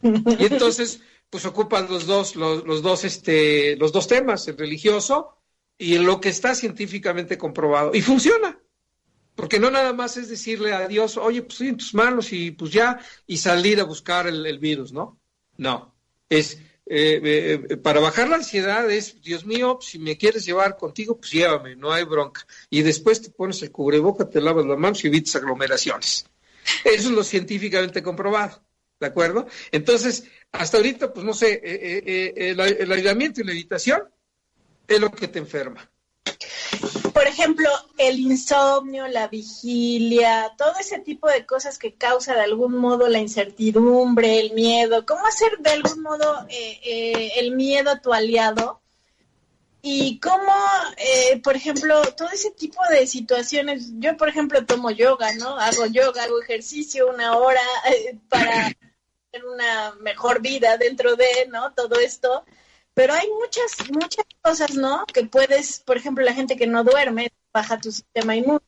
Y 0.00 0.44
entonces 0.44 1.00
pues 1.30 1.44
ocupan 1.44 1.88
los 1.88 2.06
dos, 2.06 2.36
los, 2.36 2.82
dos, 2.82 3.04
este, 3.04 3.76
los 3.76 3.92
dos 3.92 4.06
temas, 4.06 4.48
el 4.48 4.56
religioso 4.56 5.36
y 5.76 5.98
lo 5.98 6.20
que 6.20 6.30
está 6.30 6.54
científicamente 6.54 7.38
comprobado. 7.38 7.92
Y 7.94 8.02
funciona. 8.02 8.58
Porque 9.34 9.60
no 9.60 9.70
nada 9.70 9.92
más 9.92 10.16
es 10.16 10.28
decirle 10.28 10.72
a 10.72 10.88
Dios, 10.88 11.16
oye, 11.16 11.42
pues 11.42 11.54
estoy 11.54 11.68
en 11.68 11.76
tus 11.76 11.94
manos 11.94 12.32
y 12.32 12.50
pues 12.50 12.72
ya, 12.72 12.98
y 13.26 13.36
salir 13.36 13.80
a 13.80 13.84
buscar 13.84 14.26
el, 14.26 14.58
virus, 14.58 14.92
¿no? 14.92 15.20
No. 15.56 15.94
Es, 16.28 16.58
eh, 16.86 17.20
eh, 17.70 17.76
para 17.76 18.00
bajar 18.00 18.28
la 18.28 18.36
ansiedad 18.36 18.90
es, 18.90 19.22
Dios 19.22 19.46
mío, 19.46 19.78
si 19.80 20.00
me 20.00 20.16
quieres 20.16 20.44
llevar 20.44 20.76
contigo, 20.76 21.18
pues 21.18 21.30
llévame, 21.30 21.76
no 21.76 21.92
hay 21.92 22.02
bronca. 22.02 22.46
Y 22.68 22.82
después 22.82 23.22
te 23.22 23.30
pones 23.30 23.62
el 23.62 23.70
cubreboca, 23.70 24.28
te 24.28 24.40
lavas 24.40 24.66
las 24.66 24.78
manos 24.78 25.04
y 25.04 25.06
evitas 25.06 25.36
aglomeraciones. 25.36 26.26
Eso 26.84 27.08
es 27.08 27.14
lo 27.14 27.22
científicamente 27.22 28.02
comprobado, 28.02 28.62
¿de 28.98 29.06
acuerdo? 29.06 29.46
Entonces, 29.70 30.24
hasta 30.52 30.76
ahorita, 30.76 31.12
pues 31.12 31.24
no 31.24 31.34
sé, 31.34 31.60
eh, 31.62 32.32
el, 32.36 32.60
el 32.60 32.92
aislamiento 32.92 33.40
y 33.40 33.44
la 33.44 33.52
evitación 33.52 34.02
es 34.86 35.00
lo 35.00 35.10
que 35.10 35.28
te 35.28 35.38
enferma. 35.38 35.88
Por 37.12 37.26
ejemplo, 37.26 37.68
el 37.96 38.18
insomnio, 38.18 39.08
la 39.08 39.28
vigilia, 39.28 40.52
todo 40.56 40.72
ese 40.80 40.98
tipo 41.00 41.28
de 41.28 41.46
cosas 41.46 41.78
que 41.78 41.94
causa 41.94 42.34
de 42.34 42.42
algún 42.42 42.76
modo 42.76 43.08
la 43.08 43.18
incertidumbre, 43.18 44.40
el 44.40 44.52
miedo. 44.52 45.04
¿Cómo 45.04 45.26
hacer 45.26 45.58
de 45.58 45.70
algún 45.70 46.02
modo 46.02 46.46
eh, 46.48 46.80
eh, 46.84 47.32
el 47.36 47.52
miedo 47.52 48.00
tu 48.00 48.12
aliado? 48.12 48.80
Y 49.82 50.20
cómo, 50.20 50.52
eh, 50.96 51.40
por 51.42 51.56
ejemplo, 51.56 52.02
todo 52.16 52.28
ese 52.30 52.50
tipo 52.50 52.80
de 52.90 53.06
situaciones, 53.06 53.90
yo 53.98 54.16
por 54.16 54.28
ejemplo 54.28 54.64
tomo 54.64 54.90
yoga, 54.90 55.32
¿no? 55.34 55.58
Hago 55.58 55.86
yoga, 55.86 56.24
hago 56.24 56.40
ejercicio 56.42 57.08
una 57.08 57.36
hora 57.36 57.62
para 58.28 58.76
una 59.44 59.94
mejor 60.00 60.40
vida 60.40 60.76
dentro 60.76 61.16
de, 61.16 61.48
¿no? 61.48 61.72
Todo 61.74 61.98
esto 62.00 62.44
pero 62.98 63.14
hay 63.14 63.28
muchas, 63.30 63.88
muchas 63.92 64.26
cosas, 64.42 64.74
¿no? 64.74 65.06
Que 65.06 65.22
puedes, 65.22 65.78
por 65.78 65.96
ejemplo, 65.96 66.24
la 66.24 66.34
gente 66.34 66.56
que 66.56 66.66
no 66.66 66.82
duerme, 66.82 67.30
baja 67.52 67.78
tu 67.78 67.92
sistema 67.92 68.34
inmune. 68.34 68.58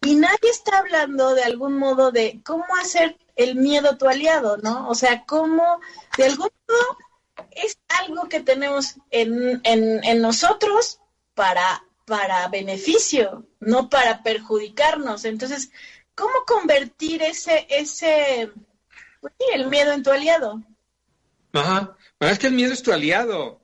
Y 0.00 0.14
nadie 0.14 0.48
está 0.50 0.78
hablando 0.78 1.34
de 1.34 1.42
algún 1.42 1.76
modo 1.76 2.10
de 2.10 2.40
cómo 2.42 2.64
hacer 2.80 3.18
el 3.34 3.54
miedo 3.56 3.98
tu 3.98 4.08
aliado, 4.08 4.56
¿no? 4.56 4.88
O 4.88 4.94
sea, 4.94 5.26
cómo, 5.26 5.78
de 6.16 6.24
algún 6.24 6.48
modo, 6.66 7.46
es 7.50 7.78
algo 8.02 8.30
que 8.30 8.40
tenemos 8.40 8.94
en, 9.10 9.60
en, 9.62 10.02
en 10.04 10.22
nosotros 10.22 11.02
para, 11.34 11.84
para 12.06 12.48
beneficio, 12.48 13.44
no 13.60 13.90
para 13.90 14.22
perjudicarnos. 14.22 15.26
Entonces, 15.26 15.70
¿cómo 16.14 16.46
convertir 16.46 17.22
ese, 17.22 17.66
ese, 17.68 18.52
pues 19.36 19.50
el 19.54 19.68
miedo 19.68 19.92
en 19.92 20.02
tu 20.02 20.10
aliado? 20.10 20.62
Ajá, 21.52 21.96
es 22.20 22.38
que 22.38 22.48
el 22.48 22.54
miedo 22.54 22.72
es 22.72 22.82
tu 22.82 22.92
aliado. 22.92 23.60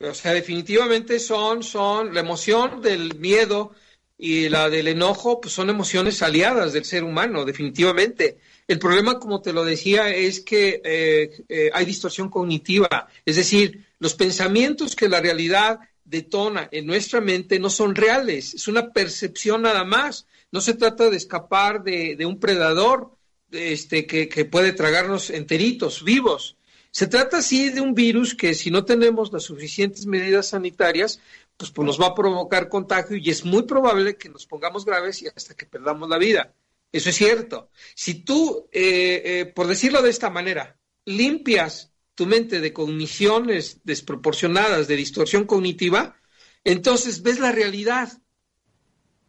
O 0.00 0.14
sea, 0.14 0.32
definitivamente 0.32 1.20
son, 1.20 1.62
son 1.62 2.12
la 2.12 2.20
emoción 2.20 2.82
del 2.82 3.18
miedo 3.18 3.72
y 4.18 4.48
la 4.48 4.68
del 4.68 4.88
enojo, 4.88 5.40
pues 5.40 5.54
son 5.54 5.70
emociones 5.70 6.22
aliadas 6.22 6.72
del 6.72 6.84
ser 6.84 7.04
humano, 7.04 7.44
definitivamente. 7.44 8.38
El 8.66 8.78
problema, 8.78 9.18
como 9.18 9.40
te 9.40 9.52
lo 9.52 9.64
decía, 9.64 10.10
es 10.10 10.40
que 10.40 10.80
eh, 10.84 11.44
eh, 11.48 11.70
hay 11.72 11.84
distorsión 11.84 12.28
cognitiva, 12.28 13.08
es 13.24 13.36
decir, 13.36 13.86
los 13.98 14.14
pensamientos 14.14 14.96
que 14.96 15.08
la 15.08 15.20
realidad 15.20 15.80
detona 16.04 16.68
en 16.72 16.86
nuestra 16.86 17.20
mente 17.20 17.58
no 17.58 17.70
son 17.70 17.94
reales, 17.94 18.54
es 18.54 18.68
una 18.68 18.92
percepción 18.92 19.62
nada 19.62 19.84
más. 19.84 20.26
No 20.50 20.60
se 20.60 20.74
trata 20.74 21.08
de 21.08 21.16
escapar 21.16 21.82
de 21.82 22.26
un 22.26 22.38
predador 22.38 23.16
este, 23.52 24.06
que, 24.06 24.44
puede 24.44 24.72
tragarnos 24.72 25.30
enteritos, 25.30 26.04
vivos. 26.04 26.56
Se 26.90 27.06
trata 27.06 27.38
así 27.38 27.70
de 27.70 27.80
un 27.80 27.94
virus 27.94 28.34
que 28.34 28.54
si 28.54 28.70
no 28.70 28.84
tenemos 28.84 29.32
las 29.32 29.44
suficientes 29.44 30.06
medidas 30.06 30.48
sanitarias, 30.48 31.20
pues, 31.56 31.70
pues, 31.70 31.86
nos 31.86 32.00
va 32.00 32.08
a 32.08 32.14
provocar 32.14 32.68
contagio 32.68 33.16
y 33.16 33.30
es 33.30 33.44
muy 33.44 33.62
probable 33.62 34.16
que 34.16 34.28
nos 34.28 34.46
pongamos 34.46 34.84
graves 34.84 35.22
y 35.22 35.28
hasta 35.28 35.54
que 35.54 35.66
perdamos 35.66 36.08
la 36.08 36.18
vida. 36.18 36.54
Eso 36.90 37.08
es 37.08 37.16
cierto. 37.16 37.70
Si 37.94 38.24
tú, 38.24 38.68
eh, 38.72 39.22
eh, 39.24 39.46
por 39.46 39.66
decirlo 39.66 40.02
de 40.02 40.10
esta 40.10 40.28
manera, 40.28 40.78
limpias 41.06 41.92
tu 42.14 42.26
mente 42.26 42.60
de 42.60 42.72
cogniciones 42.72 43.80
desproporcionadas, 43.84 44.86
de 44.88 44.96
distorsión 44.96 45.44
cognitiva, 45.46 46.16
entonces 46.64 47.22
ves 47.22 47.38
la 47.38 47.52
realidad 47.52 48.20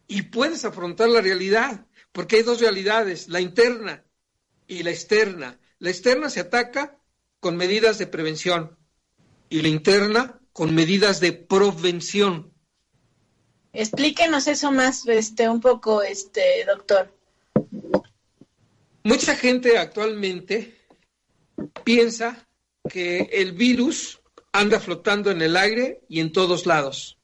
y 0.06 0.22
puedes 0.22 0.66
afrontar 0.66 1.08
la 1.08 1.22
realidad, 1.22 1.86
porque 2.12 2.36
hay 2.36 2.42
dos 2.42 2.60
realidades, 2.60 3.28
la 3.28 3.40
interna 3.40 4.04
y 4.66 4.82
la 4.82 4.90
externa. 4.90 5.58
La 5.78 5.90
externa 5.90 6.30
se 6.30 6.40
ataca 6.40 6.98
con 7.40 7.56
medidas 7.56 7.98
de 7.98 8.06
prevención 8.06 8.76
y 9.48 9.62
la 9.62 9.68
interna 9.68 10.40
con 10.52 10.74
medidas 10.74 11.20
de 11.20 11.32
prevención. 11.32 12.52
Explíquenos 13.72 14.46
eso 14.46 14.70
más, 14.70 15.06
este, 15.08 15.48
un 15.48 15.60
poco, 15.60 16.02
este, 16.02 16.64
doctor. 16.64 17.12
Mucha 19.02 19.36
gente 19.36 19.76
actualmente 19.76 20.78
piensa 21.82 22.46
que 22.88 23.28
el 23.32 23.52
virus 23.52 24.20
anda 24.52 24.78
flotando 24.78 25.30
en 25.30 25.42
el 25.42 25.56
aire 25.56 26.00
y 26.08 26.20
en 26.20 26.32
todos 26.32 26.66
lados. 26.66 27.18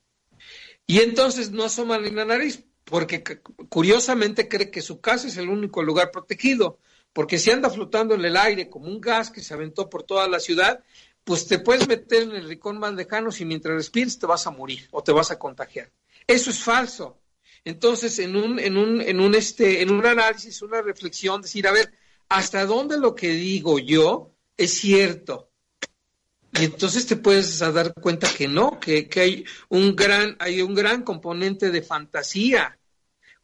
Y 0.86 0.98
entonces 1.00 1.52
no 1.52 1.64
asoma 1.64 1.98
ni 1.98 2.10
la 2.10 2.24
nariz, 2.24 2.64
porque 2.84 3.22
curiosamente 3.68 4.48
cree 4.48 4.70
que 4.70 4.82
su 4.82 5.00
casa 5.00 5.28
es 5.28 5.36
el 5.36 5.48
único 5.48 5.82
lugar 5.82 6.10
protegido 6.10 6.80
porque 7.12 7.38
si 7.38 7.50
anda 7.50 7.70
flotando 7.70 8.14
en 8.14 8.24
el 8.24 8.36
aire 8.36 8.70
como 8.70 8.86
un 8.86 9.00
gas 9.00 9.30
que 9.30 9.42
se 9.42 9.54
aventó 9.54 9.90
por 9.90 10.02
toda 10.02 10.28
la 10.28 10.40
ciudad, 10.40 10.82
pues 11.24 11.46
te 11.46 11.58
puedes 11.58 11.86
meter 11.86 12.22
en 12.22 12.32
el 12.32 12.48
rincón 12.48 12.78
más 12.78 12.94
lejano 12.94 13.30
y 13.38 13.44
mientras 13.44 13.74
respires 13.74 14.18
te 14.18 14.26
vas 14.26 14.46
a 14.46 14.50
morir 14.50 14.88
o 14.90 15.02
te 15.02 15.12
vas 15.12 15.30
a 15.30 15.38
contagiar. 15.38 15.90
Eso 16.26 16.50
es 16.50 16.58
falso. 16.60 17.18
Entonces, 17.64 18.18
en 18.20 18.36
un, 18.36 18.58
en 18.58 18.76
un, 18.76 19.00
en 19.00 19.20
un, 19.20 19.34
este, 19.34 19.82
en 19.82 19.90
un 19.90 20.06
análisis, 20.06 20.62
una 20.62 20.80
reflexión, 20.80 21.42
decir, 21.42 21.66
a 21.66 21.72
ver, 21.72 21.92
¿hasta 22.28 22.64
dónde 22.64 22.98
lo 22.98 23.14
que 23.14 23.28
digo 23.28 23.78
yo 23.78 24.32
es 24.56 24.72
cierto? 24.74 25.50
Y 26.52 26.64
entonces 26.64 27.06
te 27.06 27.16
puedes 27.16 27.58
dar 27.58 27.94
cuenta 27.94 28.32
que 28.32 28.48
no, 28.48 28.80
que, 28.80 29.08
que 29.08 29.20
hay 29.20 29.44
un 29.68 29.94
gran, 29.94 30.36
hay 30.40 30.62
un 30.62 30.74
gran 30.74 31.02
componente 31.02 31.70
de 31.70 31.82
fantasía, 31.82 32.78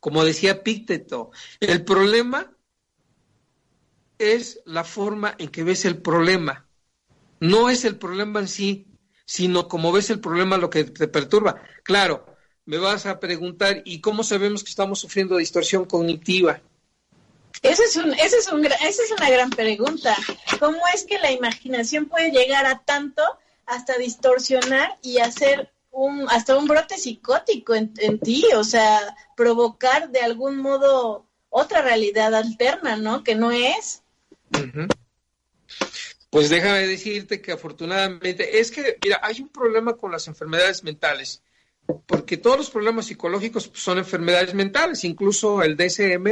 como 0.00 0.24
decía 0.24 0.62
Pícteto. 0.62 1.30
El 1.60 1.84
problema 1.84 2.55
es 4.18 4.60
la 4.64 4.84
forma 4.84 5.34
en 5.38 5.48
que 5.48 5.64
ves 5.64 5.84
el 5.84 6.00
problema. 6.00 6.66
No 7.40 7.68
es 7.68 7.84
el 7.84 7.96
problema 7.96 8.40
en 8.40 8.48
sí, 8.48 8.86
sino 9.24 9.68
como 9.68 9.92
ves 9.92 10.10
el 10.10 10.20
problema 10.20 10.56
lo 10.56 10.70
que 10.70 10.84
te 10.84 11.08
perturba. 11.08 11.60
Claro, 11.82 12.26
me 12.64 12.78
vas 12.78 13.06
a 13.06 13.20
preguntar, 13.20 13.82
¿y 13.84 14.00
cómo 14.00 14.24
sabemos 14.24 14.64
que 14.64 14.70
estamos 14.70 15.00
sufriendo 15.00 15.36
distorsión 15.36 15.84
cognitiva? 15.84 16.60
Esa 17.62 17.84
es, 17.84 17.96
un, 17.96 18.12
ese 18.14 18.38
es, 18.38 18.52
un, 18.52 18.64
esa 18.64 19.02
es 19.02 19.12
una 19.16 19.30
gran 19.30 19.50
pregunta. 19.50 20.16
¿Cómo 20.58 20.78
es 20.94 21.04
que 21.04 21.18
la 21.18 21.32
imaginación 21.32 22.06
puede 22.06 22.30
llegar 22.30 22.66
a 22.66 22.82
tanto 22.84 23.22
hasta 23.66 23.96
distorsionar 23.98 24.98
y 25.02 25.18
hacer 25.18 25.72
un, 25.90 26.28
hasta 26.28 26.56
un 26.56 26.66
brote 26.66 26.98
psicótico 26.98 27.74
en, 27.74 27.92
en 27.98 28.18
ti? 28.18 28.44
O 28.54 28.64
sea, 28.64 29.16
provocar 29.36 30.10
de 30.10 30.20
algún 30.20 30.58
modo 30.58 31.26
otra 31.48 31.82
realidad 31.82 32.34
alterna, 32.34 32.96
¿no? 32.96 33.24
Que 33.24 33.34
no 33.34 33.50
es. 33.50 34.02
Pues 36.30 36.50
déjame 36.50 36.86
decirte 36.86 37.40
que 37.40 37.52
afortunadamente 37.52 38.58
es 38.58 38.70
que, 38.70 38.98
mira, 39.02 39.20
hay 39.22 39.40
un 39.40 39.48
problema 39.48 39.96
con 39.96 40.12
las 40.12 40.28
enfermedades 40.28 40.84
mentales, 40.84 41.42
porque 42.04 42.36
todos 42.36 42.58
los 42.58 42.70
problemas 42.70 43.06
psicológicos 43.06 43.70
son 43.74 43.98
enfermedades 43.98 44.52
mentales, 44.54 45.04
incluso 45.04 45.62
el 45.62 45.76
DSM 45.76 46.26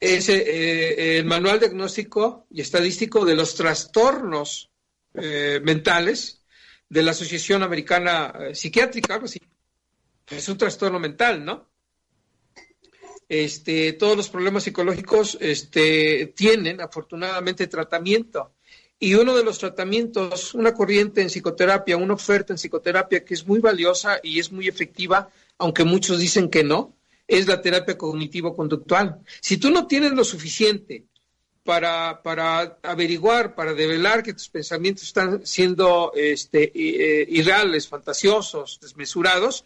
es 0.00 0.28
eh, 0.28 0.44
eh, 0.46 1.18
el 1.18 1.24
manual 1.24 1.60
diagnóstico 1.60 2.46
y 2.50 2.60
estadístico 2.60 3.24
de 3.24 3.36
los 3.36 3.54
trastornos 3.54 4.70
eh, 5.14 5.60
mentales 5.62 6.42
de 6.88 7.02
la 7.02 7.12
Asociación 7.12 7.62
Americana 7.62 8.32
Psiquiátrica, 8.52 9.14
algo 9.14 9.26
así. 9.26 9.40
Es 10.28 10.48
un 10.48 10.58
trastorno 10.58 10.98
mental, 10.98 11.44
¿no? 11.44 11.68
Este, 13.28 13.92
todos 13.94 14.16
los 14.16 14.28
problemas 14.28 14.64
psicológicos 14.64 15.38
este, 15.40 16.32
tienen 16.36 16.80
afortunadamente 16.80 17.66
tratamiento. 17.66 18.52
Y 18.98 19.14
uno 19.14 19.36
de 19.36 19.44
los 19.44 19.58
tratamientos, 19.58 20.54
una 20.54 20.72
corriente 20.72 21.20
en 21.20 21.28
psicoterapia, 21.28 21.96
una 21.96 22.14
oferta 22.14 22.52
en 22.52 22.58
psicoterapia 22.58 23.24
que 23.24 23.34
es 23.34 23.46
muy 23.46 23.58
valiosa 23.58 24.20
y 24.22 24.38
es 24.38 24.52
muy 24.52 24.68
efectiva, 24.68 25.28
aunque 25.58 25.84
muchos 25.84 26.18
dicen 26.18 26.48
que 26.48 26.64
no, 26.64 26.94
es 27.26 27.46
la 27.46 27.60
terapia 27.60 27.98
cognitivo-conductual. 27.98 29.20
Si 29.40 29.56
tú 29.56 29.70
no 29.70 29.86
tienes 29.86 30.12
lo 30.12 30.24
suficiente 30.24 31.04
para, 31.64 32.22
para 32.22 32.78
averiguar, 32.82 33.54
para 33.54 33.72
develar 33.72 34.22
que 34.22 34.34
tus 34.34 34.48
pensamientos 34.48 35.04
están 35.04 35.44
siendo 35.46 36.12
este, 36.14 36.70
eh, 36.74 37.26
irreales, 37.28 37.88
fantasiosos, 37.88 38.78
desmesurados, 38.80 39.64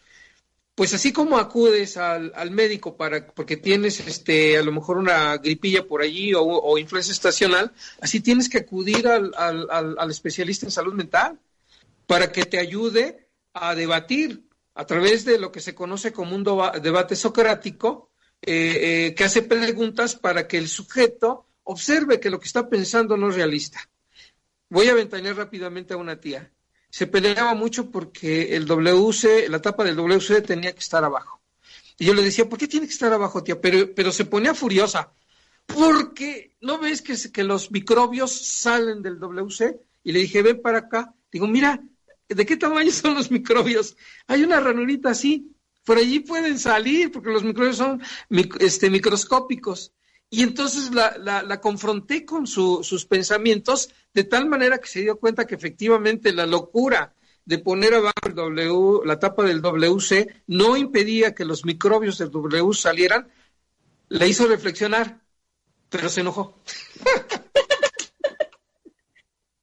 pues 0.79 0.95
así 0.95 1.13
como 1.13 1.39
acudes 1.39 1.97
al, 1.97 2.53
médico 2.53 2.97
para 2.97 3.27
porque 3.27 3.57
tienes 3.57 3.99
este 3.99 4.59
a 4.59 4.63
lo 4.63 4.71
mejor 4.71 4.97
una 4.97 5.37
gripilla 5.39 5.85
por 5.85 6.03
allí 6.03 6.35
o, 6.37 6.79
influencia 6.79 7.11
estacional, 7.11 7.73
así 8.01 8.21
tienes 8.21 8.49
que 8.49 8.59
acudir 8.59 9.09
al, 9.09 9.35
al, 9.37 10.09
especialista 10.09 10.67
en 10.67 10.71
salud 10.71 10.95
mental 10.95 11.37
para 12.07 12.31
que 12.31 12.45
te 12.45 12.61
ayude 12.61 13.27
a 13.55 13.75
debatir 13.75 14.45
a 14.77 14.87
través 14.87 15.25
de 15.25 15.41
lo 15.41 15.51
que 15.51 15.59
se 15.59 15.75
conoce 15.75 16.13
como 16.13 16.37
un 16.37 16.45
debate 16.81 17.17
socrático, 17.17 18.13
eh, 18.41 19.09
eh, 19.09 19.15
que 19.17 19.25
hace 19.25 19.43
preguntas 19.43 20.15
para 20.15 20.47
que 20.47 20.59
el 20.59 20.69
sujeto 20.69 21.45
observe 21.65 22.21
que 22.21 22.31
lo 22.31 22.39
que 22.39 22.47
está 22.47 22.69
pensando 22.69 23.17
no 23.17 23.31
es 23.31 23.35
realista. 23.35 23.81
Voy 24.69 24.87
a 24.87 24.95
ventanear 24.95 25.35
rápidamente 25.35 25.95
a 25.95 25.97
una 25.97 26.21
tía. 26.21 26.53
Se 26.99 27.07
peleaba 27.07 27.55
mucho 27.55 27.93
porque 27.93 28.57
el 28.57 28.67
WC, 28.67 29.49
la 29.49 29.63
tapa 29.63 29.85
del 29.85 29.95
WC 29.95 30.43
tenía 30.43 30.73
que 30.73 30.81
estar 30.81 31.05
abajo. 31.05 31.41
Y 31.97 32.07
yo 32.07 32.13
le 32.13 32.25
decía, 32.25 32.49
¿por 32.49 32.59
qué 32.59 32.67
tiene 32.67 32.89
que 32.89 32.93
estar 32.93 33.13
abajo, 33.13 33.41
tía? 33.45 33.61
Pero, 33.61 33.95
pero 33.95 34.11
se 34.11 34.25
ponía 34.25 34.53
furiosa. 34.53 35.13
Porque 35.65 36.57
no 36.61 36.81
ves 36.81 37.01
que, 37.01 37.15
que 37.31 37.45
los 37.45 37.71
microbios 37.71 38.33
salen 38.33 39.01
del 39.01 39.21
WC. 39.21 39.79
Y 40.03 40.11
le 40.11 40.19
dije, 40.19 40.43
ven 40.43 40.61
para 40.61 40.79
acá. 40.79 41.15
Digo, 41.31 41.47
mira, 41.47 41.81
¿de 42.29 42.45
qué 42.45 42.57
tamaño 42.57 42.91
son 42.91 43.15
los 43.15 43.31
microbios? 43.31 43.97
Hay 44.27 44.43
una 44.43 44.59
ranurita 44.59 45.11
así. 45.11 45.55
Por 45.85 45.99
allí 45.99 46.19
pueden 46.19 46.59
salir 46.59 47.13
porque 47.13 47.31
los 47.31 47.45
microbios 47.45 47.77
son 47.77 48.03
este, 48.59 48.91
microscópicos. 48.91 49.93
Y 50.31 50.43
entonces 50.43 50.91
la, 50.93 51.61
confronté 51.61 52.25
con 52.27 52.47
sus 52.47 53.07
pensamientos 53.07 53.91
de 54.13 54.25
tal 54.25 54.47
manera 54.47 54.79
que 54.79 54.89
se 54.89 55.01
dio 55.01 55.19
cuenta 55.19 55.47
que 55.47 55.55
efectivamente 55.55 56.33
la 56.33 56.47
locura 56.47 57.15
de 57.47 57.59
poner 57.59 57.95
abajo 57.95 58.13
el 58.27 58.35
w, 58.35 59.07
la 59.07 59.19
tapa 59.19 59.43
del 59.45 59.63
WC 59.63 60.43
no 60.49 60.77
impedía 60.77 61.35
que 61.35 61.47
los 61.47 61.65
microbios 61.65 62.19
del 62.19 62.31
W 62.31 62.75
salieran, 62.75 63.27
le 64.11 64.29
hizo 64.29 64.47
reflexionar, 64.47 65.21
pero 65.89 66.11
se 66.11 66.21
enojó. 66.21 66.55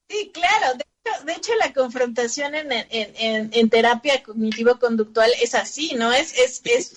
Sí, 0.10 0.32
claro. 0.34 0.78
De 1.26 1.34
hecho, 1.34 1.52
la 1.60 1.74
confrontación 1.74 2.54
en, 2.56 3.70
terapia 3.70 4.24
cognitivo-conductual 4.24 5.30
es 5.42 5.54
así, 5.54 5.94
¿no? 5.96 6.12
Es 6.12 6.34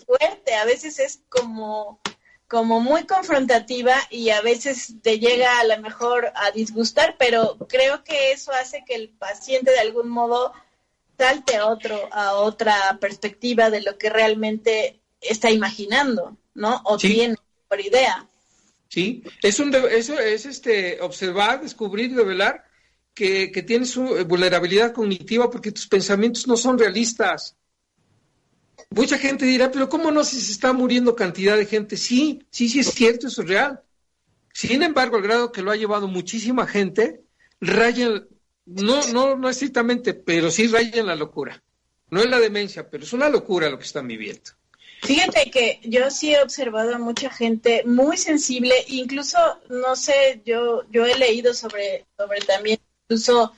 fuerte, 0.07 0.55
a 0.55 0.65
veces 0.65 0.99
es 0.99 1.21
como 1.29 2.01
como 2.49 2.81
muy 2.81 3.05
confrontativa 3.05 3.95
y 4.11 4.31
a 4.31 4.41
veces 4.41 4.95
te 5.03 5.19
llega 5.19 5.61
a 5.61 5.65
lo 5.65 5.81
mejor 5.83 6.33
a 6.35 6.51
disgustar, 6.51 7.17
pero 7.19 7.59
creo 7.69 8.03
que 8.03 8.33
eso 8.33 8.53
hace 8.53 8.85
que 8.87 8.95
el 8.95 9.11
paciente 9.11 9.71
de 9.71 9.81
algún 9.81 10.09
modo 10.09 10.55
salte 11.19 11.57
a 11.57 11.67
otro 11.67 12.09
a 12.11 12.35
otra 12.35 12.97
perspectiva 13.01 13.69
de 13.71 13.83
lo 13.83 13.99
que 13.99 14.09
realmente 14.09 14.99
está 15.21 15.51
imaginando, 15.51 16.39
¿no? 16.55 16.81
O 16.85 16.97
tiene 16.97 17.37
por 17.69 17.81
idea. 17.81 18.27
Sí, 18.89 19.23
es 19.43 19.61
un 19.61 19.75
eso 19.75 20.19
es 20.19 20.47
este 20.47 21.03
observar, 21.03 21.61
descubrir, 21.61 22.17
revelar 22.17 22.65
que, 23.13 23.53
que 23.53 23.63
tienes 23.63 23.95
vulnerabilidad 24.27 24.93
cognitiva 24.95 25.51
porque 25.51 25.73
tus 25.73 25.87
pensamientos 25.87 26.47
no 26.47 26.57
son 26.57 26.79
realistas. 26.79 27.57
Mucha 28.91 29.19
gente 29.19 29.45
dirá, 29.45 29.71
pero 29.71 29.89
¿cómo 29.89 30.11
no 30.11 30.25
si 30.25 30.41
se 30.41 30.53
está 30.53 30.73
muriendo 30.73 31.15
cantidad 31.15 31.57
de 31.57 31.67
gente? 31.67 31.97
Sí, 31.97 32.47
sí, 32.51 32.69
sí 32.69 32.81
es 32.81 32.93
cierto, 32.93 33.27
eso 33.27 33.43
es 33.43 33.49
real. 33.49 33.83
Sin 34.53 34.83
embargo, 34.83 35.17
al 35.17 35.23
grado 35.23 35.53
que 35.53 35.63
lo 35.63 35.71
ha 35.71 35.77
llevado 35.77 36.09
muchísima 36.09 36.67
gente, 36.67 37.23
raya, 37.61 38.09
no, 38.65 39.07
no, 39.13 39.37
no 39.37 39.49
estrictamente, 39.49 40.15
pero 40.15 40.51
sí 40.51 40.67
raya 40.67 41.01
en 41.01 41.07
la 41.07 41.17
locura. 41.17 41.63
No 42.11 42.21
es 42.21 42.31
la 42.31 42.41
demencia, 42.41 42.89
pero 42.89 43.05
es 43.05 43.13
una 43.13 43.29
locura 43.29 43.69
lo 43.69 43.79
que 43.79 43.85
están 43.85 44.09
viviendo. 44.09 44.51
Fíjate 45.03 45.51
que 45.51 45.81
yo 45.85 46.11
sí 46.11 46.35
he 46.35 46.43
observado 46.43 46.95
a 46.95 46.99
mucha 46.99 47.31
gente 47.31 47.85
muy 47.85 48.17
sensible, 48.17 48.75
incluso, 48.89 49.39
no 49.69 49.95
sé, 49.95 50.43
yo, 50.45 50.83
yo 50.91 51.07
he 51.07 51.17
leído 51.17 51.55
sobre, 51.55 52.07
sobre 52.17 52.41
también, 52.41 52.81
incluso 53.05 53.53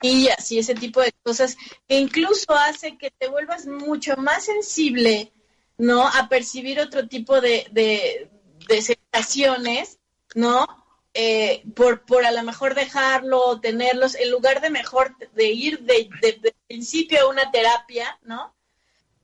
y 0.00 0.28
ese 0.28 0.74
tipo 0.74 1.00
de 1.00 1.12
cosas 1.22 1.56
que 1.88 1.98
incluso 1.98 2.52
hace 2.54 2.96
que 2.96 3.10
te 3.10 3.28
vuelvas 3.28 3.66
mucho 3.66 4.16
más 4.16 4.44
sensible, 4.44 5.32
¿no? 5.76 6.06
A 6.06 6.28
percibir 6.28 6.80
otro 6.80 7.08
tipo 7.08 7.40
de, 7.40 7.66
de, 7.72 8.82
sensaciones, 8.82 9.98
¿no? 10.34 10.66
Eh, 11.14 11.64
por, 11.74 12.04
por 12.04 12.24
a 12.24 12.30
lo 12.30 12.42
mejor 12.44 12.74
dejarlo 12.74 13.44
o 13.44 13.60
tenerlos, 13.60 14.14
en 14.14 14.30
lugar 14.30 14.60
de 14.60 14.70
mejor 14.70 15.16
de 15.34 15.46
ir 15.48 15.80
de, 15.80 16.08
de, 16.20 16.54
principio 16.68 17.22
a 17.22 17.28
una 17.28 17.50
terapia, 17.50 18.18
¿no? 18.22 18.54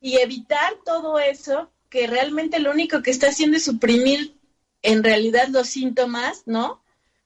Y 0.00 0.16
evitar 0.16 0.74
todo 0.84 1.18
eso 1.18 1.70
que 1.88 2.06
realmente 2.08 2.58
lo 2.58 2.72
único 2.72 3.02
que 3.02 3.12
está 3.12 3.28
haciendo 3.28 3.58
es 3.58 3.64
suprimir 3.64 4.36
en 4.82 5.04
realidad 5.04 5.48
los 5.48 5.68
síntomas, 5.68 6.42
¿no? 6.46 6.82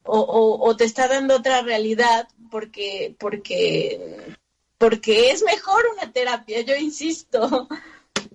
o, 0.08 0.58
o, 0.60 0.76
te 0.76 0.84
está 0.84 1.06
dando 1.06 1.36
otra 1.36 1.60
realidad 1.62 2.28
porque, 2.48 3.14
porque, 3.18 4.36
porque 4.76 5.30
es 5.30 5.42
mejor 5.42 5.82
una 5.94 6.12
terapia, 6.12 6.60
yo 6.62 6.74
insisto. 6.76 7.68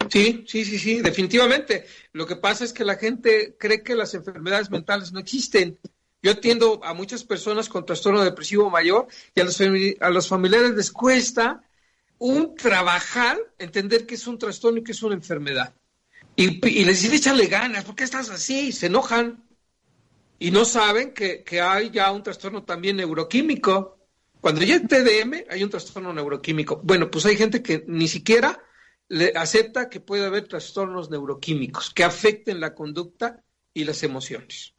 Sí, 0.09 0.43
sí, 0.47 0.65
sí, 0.65 0.79
sí, 0.79 1.01
definitivamente. 1.01 1.85
Lo 2.11 2.25
que 2.25 2.35
pasa 2.35 2.63
es 2.63 2.73
que 2.73 2.85
la 2.85 2.95
gente 2.95 3.55
cree 3.57 3.83
que 3.83 3.95
las 3.95 4.13
enfermedades 4.13 4.69
mentales 4.69 5.11
no 5.11 5.19
existen. 5.19 5.79
Yo 6.21 6.31
atiendo 6.31 6.79
a 6.83 6.93
muchas 6.93 7.23
personas 7.23 7.67
con 7.67 7.85
trastorno 7.85 8.23
depresivo 8.23 8.69
mayor 8.69 9.07
y 9.35 9.41
a 9.41 9.43
los, 9.43 9.59
a 9.61 10.09
los 10.09 10.27
familiares 10.27 10.71
les 10.71 10.91
cuesta 10.91 11.61
un 12.17 12.55
trabajar, 12.55 13.37
entender 13.57 14.05
que 14.05 14.15
es 14.15 14.25
un 14.27 14.37
trastorno 14.37 14.79
y 14.79 14.83
que 14.83 14.93
es 14.93 15.03
una 15.03 15.15
enfermedad. 15.15 15.73
Y, 16.35 16.65
y 16.67 16.85
les 16.85 17.01
dice, 17.01 17.17
échale 17.17 17.47
ganas, 17.47 17.83
¿por 17.83 17.95
qué 17.95 18.05
estás 18.05 18.29
así? 18.29 18.71
Se 18.71 18.85
enojan 18.85 19.43
y 20.43 20.51
no 20.51 20.65
saben 20.65 21.13
que, 21.13 21.43
hay 21.61 21.89
ya 21.89 22.11
un 22.11 22.21
trastorno 22.21 22.63
también 22.63 22.97
neuroquímico. 22.97 23.92
Cuando 24.43 24.61
ya 24.61 24.75
es 24.75 24.85
TDM, 24.85 25.45
hay 25.49 25.63
un 25.63 25.69
trastorno 25.69 26.11
neuroquímico. 26.11 26.81
Bueno, 26.83 27.09
pues 27.09 27.25
hay 27.25 27.37
gente 27.37 27.63
que 27.63 27.85
ni 27.87 28.09
siquiera 28.09 28.61
acepta 29.35 29.87
que 29.87 30.01
puede 30.01 30.25
haber 30.25 30.49
trastornos 30.49 31.09
neuroquímicos 31.09 31.91
que 31.91 32.03
afecten 32.03 32.59
la 32.59 32.75
conducta 32.75 33.41
y 33.73 33.85
las 33.85 34.03
emociones. 34.03 34.73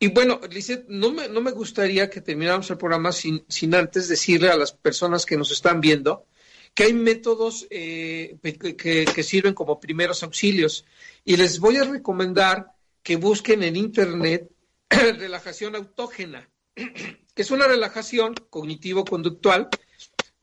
Y 0.00 0.08
bueno, 0.08 0.40
Lizeth, 0.50 0.88
no 0.88 1.12
me, 1.12 1.28
no 1.28 1.40
me 1.40 1.52
gustaría 1.52 2.10
que 2.10 2.22
termináramos 2.22 2.68
el 2.70 2.76
programa 2.76 3.12
sin, 3.12 3.44
sin 3.48 3.76
antes 3.76 4.08
decirle 4.08 4.50
a 4.50 4.56
las 4.56 4.72
personas 4.72 5.24
que 5.24 5.36
nos 5.36 5.52
están 5.52 5.80
viendo 5.80 6.26
que 6.74 6.82
hay 6.82 6.92
métodos 6.92 7.68
eh, 7.70 8.36
que, 8.42 9.06
que, 9.06 9.22
sirven 9.22 9.54
como 9.54 9.78
primeros 9.78 10.24
auxilios. 10.24 10.84
Y 11.24 11.36
les 11.36 11.60
voy 11.60 11.76
a 11.76 11.84
recomendar 11.84 12.72
que 13.04 13.14
busquen 13.14 13.62
en 13.62 13.76
Internet 13.76 14.50
relajación 14.90 15.76
autógena, 15.76 16.50
que 17.34 17.42
es 17.42 17.50
una 17.50 17.66
relajación 17.66 18.34
cognitivo-conductual 18.50 19.68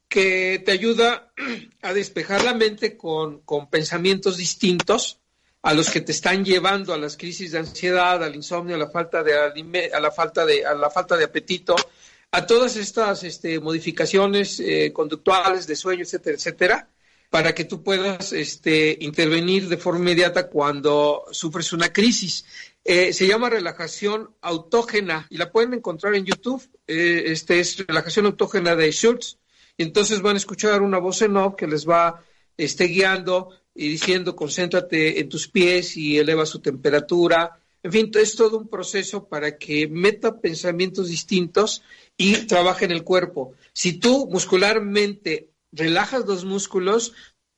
que 0.07 0.61
te 0.65 0.71
ayuda 0.73 1.31
a 1.81 1.93
despejar 1.93 2.43
la 2.43 2.53
mente 2.53 2.97
con, 2.97 3.41
pensamientos 3.71 4.37
distintos 4.37 5.19
a 5.63 5.73
los 5.73 5.89
que 5.89 6.01
te 6.01 6.11
están 6.11 6.43
llevando 6.43 6.93
a 6.93 6.97
las 6.97 7.15
crisis 7.17 7.51
de 7.51 7.59
ansiedad, 7.59 8.23
al 8.23 8.35
insomnio, 8.35 8.75
a 8.75 8.79
la 8.79 8.89
falta 8.89 9.23
de 9.23 9.33
a 9.35 9.99
la 9.99 10.11
falta 10.11 10.45
de 10.45 10.65
a 10.65 10.73
la 10.73 10.89
falta 10.89 11.15
de 11.15 11.23
apetito, 11.23 11.75
a 12.31 12.45
todas 12.47 12.75
estas 12.77 13.23
este, 13.23 13.59
modificaciones 13.59 14.59
eh, 14.59 14.91
conductuales 14.91 15.67
de 15.67 15.75
sueño, 15.75 16.01
etcétera, 16.01 16.35
etcétera, 16.35 16.89
para 17.29 17.53
que 17.53 17.65
tú 17.65 17.83
puedas 17.83 18.33
este, 18.33 18.97
intervenir 19.01 19.69
de 19.69 19.77
forma 19.77 19.99
inmediata 19.99 20.49
cuando 20.49 21.25
sufres 21.31 21.71
una 21.73 21.93
crisis. 21.93 22.43
Eh, 22.83 23.13
se 23.13 23.27
llama 23.27 23.49
relajación 23.49 24.33
autógena 24.41 25.27
y 25.29 25.37
la 25.37 25.51
pueden 25.51 25.73
encontrar 25.73 26.15
en 26.15 26.25
YouTube. 26.25 26.67
Eh, 26.87 27.23
este 27.27 27.59
es 27.59 27.85
relajación 27.85 28.25
autógena 28.25 28.75
de 28.75 28.91
Schultz. 28.91 29.37
Y 29.77 29.83
entonces 29.83 30.21
van 30.21 30.35
a 30.35 30.39
escuchar 30.39 30.81
una 30.81 30.97
voz 30.97 31.21
en 31.21 31.37
off 31.37 31.55
que 31.55 31.67
les 31.67 31.87
va 31.87 32.23
este, 32.57 32.85
guiando 32.85 33.49
y 33.75 33.87
diciendo 33.89 34.35
concéntrate 34.35 35.19
en 35.19 35.29
tus 35.29 35.47
pies 35.47 35.95
y 35.95 36.17
eleva 36.17 36.45
su 36.45 36.59
temperatura. 36.59 37.59
En 37.83 37.91
fin, 37.91 38.11
es 38.15 38.35
todo 38.35 38.57
un 38.57 38.67
proceso 38.67 39.27
para 39.27 39.57
que 39.57 39.87
meta 39.87 40.39
pensamientos 40.39 41.09
distintos 41.09 41.83
y 42.17 42.45
trabaje 42.47 42.85
en 42.85 42.91
el 42.91 43.03
cuerpo. 43.03 43.53
Si 43.73 43.93
tú 43.93 44.27
muscularmente 44.29 45.49
relajas 45.71 46.25
los 46.25 46.45
músculos, 46.45 47.13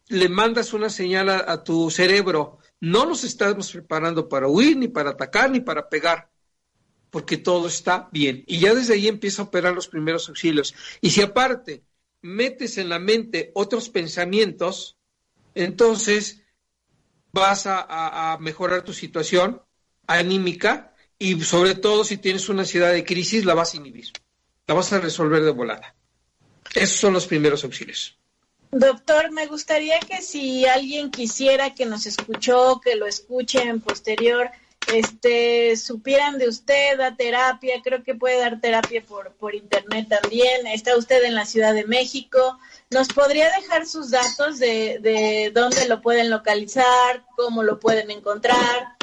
le 0.07 0.29
mandas 0.29 0.73
una 0.73 0.89
señal 0.89 1.29
a 1.29 1.63
tu 1.63 1.89
cerebro 1.89 2.59
no 2.83 3.05
nos 3.05 3.23
estamos 3.23 3.71
preparando 3.71 4.27
para 4.27 4.49
huir, 4.49 4.75
ni 4.75 4.89
para 4.89 5.11
atacar, 5.11 5.49
ni 5.49 5.61
para 5.61 5.87
pegar, 5.87 6.29
porque 7.09 7.37
todo 7.37 7.69
está 7.69 8.09
bien. 8.11 8.43
Y 8.45 8.59
ya 8.59 8.73
desde 8.75 8.95
ahí 8.95 9.07
empieza 9.07 9.41
a 9.41 9.45
operar 9.45 9.73
los 9.73 9.87
primeros 9.87 10.27
auxilios. 10.27 10.75
Y 10.99 11.11
si 11.11 11.21
aparte 11.21 11.85
metes 12.21 12.77
en 12.77 12.89
la 12.89 12.99
mente 12.99 13.51
otros 13.55 13.87
pensamientos, 13.87 14.97
entonces 15.55 16.43
vas 17.31 17.67
a, 17.67 18.37
mejorar 18.41 18.83
tu 18.83 18.91
situación 18.91 19.61
anímica 20.05 20.93
y 21.17 21.39
sobre 21.39 21.75
todo 21.75 22.03
si 22.03 22.17
tienes 22.17 22.49
una 22.49 22.63
ansiedad 22.63 22.91
de 22.91 23.05
crisis, 23.05 23.45
la 23.45 23.53
vas 23.53 23.73
a 23.73 23.77
inhibir, 23.77 24.11
la 24.67 24.73
vas 24.73 24.91
a 24.91 24.99
resolver 24.99 25.41
de 25.41 25.51
volada. 25.51 25.95
Esos 26.75 26.99
son 26.99 27.13
los 27.13 27.27
primeros 27.27 27.63
auxilios. 27.63 28.19
Doctor, 28.75 29.31
me 29.31 29.45
gustaría 29.45 29.99
que 29.99 30.23
si 30.23 30.65
alguien 30.65 31.11
quisiera 31.11 31.75
que 31.75 31.85
nos 31.85 32.07
escuchó, 32.07 32.81
que 32.83 32.95
lo 32.95 33.05
escuche 33.05 33.61
en 33.61 33.79
posterior, 33.79 34.49
este, 34.91 35.77
supieran 35.77 36.39
de 36.39 36.49
usted, 36.49 36.97
da 36.97 37.15
terapia, 37.15 37.81
creo 37.83 38.03
que 38.03 38.15
puede 38.15 38.39
dar 38.39 38.59
terapia 38.59 39.03
por, 39.05 39.31
por 39.33 39.53
internet 39.53 40.07
también. 40.09 40.65
Está 40.65 40.97
usted 40.97 41.23
en 41.23 41.35
la 41.35 41.45
Ciudad 41.45 41.75
de 41.75 41.85
México. 41.85 42.57
¿Nos 42.89 43.09
podría 43.09 43.47
dejar 43.59 43.85
sus 43.85 44.09
datos 44.09 44.57
de, 44.57 44.97
de 44.99 45.51
dónde 45.53 45.87
lo 45.87 46.01
pueden 46.01 46.31
localizar, 46.31 47.23
cómo 47.35 47.61
lo 47.61 47.79
pueden 47.79 48.09
encontrar? 48.09 48.97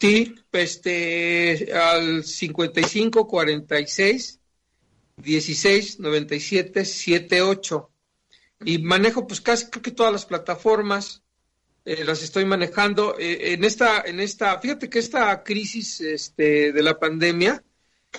Sí, 0.00 0.36
este, 0.52 1.72
al 1.74 2.22
55 2.22 3.26
46 3.26 4.38
16 5.16 5.98
97 5.98 6.84
78. 6.84 7.90
Y 8.64 8.78
manejo 8.78 9.26
pues 9.26 9.40
casi 9.40 9.66
creo 9.66 9.82
que 9.82 9.90
todas 9.90 10.12
las 10.12 10.24
plataformas, 10.24 11.22
eh, 11.84 12.04
las 12.04 12.22
estoy 12.22 12.44
manejando. 12.44 13.16
Eh, 13.18 13.54
en 13.54 13.64
esta, 13.64 14.02
en 14.02 14.20
esta, 14.20 14.58
fíjate 14.58 14.90
que 14.90 14.98
esta 14.98 15.42
crisis 15.42 16.00
este, 16.00 16.72
de 16.72 16.82
la 16.82 16.98
pandemia 16.98 17.62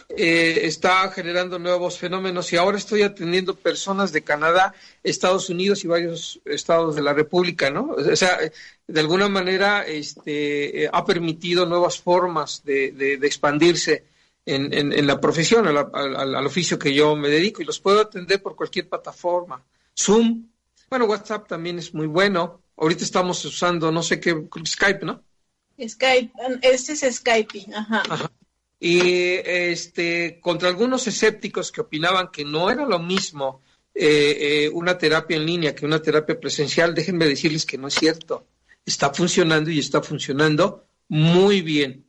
eh, 0.10 0.62
está 0.64 1.12
generando 1.12 1.60
nuevos 1.60 1.98
fenómenos 1.98 2.52
y 2.52 2.58
ahora 2.58 2.78
estoy 2.78 3.02
atendiendo 3.04 3.56
personas 3.56 4.12
de 4.12 4.24
Canadá, 4.24 4.74
Estados 5.04 5.50
Unidos 5.50 5.84
y 5.84 5.88
varios 5.88 6.40
estados 6.46 6.96
de 6.96 7.02
la 7.02 7.14
República, 7.14 7.70
¿no? 7.70 7.92
O 7.92 8.16
sea, 8.16 8.40
de 8.88 9.00
alguna 9.00 9.30
manera 9.30 9.86
este, 9.86 10.90
ha 10.92 11.06
permitido 11.06 11.66
nuevas 11.66 12.00
formas 12.00 12.64
de, 12.64 12.92
de, 12.92 13.28
expandirse 13.28 14.04
en, 14.46 14.74
en, 14.74 15.06
la 15.06 15.22
profesión, 15.22 15.68
al, 15.68 15.78
al, 15.94 16.46
oficio 16.48 16.80
que 16.80 16.94
yo 16.94 17.16
me 17.16 17.30
dedico 17.30 17.62
y 17.62 17.66
los 17.66 17.80
puedo 17.80 18.02
atender 18.02 18.42
por 18.42 18.56
cualquier 18.56 18.90
plataforma. 18.90 19.64
Zoom, 20.00 20.50
bueno, 20.89 21.06
WhatsApp 21.06 21.47
también 21.47 21.78
es 21.80 21.93
muy 21.93 22.08
bueno. 22.08 22.62
Ahorita 22.78 23.04
estamos 23.04 23.43
usando, 23.45 23.91
no 23.91 24.02
sé 24.02 24.20
qué, 24.20 24.47
Skype, 24.66 25.06
¿no? 25.06 25.24
Skype, 25.88 26.32
este 26.62 26.93
es 26.93 27.16
Skype, 27.18 27.66
ajá. 27.74 28.32
Y 28.80 29.00
este, 29.43 30.39
contra 30.39 30.70
algunos 30.70 31.06
escépticos 31.08 31.72
que 31.72 31.82
opinaban 31.82 32.30
que 32.32 32.45
no 32.45 32.72
era 32.72 32.86
lo 32.86 33.00
mismo 33.00 33.62
eh, 33.93 34.38
eh, 34.39 34.70
una 34.70 34.97
terapia 34.97 35.36
en 35.36 35.45
línea 35.45 35.76
que 35.76 35.86
una 35.86 36.02
terapia 36.02 36.39
presencial, 36.39 36.95
déjenme 36.95 37.28
decirles 37.28 37.66
que 37.66 37.78
no 37.78 37.89
es 37.89 37.95
cierto. 37.95 38.47
Está 38.86 39.14
funcionando 39.14 39.70
y 39.70 39.80
está 39.80 40.02
funcionando 40.02 40.86
muy 41.10 41.62
bien. 41.62 42.06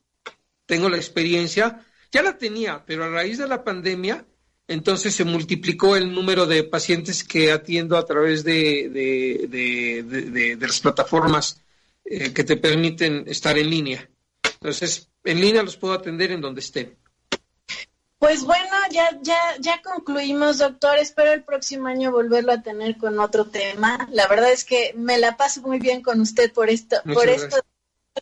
Tengo 0.67 0.89
la 0.89 0.97
experiencia, 0.97 1.85
ya 2.13 2.23
la 2.23 2.39
tenía, 2.39 2.85
pero 2.87 3.05
a 3.05 3.09
raíz 3.09 3.39
de 3.39 3.49
la 3.49 3.65
pandemia 3.65 4.25
entonces 4.71 5.17
se 5.17 5.25
multiplicó 5.25 5.97
el 5.97 6.15
número 6.15 6.47
de 6.47 6.63
pacientes 6.63 7.25
que 7.25 7.51
atiendo 7.51 7.99
a 7.99 8.07
través 8.07 8.45
de, 8.45 8.89
de, 8.89 10.57
las 10.61 10.79
plataformas 10.79 11.61
eh, 12.05 12.33
que 12.33 12.45
te 12.45 12.57
permiten 12.57 13.25
estar 13.27 13.59
en 13.59 13.69
línea. 13.69 14.09
Entonces, 14.45 15.09
en 15.25 15.41
línea 15.41 15.65
los 15.65 15.77
puedo 15.77 15.93
atender 15.93 16.31
en 16.31 16.41
donde 16.41 16.61
estén. 16.61 16.97
Pues 18.21 18.45
bueno, 18.45 18.71
ya, 18.93 19.19
ya, 19.23 19.41
ya 19.59 19.83
concluimos, 19.83 20.59
doctor. 20.59 20.99
Espero 20.99 21.33
el 21.33 21.43
próximo 21.43 21.89
año 21.89 22.13
volverlo 22.13 22.53
a 22.53 22.63
tener 22.63 22.97
con 22.97 23.19
otro 23.19 23.47
tema. 23.47 24.09
La 24.13 24.29
verdad 24.29 24.53
es 24.53 24.65
que 24.65 24.93
me 24.95 25.19
la 25.19 25.37
paso 25.37 25.63
muy 25.63 25.81
bien 25.81 26.01
con 26.01 26.21
usted 26.21 26.53
por 26.53 26.71
esto, 26.71 26.97
por 27.13 27.29
estos 27.29 27.63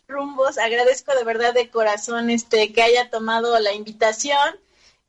rumbos. 0.07 0.57
Agradezco 0.57 1.13
de 1.13 1.23
verdad 1.25 1.53
de 1.53 1.69
corazón 1.69 2.31
este 2.31 2.73
que 2.73 2.81
haya 2.81 3.11
tomado 3.11 3.59
la 3.59 3.73
invitación 3.73 4.57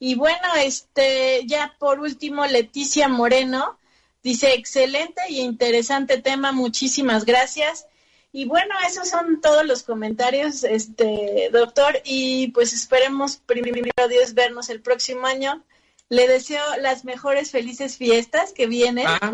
y 0.02 0.14
bueno, 0.14 0.54
este, 0.56 1.42
ya 1.44 1.76
por 1.78 2.00
último, 2.00 2.46
Leticia 2.46 3.06
Moreno 3.06 3.78
dice, 4.22 4.54
excelente 4.54 5.20
y 5.28 5.40
interesante 5.40 6.16
tema, 6.16 6.52
muchísimas 6.52 7.26
gracias. 7.26 7.86
Y 8.32 8.46
bueno, 8.46 8.74
esos 8.88 9.10
son 9.10 9.42
todos 9.42 9.66
los 9.66 9.82
comentarios, 9.82 10.64
este, 10.64 11.50
doctor, 11.52 12.00
y 12.02 12.48
pues 12.48 12.72
esperemos 12.72 13.42
primero 13.44 14.08
Dios 14.08 14.32
vernos 14.32 14.70
el 14.70 14.80
próximo 14.80 15.26
año. 15.26 15.62
Le 16.08 16.26
deseo 16.26 16.64
las 16.80 17.04
mejores 17.04 17.50
felices 17.50 17.98
fiestas 17.98 18.54
que 18.54 18.66
vienen. 18.66 19.06
Ah. 19.06 19.30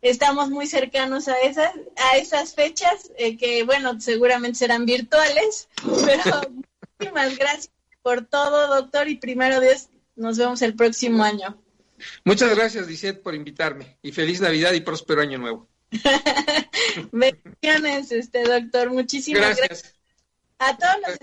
Estamos 0.00 0.48
muy 0.48 0.68
cercanos 0.68 1.26
a 1.26 1.40
esas, 1.40 1.72
a 1.96 2.18
esas 2.18 2.54
fechas, 2.54 3.10
eh, 3.18 3.36
que 3.36 3.64
bueno, 3.64 4.00
seguramente 4.00 4.60
serán 4.60 4.86
virtuales, 4.86 5.68
pero 6.06 6.40
muchísimas 7.00 7.36
gracias 7.36 7.81
por 8.02 8.26
todo, 8.26 8.68
doctor, 8.68 9.08
y 9.08 9.16
primero 9.16 9.60
Dios, 9.60 9.88
nos 10.16 10.38
vemos 10.38 10.62
el 10.62 10.74
próximo 10.74 11.22
año. 11.24 11.62
Muchas 12.24 12.54
gracias, 12.54 12.86
Lisette, 12.86 13.22
por 13.22 13.34
invitarme 13.34 13.98
y 14.02 14.12
feliz 14.12 14.40
Navidad 14.40 14.72
y 14.72 14.80
próspero 14.80 15.22
año 15.22 15.38
nuevo. 15.38 15.68
Bendiciones, 17.12 18.10
este 18.12 18.42
doctor, 18.42 18.90
muchísimas 18.90 19.56
gracias. 19.56 19.94
A 20.58 20.76
todos 20.76 20.96
los 21.06 21.18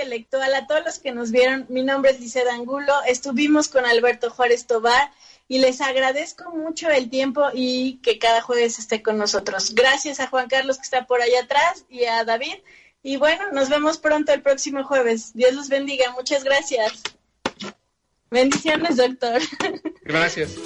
intelectual, 0.00 0.54
a 0.54 0.66
todos 0.66 0.84
los 0.84 0.98
que 0.98 1.12
nos 1.12 1.30
vieron, 1.30 1.66
mi 1.68 1.82
nombre 1.82 2.12
es 2.12 2.20
Lisette 2.20 2.48
Angulo, 2.48 2.94
estuvimos 3.06 3.68
con 3.68 3.84
Alberto 3.84 4.30
Juárez 4.30 4.66
Tobar 4.66 5.12
y 5.46 5.58
les 5.58 5.80
agradezco 5.82 6.50
mucho 6.52 6.88
el 6.88 7.10
tiempo 7.10 7.48
y 7.52 8.00
que 8.02 8.18
cada 8.18 8.40
jueves 8.40 8.78
esté 8.78 9.02
con 9.02 9.18
nosotros. 9.18 9.74
Gracias 9.74 10.20
a 10.20 10.28
Juan 10.28 10.48
Carlos 10.48 10.78
que 10.78 10.84
está 10.84 11.06
por 11.06 11.20
allá 11.20 11.40
atrás 11.42 11.84
y 11.90 12.04
a 12.04 12.24
David. 12.24 12.54
Y 13.02 13.16
bueno, 13.16 13.44
nos 13.52 13.68
vemos 13.68 13.98
pronto 13.98 14.32
el 14.32 14.42
próximo 14.42 14.84
jueves. 14.84 15.32
Dios 15.34 15.54
los 15.54 15.68
bendiga. 15.68 16.12
Muchas 16.12 16.44
gracias. 16.44 17.02
Bendiciones, 18.30 18.96
doctor. 18.96 19.40
Gracias. 20.04 20.56